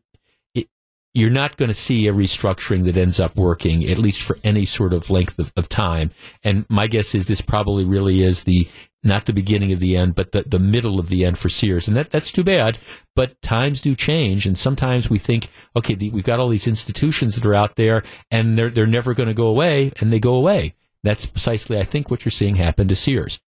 [1.18, 4.66] you're not going to see a restructuring that ends up working, at least for any
[4.66, 6.12] sort of length of, of, time.
[6.44, 8.68] And my guess is this probably really is the
[9.04, 11.88] not the beginning of the end, but the, the middle of the end for Sears.
[11.88, 12.78] And that, that's too bad.
[13.16, 14.46] But times do change.
[14.46, 18.04] And sometimes we think, okay, the, we've got all these institutions that are out there
[18.30, 19.94] and they're, they're never going to go away.
[20.00, 20.76] And they go away.
[21.02, 23.40] That's precisely, I think, what you're seeing happen to Sears.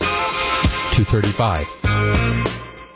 [0.00, 2.51] 235.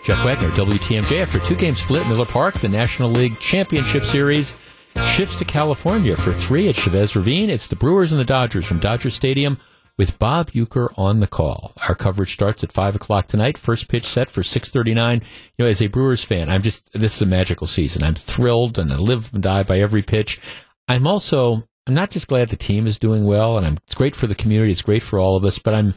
[0.06, 1.20] Jeff Wagner, WTMJ.
[1.20, 4.56] After two game split, in Miller Park, the National League Championship Series
[5.04, 7.50] shifts to California for three at Chavez Ravine.
[7.50, 9.58] It's the Brewers and the Dodgers from Dodger Stadium
[9.98, 11.72] with Bob Uecker on the call.
[11.88, 13.58] Our coverage starts at five o'clock tonight.
[13.58, 15.22] First pitch set for six thirty nine.
[15.58, 18.04] You know, as a Brewers fan, I'm just this is a magical season.
[18.04, 20.40] I'm thrilled and I live and die by every pitch.
[20.86, 24.14] I'm also I'm not just glad the team is doing well, and I'm, it's great
[24.14, 24.70] for the community.
[24.70, 25.94] It's great for all of us, but I'm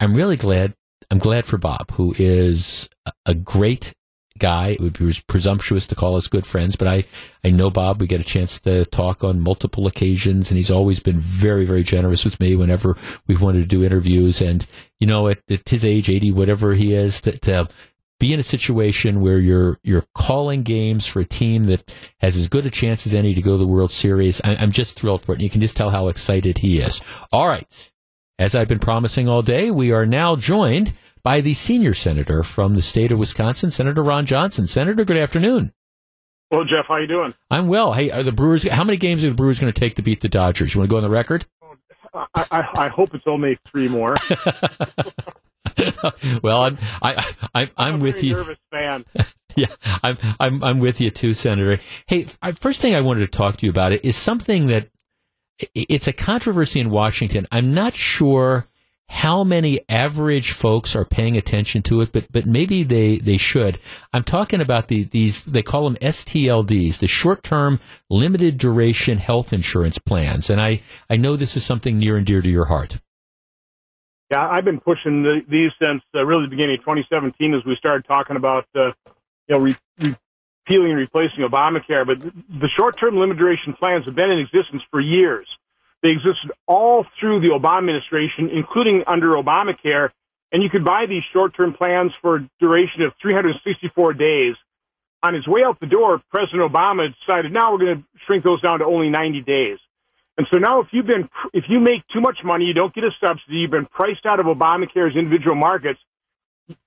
[0.00, 0.74] I'm really glad.
[1.12, 2.88] I'm glad for Bob, who is
[3.26, 3.92] a great
[4.38, 4.68] guy.
[4.68, 7.04] It would be presumptuous to call us good friends, but I,
[7.44, 8.00] I know Bob.
[8.00, 11.82] We get a chance to talk on multiple occasions, and he's always been very, very
[11.82, 14.40] generous with me whenever we've wanted to do interviews.
[14.40, 14.66] And,
[15.00, 17.68] you know, at, at his age, 80, whatever he is, to,
[18.18, 22.46] be in a situation where you're you're calling games for a team that has as
[22.48, 24.40] good a chance as any to go to the World Series.
[24.44, 25.36] I, I'm just thrilled for it.
[25.36, 27.02] And you can just tell how excited he is.
[27.32, 27.92] All right.
[28.38, 30.92] As I've been promising all day, we are now joined
[31.24, 34.66] by the senior senator from the state of Wisconsin, Senator Ron Johnson.
[34.66, 35.72] Senator, good afternoon.
[36.50, 37.34] Well, Jeff, how are you doing?
[37.50, 37.94] I'm well.
[37.94, 38.68] Hey, are the Brewers?
[38.68, 40.74] How many games are the Brewers going to take to beat the Dodgers?
[40.74, 41.46] You want to go on the record?
[42.12, 44.14] I, I, I hope it's only three more.
[46.42, 47.14] well, I'm I,
[47.54, 48.34] I I'm, I'm with you.
[48.34, 49.04] Nervous fan.
[49.56, 49.66] yeah,
[50.02, 51.80] I'm I'm I'm with you too, Senator.
[52.06, 54.88] Hey, first thing I wanted to talk to you about it is something that
[55.74, 57.46] it's a controversy in Washington.
[57.52, 58.66] I'm not sure
[59.12, 63.78] how many average folks are paying attention to it, but but maybe they, they should.
[64.14, 67.78] I'm talking about the these they call them STLDs, the short term
[68.08, 70.80] limited duration health insurance plans, and I
[71.10, 73.00] I know this is something near and dear to your heart.
[74.30, 77.76] Yeah, I've been pushing the, these since uh, really the beginning of 2017 as we
[77.76, 78.92] started talking about uh,
[79.46, 82.06] you know re, repealing and replacing Obamacare.
[82.06, 85.46] But the short term limited duration plans have been in existence for years.
[86.02, 90.10] They existed all through the Obama administration, including under Obamacare.
[90.50, 94.56] And you could buy these short-term plans for a duration of 364 days.
[95.22, 98.60] On his way out the door, President Obama decided now we're going to shrink those
[98.60, 99.78] down to only 90 days.
[100.36, 103.04] And so now if you've been, if you make too much money, you don't get
[103.04, 106.00] a subsidy, you've been priced out of Obamacare's individual markets,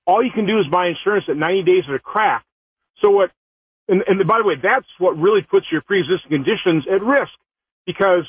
[0.05, 2.43] all you can do is buy insurance at 90 days at a crack.
[3.01, 3.31] So what,
[3.87, 7.31] and, and by the way, that's what really puts your pre-existing conditions at risk
[7.85, 8.25] because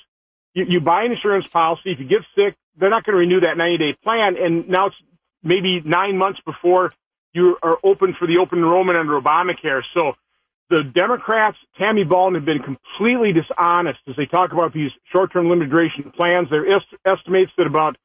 [0.56, 1.92] you, you buy an insurance policy.
[1.92, 4.36] If you get sick, they're not going to renew that 90 day plan.
[4.36, 4.96] And now it's
[5.42, 6.92] maybe nine months before
[7.34, 9.82] you are open for the open enrollment under Obamacare.
[9.94, 10.14] So
[10.70, 15.70] the Democrats, Tammy Baldwin, have been completely dishonest as they talk about these short-term limited
[15.70, 16.48] duration plans.
[16.50, 17.96] There est- estimates that about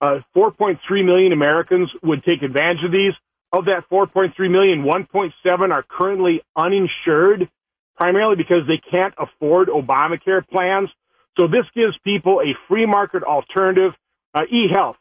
[0.00, 3.12] uh, 4.3 million Americans would take advantage of these.
[3.52, 7.48] Of that 4.3 million, 1.7 are currently uninsured,
[7.96, 10.90] primarily because they can't afford Obamacare plans.
[11.38, 13.92] So this gives people a free market alternative.
[14.34, 14.96] Uh, eHealth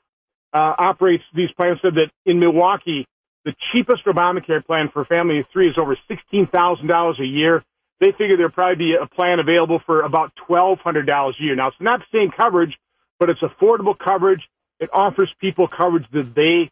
[0.54, 1.80] uh, operates these plans.
[1.82, 3.08] Said that in Milwaukee,
[3.46, 7.26] the cheapest Obamacare plan for a family of three is over sixteen thousand dollars a
[7.26, 7.64] year.
[8.00, 11.56] They figure there'll probably be a plan available for about twelve hundred dollars a year.
[11.56, 12.78] Now it's not the same coverage,
[13.20, 14.42] but it's affordable coverage.
[14.80, 16.70] It offers people coverage that they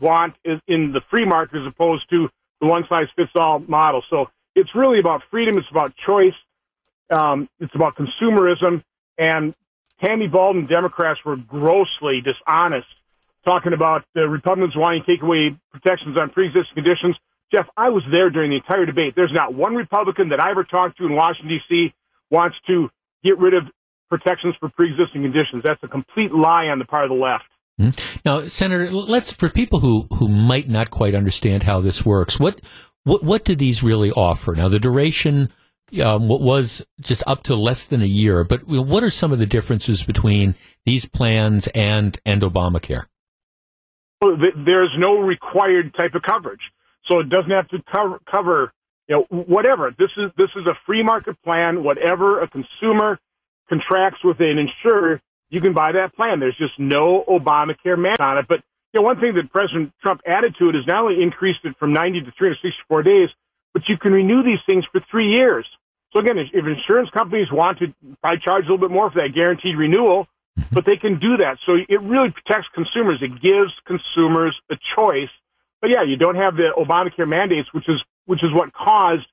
[0.00, 2.28] want in the free market as opposed to
[2.60, 4.02] the one size fits all model.
[4.08, 5.58] So it's really about freedom.
[5.58, 6.34] It's about choice.
[7.10, 8.82] Um, it's about consumerism.
[9.18, 9.54] And
[10.02, 12.88] Tammy Baldwin Democrats were grossly dishonest
[13.44, 17.16] talking about the Republicans wanting to take away protections on pre-existing conditions.
[17.52, 19.14] Jeff, I was there during the entire debate.
[19.14, 21.94] There's not one Republican that I ever talked to in Washington, D.C.
[22.30, 22.88] wants to
[23.22, 23.64] get rid of
[24.08, 25.62] protections for pre-existing conditions.
[25.64, 27.44] That's a complete lie on the part of the left.
[27.78, 28.20] Mm-hmm.
[28.24, 32.38] Now, Senator, let's for people who, who might not quite understand how this works.
[32.38, 32.60] What
[33.02, 34.54] what what do these really offer?
[34.54, 35.52] Now, the duration
[36.00, 38.44] um, what was just up to less than a year.
[38.44, 40.54] But what are some of the differences between
[40.84, 43.06] these plans and and Obamacare?
[44.20, 46.62] There's no required type of coverage,
[47.06, 48.72] so it doesn't have to cover, cover
[49.08, 49.94] you know whatever.
[49.98, 51.84] This is this is a free market plan.
[51.84, 53.18] Whatever a consumer
[53.68, 56.40] contracts with an insurer, you can buy that plan.
[56.40, 58.46] There's just no Obamacare mandate on it.
[58.48, 58.62] But
[58.92, 61.76] you know, one thing that President Trump added to it is not only increased it
[61.78, 63.28] from 90 to 364 days,
[63.72, 65.66] but you can renew these things for three years.
[66.14, 67.92] So again, if insurance companies want to
[68.22, 70.28] probably charge a little bit more for that guaranteed renewal,
[70.72, 71.58] but they can do that.
[71.66, 73.20] So it really protects consumers.
[73.20, 75.30] It gives consumers a choice.
[75.80, 79.26] But yeah, you don't have the Obamacare mandates, which is which is what caused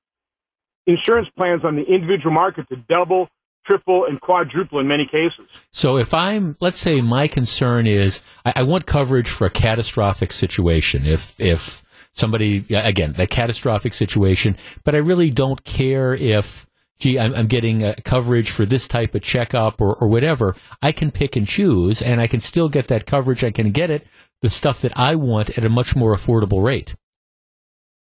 [0.87, 3.29] insurance plans on the individual market to double,
[3.65, 5.45] triple, and quadruple in many cases.
[5.69, 10.31] So if I'm, let's say, my concern is I, I want coverage for a catastrophic
[10.31, 11.05] situation.
[11.05, 11.83] If if
[12.13, 16.65] somebody again that catastrophic situation, but I really don't care if
[17.01, 20.91] gee, I'm, I'm getting uh, coverage for this type of checkup or, or whatever, I
[20.91, 23.43] can pick and choose and I can still get that coverage.
[23.43, 24.07] I can get it,
[24.41, 26.95] the stuff that I want at a much more affordable rate.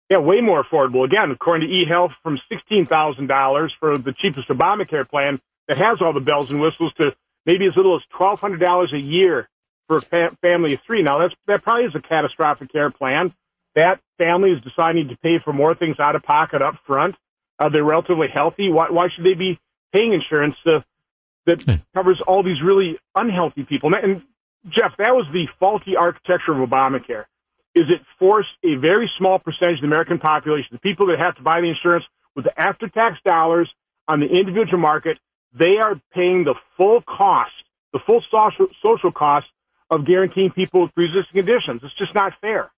[0.09, 1.05] Yeah, way more affordable.
[1.05, 6.19] Again, according to eHealth, from $16,000 for the cheapest Obamacare plan that has all the
[6.19, 7.15] bells and whistles to
[7.45, 9.49] maybe as little as $1,200 a year
[9.87, 11.01] for a fa- family of three.
[11.01, 13.33] Now, that's, that probably is a catastrophic care plan.
[13.75, 17.15] That family is deciding to pay for more things out of pocket up front.
[17.61, 18.71] Uh, they're relatively healthy.
[18.71, 19.59] Why, why should they be
[19.93, 20.83] paying insurance to,
[21.45, 21.75] that hmm.
[21.95, 23.93] covers all these really unhealthy people?
[23.93, 24.21] And, and
[24.69, 27.25] Jeff, that was the faulty architecture of Obamacare.
[27.75, 31.35] Is it forced a very small percentage of the American population, the people that have
[31.35, 32.03] to buy the insurance
[32.35, 33.69] with the after-tax dollars
[34.07, 35.19] on the individual market,
[35.53, 37.51] they are paying the full cost,
[37.93, 39.45] the full social, social cost
[39.91, 41.81] of guaranteeing people with pre-existing conditions.
[41.83, 42.71] It's just not fair.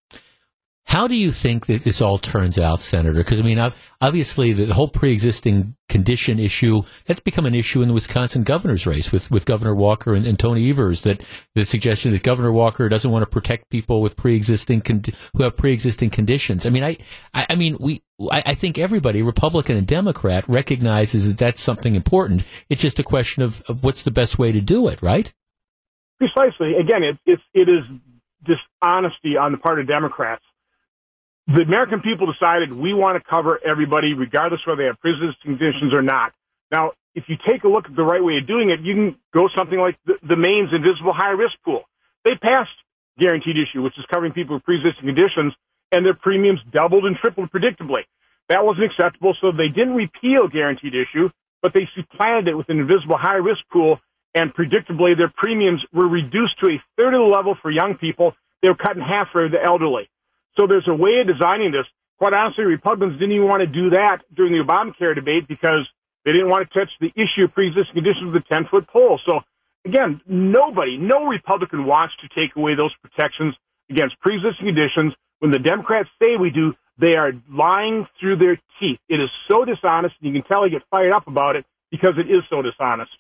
[0.94, 3.15] How do you think that this all turns out, Senator?
[3.15, 3.57] Because, I mean,
[3.99, 8.86] obviously, the whole pre existing condition issue, that's become an issue in the Wisconsin governor's
[8.86, 11.24] race with, with Governor Walker and, and Tony Evers, that
[11.56, 14.84] the suggestion that Governor Walker doesn't want to protect people with pre existing,
[15.36, 16.64] who have pre existing conditions.
[16.64, 16.98] I mean, I,
[17.34, 21.95] I, I mean, we, I, I, think everybody, Republican and Democrat, recognizes that that's something
[21.95, 22.44] important.
[22.70, 25.34] It's just a question of, of what's the best way to do it, right?
[26.20, 26.76] Precisely.
[26.76, 27.84] Again, it, it's, it is
[28.45, 30.44] dishonesty on the part of Democrats
[31.48, 35.94] the American people decided we want to cover everybody, regardless whether they have pre-existing conditions
[35.94, 36.32] or not.
[36.72, 39.15] Now, if you take a look at the right way of doing it, you can
[39.34, 41.84] go something like the, the Maine's Invisible High Risk Pool.
[42.24, 42.72] They passed
[43.20, 45.53] guaranteed issue, which is covering people with pre-existing conditions,
[45.91, 48.07] and their premiums doubled and tripled predictably.
[48.49, 51.30] That wasn't acceptable, so they didn't repeal guaranteed issue,
[51.61, 53.99] but they supplanted it with an invisible high risk pool,
[54.34, 58.34] and predictably their premiums were reduced to a third of the level for young people.
[58.61, 60.10] They were cut in half for the elderly.
[60.57, 61.85] So there's a way of designing this.
[62.17, 65.88] Quite honestly, Republicans didn't even want to do that during the Obamacare debate because
[66.25, 69.19] they didn't want to touch the issue of pre-existing conditions with a 10 foot pole.
[69.25, 69.39] So
[69.85, 73.55] again, nobody, no Republican wants to take away those protections
[73.89, 75.13] against pre-existing conditions.
[75.39, 78.99] When the Democrats say we do, they are lying through their teeth.
[79.09, 82.13] It is so dishonest, and you can tell they get fired up about it because
[82.17, 83.11] it is so dishonest.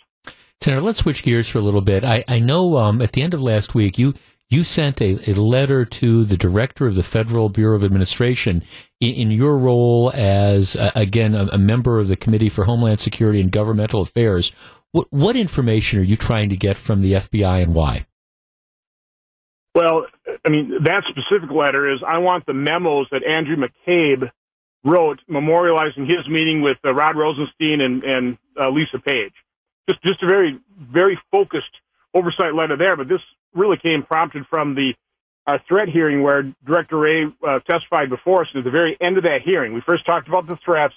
[0.61, 2.05] Senator, let's switch gears for a little bit.
[2.05, 4.13] I, I know um, at the end of last week, you
[4.49, 8.63] you sent a, a letter to the director of the Federal Bureau of Administration
[8.99, 12.99] in, in your role as, uh, again, a, a, member of the Committee for Homeland
[12.99, 14.51] Security and Governmental Affairs.
[14.91, 18.05] What, what information are you trying to get from the FBI and why?
[19.73, 20.05] Well,
[20.45, 24.29] I mean, that specific letter is I want the memos that Andrew McCabe
[24.83, 29.33] wrote memorializing his meeting with uh, Rod Rosenstein and, and uh, Lisa Page.
[29.89, 31.75] Just, just a very, very focused
[32.13, 32.95] oversight letter there.
[32.95, 33.21] But this
[33.53, 34.93] really came prompted from the
[35.45, 38.47] uh, threat hearing where Director Wray uh, testified before us.
[38.53, 40.93] And at the very end of that hearing, we first talked about the threats.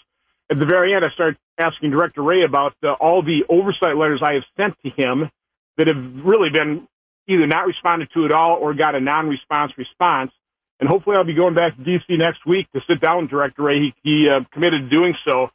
[0.51, 4.23] At the very end, I started asking Director Wray about the, all the oversight letters
[4.25, 5.29] I have sent to him
[5.77, 6.87] that have really been
[7.29, 10.31] either not responded to at all or got a non-response response.
[10.79, 12.17] And hopefully, I'll be going back to D.C.
[12.17, 13.81] next week to sit down with Director Wray.
[13.81, 15.49] He, he uh, committed to doing so.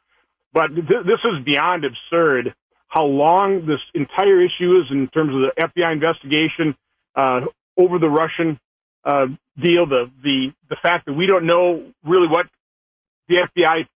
[0.52, 2.54] But th- this is beyond absurd.
[2.92, 6.76] How long this entire issue is in terms of the FBI investigation,
[7.16, 7.40] uh,
[7.78, 8.60] over the Russian
[9.02, 9.28] uh,
[9.58, 12.46] deal, the the the fact that we don't know really what
[13.28, 13.86] the FBI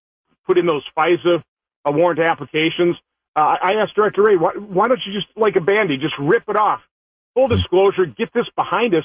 [0.47, 1.43] put in those FISA
[1.85, 2.97] uh, warrant applications.
[3.35, 6.45] Uh, I asked Director Wray, why, why don't you just like a bandy, just rip
[6.49, 6.81] it off?
[7.35, 9.05] Full disclosure, get this behind us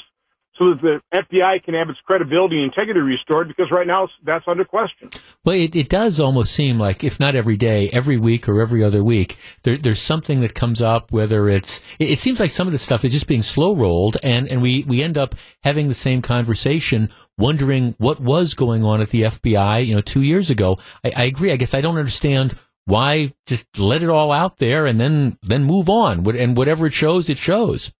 [0.61, 4.45] so that the FBI can have its credibility and integrity restored because right now that's
[4.47, 5.09] under question.
[5.43, 8.83] Well, it, it does almost seem like, if not every day, every week or every
[8.83, 12.67] other week, there, there's something that comes up, whether it's, it, it, seems like some
[12.67, 15.33] of the stuff is just being slow rolled and, and we, we end up
[15.63, 17.09] having the same conversation,
[17.39, 20.77] wondering what was going on at the FBI, you know, two years ago.
[21.03, 21.51] I, I agree.
[21.51, 22.53] I guess I don't understand
[22.85, 26.27] why just let it all out there and then, then move on.
[26.37, 27.91] And whatever it shows, it shows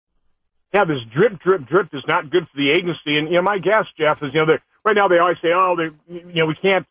[0.73, 3.18] yeah, this drip, drip, drip is not good for the agency.
[3.18, 5.76] And you know, my guess, Jeff, is you know, right now they always say, oh,
[5.76, 6.85] they, you know, we can't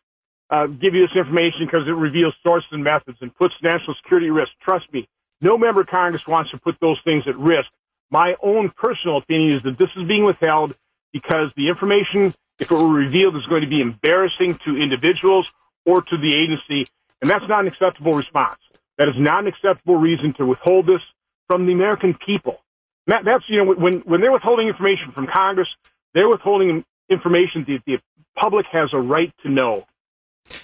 [0.49, 4.27] uh, give you this information because it reveals sources and methods and puts national security
[4.27, 4.51] at risk.
[4.61, 5.07] Trust me,
[5.41, 7.69] No member of Congress wants to put those things at risk.
[8.11, 10.75] My own personal opinion is that this is being withheld
[11.11, 15.51] because the information, if it were revealed, is going to be embarrassing to individuals
[15.85, 16.85] or to the agency,
[17.21, 18.59] and that's not an acceptable response.
[18.97, 21.01] That is not an acceptable reason to withhold this
[21.47, 22.60] from the American people.
[23.07, 25.69] That, that's you know when when they're withholding information from Congress,
[26.13, 27.97] they're withholding information that the
[28.35, 29.85] public has a right to know.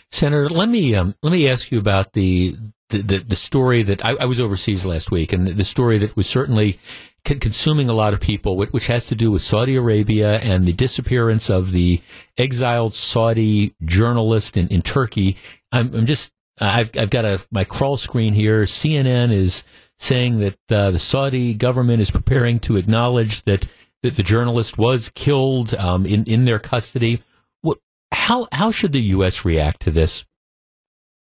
[0.09, 2.55] Senator, let me um, let me ask you about the
[2.89, 5.97] the, the, the story that I, I, was overseas last week, and the, the story
[5.97, 6.79] that was certainly
[7.25, 10.65] con- consuming a lot of people, which, which, has to do with Saudi Arabia and
[10.65, 12.01] the disappearance of the
[12.37, 15.35] exiled Saudi journalist in, in Turkey.
[15.71, 18.63] I'm, I'm just I've, I've got a my crawl screen here.
[18.63, 19.63] CNN is
[19.97, 23.67] saying that uh, the Saudi government is preparing to acknowledge that
[24.03, 27.21] that the journalist was killed um, in in their custody.
[27.61, 27.79] What,
[28.11, 29.43] how how should the U.S.
[29.43, 30.25] react to this?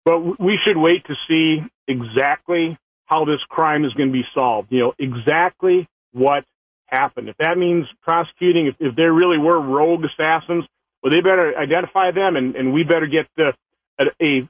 [0.06, 4.68] Well, we should wait to see exactly how this crime is going to be solved.
[4.70, 6.44] You know exactly what
[6.86, 7.28] happened.
[7.28, 10.64] If that means prosecuting, if, if there really were rogue assassins,
[11.02, 13.52] well, they better identify them, and, and we better get the
[13.98, 14.48] a, a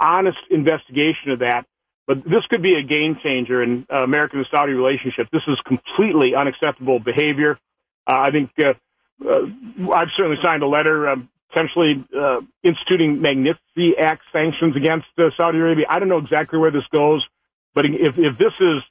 [0.00, 1.64] honest investigation of that.
[2.10, 5.28] But this could be a game changer in uh, American Saudi relationship.
[5.30, 7.56] This is completely unacceptable behavior.
[8.04, 8.72] Uh, I think uh,
[9.24, 15.06] uh, I've certainly signed a letter um, potentially uh, instituting Magnitsky Act sanctions against
[15.36, 15.86] Saudi Arabia.
[15.88, 17.24] I don't know exactly where this goes,
[17.76, 18.82] but if, if this is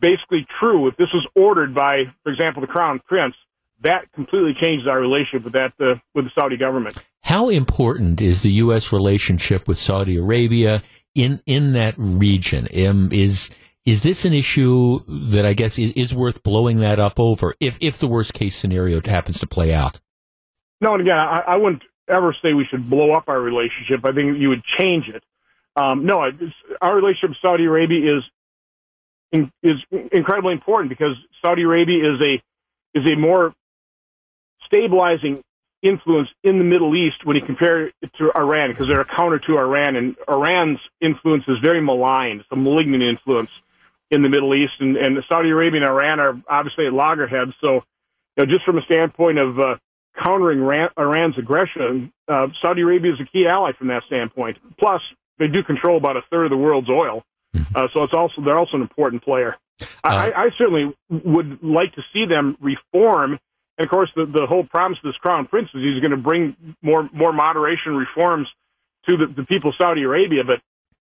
[0.00, 3.36] basically true, if this is ordered by, for example, the Crown Prince,
[3.82, 7.00] that completely changes our relationship with that uh, with the Saudi government.
[7.32, 8.92] How important is the U.S.
[8.92, 10.82] relationship with Saudi Arabia
[11.14, 12.68] in in that region?
[12.86, 13.48] Um, is
[13.86, 17.78] is this an issue that I guess is, is, worth blowing that up over if
[17.80, 19.98] if the worst case scenario happens to play out?
[20.82, 24.04] No, and again, I, I wouldn't ever say we should blow up our relationship.
[24.04, 25.24] I think you would change it.
[25.74, 26.30] Um, no,
[26.82, 28.24] our relationship with Saudi Arabia is
[29.32, 29.78] in, is
[30.12, 33.54] incredibly important because Saudi Arabia is a is a more
[34.66, 35.42] stabilizing
[35.82, 39.38] influence in the Middle East when you compare it to Iran, because they're a counter
[39.40, 42.40] to Iran, and Iran's influence is very malign.
[42.40, 43.50] It's a malignant influence
[44.10, 47.52] in the Middle East, and, and Saudi Arabia and Iran are obviously at loggerheads.
[47.60, 47.82] So,
[48.36, 49.76] you know, just from a standpoint of uh,
[50.22, 54.58] countering Iran, Iran's aggression, uh, Saudi Arabia is a key ally from that standpoint.
[54.78, 55.00] Plus,
[55.38, 57.24] they do control about a third of the world's oil,
[57.56, 57.76] mm-hmm.
[57.76, 59.56] uh, so it's also they're also an important player.
[60.04, 63.38] I, uh, I certainly would like to see them reform
[63.78, 66.22] and of course, the, the whole promise of this crown prince is he's going to
[66.22, 68.48] bring more more moderation reforms
[69.08, 70.42] to the, the people of Saudi Arabia.
[70.44, 70.60] But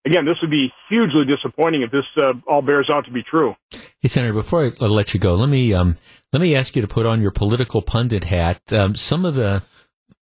[0.10, 3.56] again, this would be hugely disappointing if this uh, all bears out to be true.
[4.02, 5.98] Hey, Senator, before I let you go, let me um,
[6.32, 8.62] let me ask you to put on your political pundit hat.
[8.72, 9.62] Um, some of the,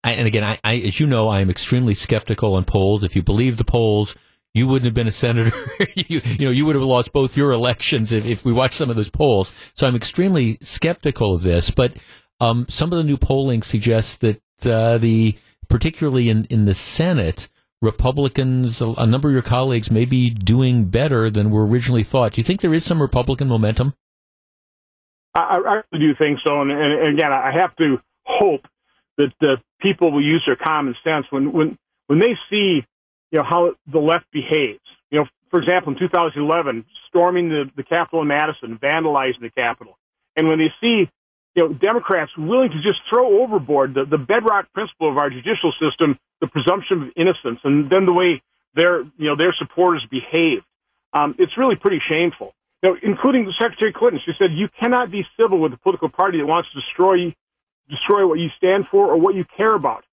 [0.04, 3.02] and again, I, I, as you know, I am extremely skeptical on polls.
[3.02, 4.14] If you believe the polls,
[4.54, 5.54] you wouldn't have been a senator.
[5.94, 8.88] you, you, know, you would have lost both your elections if, if we watched some
[8.88, 9.52] of those polls.
[9.74, 11.70] So I'm extremely skeptical of this.
[11.70, 11.96] But
[12.40, 15.36] um, some of the new polling suggests that uh, the
[15.68, 17.48] particularly in, in the Senate,
[17.82, 22.32] Republicans, a, number of your colleagues may be doing better than were originally thought.
[22.32, 23.94] Do you think there is some Republican momentum?
[25.34, 28.62] I, I do think so, and, and, again, I have to hope
[29.18, 32.84] that the people will use their common sense when when when they see
[33.30, 34.80] you know how the left behaves.
[35.10, 39.98] You know, for example, in 2011, storming the the Capitol in Madison, vandalizing the Capitol,
[40.36, 41.10] and when they see
[41.56, 45.72] you know, Democrats willing to just throw overboard the, the bedrock principle of our judicial
[45.80, 48.42] system, the presumption of innocence, and then the way
[48.74, 50.64] their, you know, their supporters behaved.
[51.14, 52.52] Um, it's really pretty shameful.
[52.82, 54.20] You know, including Secretary Clinton.
[54.24, 57.34] She said, you cannot be civil with a political party that wants to destroy,
[57.88, 60.04] destroy what you stand for or what you care about.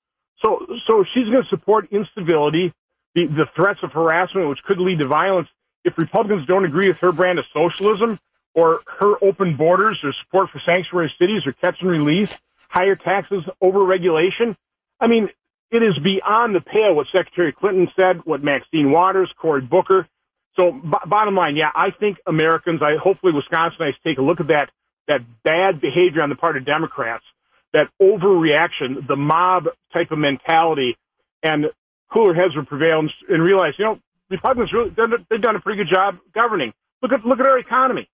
[0.43, 2.73] So, so she's going to support instability,
[3.15, 5.49] the, the threats of harassment, which could lead to violence.
[5.83, 8.17] If Republicans don't agree with her brand of socialism,
[8.55, 12.31] or her open borders or support for sanctuary cities or catch and release,
[12.69, 14.55] higher taxes, over regulation.
[14.99, 15.29] I mean,
[15.71, 20.07] it is beyond the pale what Secretary Clinton said, what Maxine Waters, Cory Booker.
[20.55, 24.47] So, b- bottom line, yeah, I think Americans, I hopefully Wisconsinites take a look at
[24.47, 24.69] that
[25.07, 27.25] that bad behavior on the part of Democrats,
[27.73, 30.95] that overreaction, the mob type of mentality,
[31.41, 31.65] and
[32.13, 33.99] cooler heads will prevail and, and realize, you know,
[34.29, 34.91] Republicans really
[35.29, 36.71] they've done a pretty good job governing.
[37.01, 38.07] Look at look at our economy.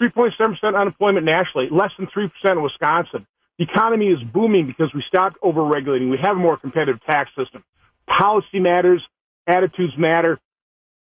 [0.00, 3.26] 3.7% unemployment nationally, less than 3% in Wisconsin.
[3.58, 6.10] The economy is booming because we stopped overregulating.
[6.10, 7.64] We have a more competitive tax system.
[8.06, 9.02] Policy matters,
[9.46, 10.38] attitudes matter,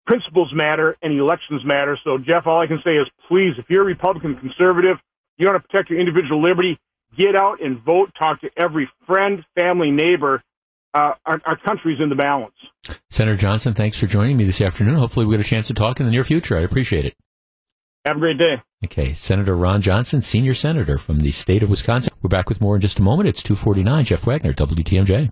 [0.05, 1.97] principles matter, and elections matter.
[2.03, 4.97] So, Jeff, all I can say is please, if you're a Republican conservative,
[5.37, 6.77] you want to protect your individual liberty,
[7.17, 8.11] get out and vote.
[8.17, 10.43] Talk to every friend, family, neighbor.
[10.93, 12.53] Uh, our, our country's in the balance.
[13.09, 14.95] Senator Johnson, thanks for joining me this afternoon.
[14.95, 16.55] Hopefully, we get a chance to talk in the near future.
[16.55, 17.15] I appreciate it.
[18.05, 18.61] Have a great day.
[18.85, 22.13] Okay, Senator Ron Johnson, senior senator from the state of Wisconsin.
[22.21, 23.29] We're back with more in just a moment.
[23.29, 24.03] It's 249.
[24.03, 25.31] Jeff Wagner, WTMJ.